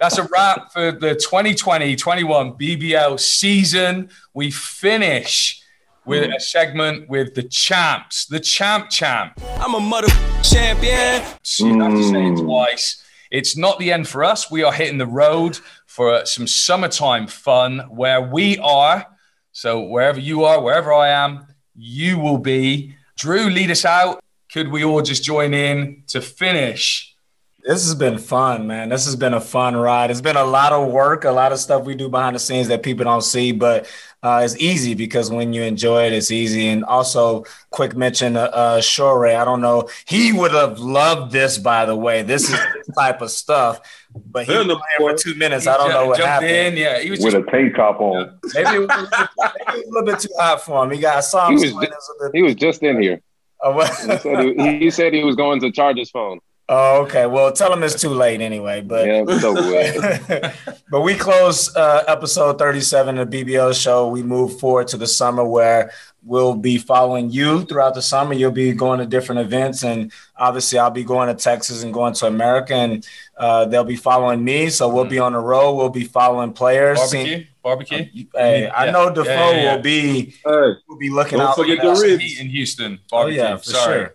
that's 0.00 0.18
a 0.18 0.24
wrap 0.24 0.72
for 0.72 0.90
the 0.90 1.14
2020-21 1.14 2.60
BBL 2.60 3.20
season. 3.20 4.10
We 4.34 4.50
finish 4.50 5.62
with 6.04 6.30
a 6.34 6.40
segment 6.40 7.08
with 7.08 7.34
the 7.34 7.44
champs, 7.44 8.26
the 8.26 8.40
champ 8.40 8.90
champ. 8.90 9.40
I'm 9.60 9.74
a 9.74 9.80
mother 9.80 10.08
champion. 10.42 11.22
You 11.58 11.80
have 11.80 11.92
to 11.92 12.02
say 12.02 12.26
it 12.26 12.38
twice. 12.38 13.04
It's 13.30 13.56
not 13.56 13.78
the 13.78 13.92
end 13.92 14.08
for 14.08 14.24
us. 14.24 14.50
We 14.50 14.62
are 14.62 14.72
hitting 14.72 14.98
the 14.98 15.06
road 15.06 15.58
for 15.98 16.24
some 16.26 16.46
summertime 16.46 17.26
fun 17.26 17.80
where 17.90 18.20
we 18.20 18.56
are. 18.58 19.04
So 19.50 19.82
wherever 19.82 20.20
you 20.20 20.44
are, 20.44 20.62
wherever 20.62 20.94
I 20.94 21.08
am, 21.08 21.48
you 21.74 22.20
will 22.20 22.38
be. 22.38 22.94
Drew, 23.16 23.50
lead 23.50 23.72
us 23.72 23.84
out. 23.84 24.22
Could 24.52 24.68
we 24.68 24.84
all 24.84 25.02
just 25.02 25.24
join 25.24 25.52
in 25.54 26.04
to 26.06 26.20
finish? 26.20 27.16
This 27.64 27.84
has 27.84 27.96
been 27.96 28.16
fun, 28.18 28.68
man. 28.68 28.90
This 28.90 29.06
has 29.06 29.16
been 29.16 29.34
a 29.34 29.40
fun 29.40 29.76
ride. 29.76 30.12
It's 30.12 30.20
been 30.20 30.36
a 30.36 30.44
lot 30.44 30.72
of 30.72 30.92
work, 30.92 31.24
a 31.24 31.32
lot 31.32 31.50
of 31.50 31.58
stuff 31.58 31.84
we 31.84 31.96
do 31.96 32.08
behind 32.08 32.36
the 32.36 32.38
scenes 32.38 32.68
that 32.68 32.84
people 32.84 33.04
don't 33.04 33.22
see, 33.22 33.50
but 33.50 33.90
uh, 34.22 34.42
it's 34.44 34.56
easy 34.56 34.94
because 34.94 35.32
when 35.32 35.52
you 35.52 35.62
enjoy 35.62 36.06
it, 36.06 36.12
it's 36.12 36.30
easy. 36.30 36.68
And 36.68 36.84
also, 36.84 37.44
quick 37.70 37.96
mention, 37.96 38.36
uh, 38.36 38.50
uh. 38.54 38.80
I 38.80 39.44
don't 39.44 39.60
know, 39.60 39.88
he 40.06 40.32
would 40.32 40.52
have 40.52 40.78
loved 40.78 41.32
this. 41.32 41.58
By 41.58 41.86
the 41.86 41.96
way, 41.96 42.22
this 42.22 42.44
is 42.44 42.58
this 42.76 42.94
type 42.96 43.20
of 43.20 43.32
stuff. 43.32 43.80
But 44.14 44.46
he 44.46 44.56
was 44.56 44.66
playing 44.66 44.78
for 44.98 45.14
two 45.14 45.34
minutes. 45.34 45.66
I 45.66 45.76
don't 45.76 45.90
know 45.90 46.06
what 46.06 46.20
happened. 46.20 46.50
in, 46.50 46.76
yeah. 46.76 47.00
He 47.00 47.10
was 47.10 47.20
With 47.20 47.34
just 47.34 47.48
a 47.48 47.50
tank 47.50 47.76
top 47.76 48.00
on. 48.00 48.38
Maybe 48.54 48.68
it 48.68 48.78
was, 48.80 48.88
a 48.90 48.96
little 48.96 49.06
bit, 49.06 49.28
maybe 49.66 49.80
it 49.80 49.86
was 49.86 49.86
a 49.86 49.88
little 49.88 50.06
bit 50.06 50.20
too 50.20 50.28
hot 50.38 50.62
for 50.62 50.84
him. 50.84 50.90
He 50.90 50.98
got 50.98 51.16
I 51.16 51.20
saw 51.20 51.48
him. 51.48 51.58
He 51.58 51.64
was, 51.64 51.70
swing, 51.72 51.82
it 51.84 51.90
a 51.90 51.92
just, 51.92 52.34
he 52.34 52.42
was 52.42 52.54
just 52.54 52.82
in 52.82 53.00
here. 53.00 53.20
Oh. 53.62 53.80
He 53.80 54.18
said 54.18 54.38
he, 54.38 54.78
he 54.78 54.90
said 54.90 55.12
he 55.12 55.24
was 55.24 55.36
going 55.36 55.60
to 55.60 55.70
charge 55.70 55.98
his 55.98 56.10
phone. 56.10 56.40
Oh, 56.70 57.02
okay. 57.02 57.24
Well, 57.24 57.50
tell 57.50 57.72
him 57.72 57.82
it's 57.82 58.00
too 58.00 58.10
late 58.10 58.42
anyway. 58.42 58.82
But 58.82 59.06
Yeah, 59.06 59.24
it's 59.26 59.42
over 59.42 59.62
with. 59.62 60.84
but 60.90 61.00
we 61.00 61.14
close 61.14 61.74
uh, 61.74 62.04
episode 62.06 62.58
37 62.58 63.18
of 63.18 63.30
the 63.30 63.44
BBL 63.44 63.80
show. 63.80 64.08
We 64.08 64.22
move 64.22 64.60
forward 64.60 64.88
to 64.88 64.98
the 64.98 65.06
summer 65.06 65.44
where 65.44 65.92
we'll 66.28 66.54
be 66.54 66.78
following 66.78 67.30
you 67.30 67.64
throughout 67.64 67.94
the 67.94 68.02
summer. 68.02 68.34
You'll 68.34 68.52
be 68.52 68.72
going 68.72 69.00
to 69.00 69.06
different 69.06 69.40
events, 69.40 69.82
and 69.82 70.12
obviously, 70.36 70.78
I'll 70.78 70.90
be 70.90 71.02
going 71.04 71.34
to 71.34 71.42
Texas 71.42 71.82
and 71.82 71.92
going 71.92 72.12
to 72.14 72.26
America, 72.26 72.74
and 72.74 73.06
uh, 73.36 73.64
they'll 73.64 73.82
be 73.84 73.96
following 73.96 74.44
me. 74.44 74.70
So 74.70 74.88
we'll 74.88 75.04
be 75.06 75.18
on 75.18 75.32
the 75.32 75.40
road. 75.40 75.72
We'll 75.74 75.88
be 75.88 76.04
following 76.04 76.52
players. 76.52 76.98
barbecue. 76.98 77.44
Barbecue. 77.62 78.06
Hey, 78.34 78.70
I 78.72 78.90
know 78.90 79.10
Defoe 79.12 79.24
Yeah, 79.30 79.50
yeah, 79.50 79.62
yeah. 79.62 79.74
will 79.76 79.82
be 79.82 80.34
Hey, 80.44 80.72
will 80.88 80.96
be 80.98 81.10
looking 81.10 81.38
don't 81.38 81.48
out. 81.48 81.56
forget 81.56 81.78
for 81.80 81.96
the 81.96 82.02
ribs. 82.02 82.40
in 82.40 82.48
Houston. 82.48 82.98
Oh 83.12 83.16
Barbecue. 83.18 83.40
yeah, 83.42 83.56
for 83.56 83.64
Sorry. 83.64 83.98
sure, 83.98 84.14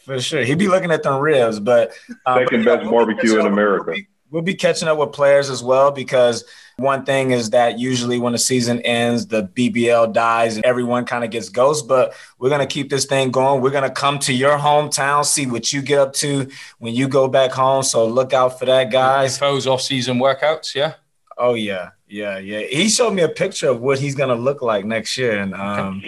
for 0.00 0.20
sure. 0.20 0.42
He'd 0.42 0.58
be 0.58 0.66
looking 0.68 0.90
at 0.90 1.02
them 1.02 1.20
ribs, 1.20 1.60
but 1.60 1.92
um, 2.26 2.38
Second 2.44 2.64
but 2.64 2.76
best 2.80 2.90
we'll 2.90 3.04
barbecue 3.06 3.38
in 3.38 3.46
America. 3.46 3.84
We'll 3.88 3.94
be, 3.96 4.06
we'll 4.30 4.42
be 4.42 4.54
catching 4.54 4.88
up 4.88 4.98
with 4.98 5.12
players 5.12 5.50
as 5.50 5.62
well 5.62 5.90
because 5.90 6.44
one 6.76 7.04
thing 7.04 7.30
is 7.32 7.50
that 7.50 7.78
usually 7.78 8.18
when 8.18 8.32
the 8.32 8.38
season 8.38 8.80
ends, 8.82 9.26
the 9.26 9.44
BBL 9.44 10.12
dies 10.12 10.56
and 10.56 10.64
everyone 10.64 11.04
kind 11.04 11.24
of 11.24 11.30
gets 11.30 11.48
ghost. 11.48 11.86
But 11.86 12.14
we're 12.38 12.48
gonna 12.48 12.66
keep 12.66 12.88
this 12.88 13.04
thing 13.04 13.30
going. 13.30 13.60
We're 13.60 13.70
gonna 13.70 13.90
come 13.90 14.18
to 14.20 14.32
your 14.32 14.56
hometown, 14.56 15.24
see 15.24 15.46
what 15.46 15.72
you 15.72 15.82
get 15.82 15.98
up 15.98 16.12
to 16.14 16.48
when 16.78 16.94
you 16.94 17.08
go 17.08 17.28
back 17.28 17.50
home. 17.50 17.82
So 17.82 18.06
look 18.06 18.32
out 18.32 18.58
for 18.58 18.64
that, 18.64 18.90
guys. 18.90 19.34
Defoe's 19.34 19.66
off-season 19.66 20.18
workouts. 20.18 20.74
Yeah. 20.74 20.94
Oh 21.36 21.54
yeah, 21.54 21.90
yeah, 22.08 22.38
yeah. 22.38 22.60
He 22.60 22.88
showed 22.88 23.12
me 23.12 23.22
a 23.22 23.28
picture 23.28 23.68
of 23.68 23.80
what 23.80 23.98
he's 23.98 24.14
gonna 24.14 24.34
look 24.34 24.62
like 24.62 24.84
next 24.84 25.16
year, 25.18 25.38
and 25.38 25.54
um, 25.54 26.02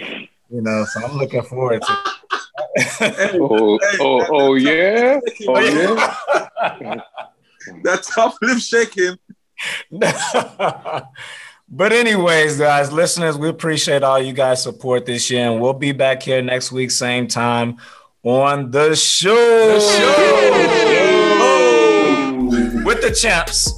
you 0.49 0.61
know, 0.61 0.85
so 0.85 1.03
I'm 1.05 1.17
looking 1.17 1.43
forward 1.43 1.81
to. 1.81 1.97
Oh, 2.75 3.79
oh, 3.99 4.25
oh 4.31 4.53
yeah. 4.55 5.19
Oh 5.47 5.59
yeah. 5.59 7.01
that 7.83 8.03
top 8.03 8.35
lip 8.41 8.59
shaking. 8.59 9.17
but 9.91 11.93
anyways, 11.93 12.57
guys, 12.57 12.91
listeners, 12.91 13.37
we 13.37 13.49
appreciate 13.49 14.03
all 14.03 14.19
you 14.19 14.33
guys' 14.33 14.63
support 14.63 15.05
this 15.05 15.29
year, 15.29 15.49
and 15.49 15.61
we'll 15.61 15.73
be 15.73 15.91
back 15.91 16.23
here 16.23 16.41
next 16.41 16.71
week, 16.71 16.91
same 16.91 17.27
time 17.27 17.77
on 18.23 18.71
the 18.71 18.95
show. 18.95 19.79
Oh, 21.35 22.83
with 22.85 23.01
the 23.01 23.11
champs. 23.11 23.73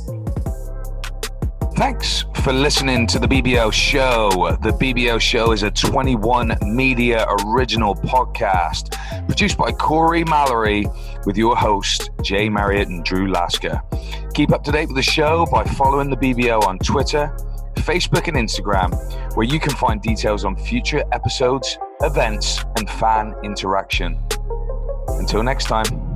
Thanks 1.75 2.23
for 2.41 2.53
listening 2.53 3.05
to 3.07 3.19
the 3.19 3.27
BBL 3.27 3.73
Show. 3.73 4.29
The 4.61 4.71
BBL 4.71 5.19
Show 5.19 5.51
is 5.51 5.63
a 5.63 5.71
21 5.71 6.57
Media 6.61 7.25
original 7.43 7.95
podcast 7.95 8.95
produced 9.25 9.57
by 9.57 9.71
Corey 9.71 10.23
Mallory 10.23 10.85
with 11.25 11.37
your 11.37 11.55
host, 11.55 12.11
Jay 12.21 12.49
Marriott 12.49 12.87
and 12.87 13.03
Drew 13.03 13.29
Lasker. 13.29 13.81
Keep 14.33 14.51
up 14.51 14.63
to 14.63 14.71
date 14.71 14.87
with 14.87 14.95
the 14.95 15.03
show 15.03 15.45
by 15.51 15.63
following 15.63 16.09
the 16.09 16.17
BBL 16.17 16.63
on 16.63 16.79
Twitter, 16.79 17.35
Facebook, 17.77 18.27
and 18.27 18.37
Instagram, 18.37 18.93
where 19.35 19.45
you 19.45 19.59
can 19.59 19.73
find 19.73 20.01
details 20.01 20.45
on 20.45 20.55
future 20.55 21.03
episodes, 21.11 21.77
events, 22.01 22.63
and 22.77 22.89
fan 22.89 23.35
interaction. 23.43 24.19
Until 25.07 25.43
next 25.43 25.65
time. 25.65 26.14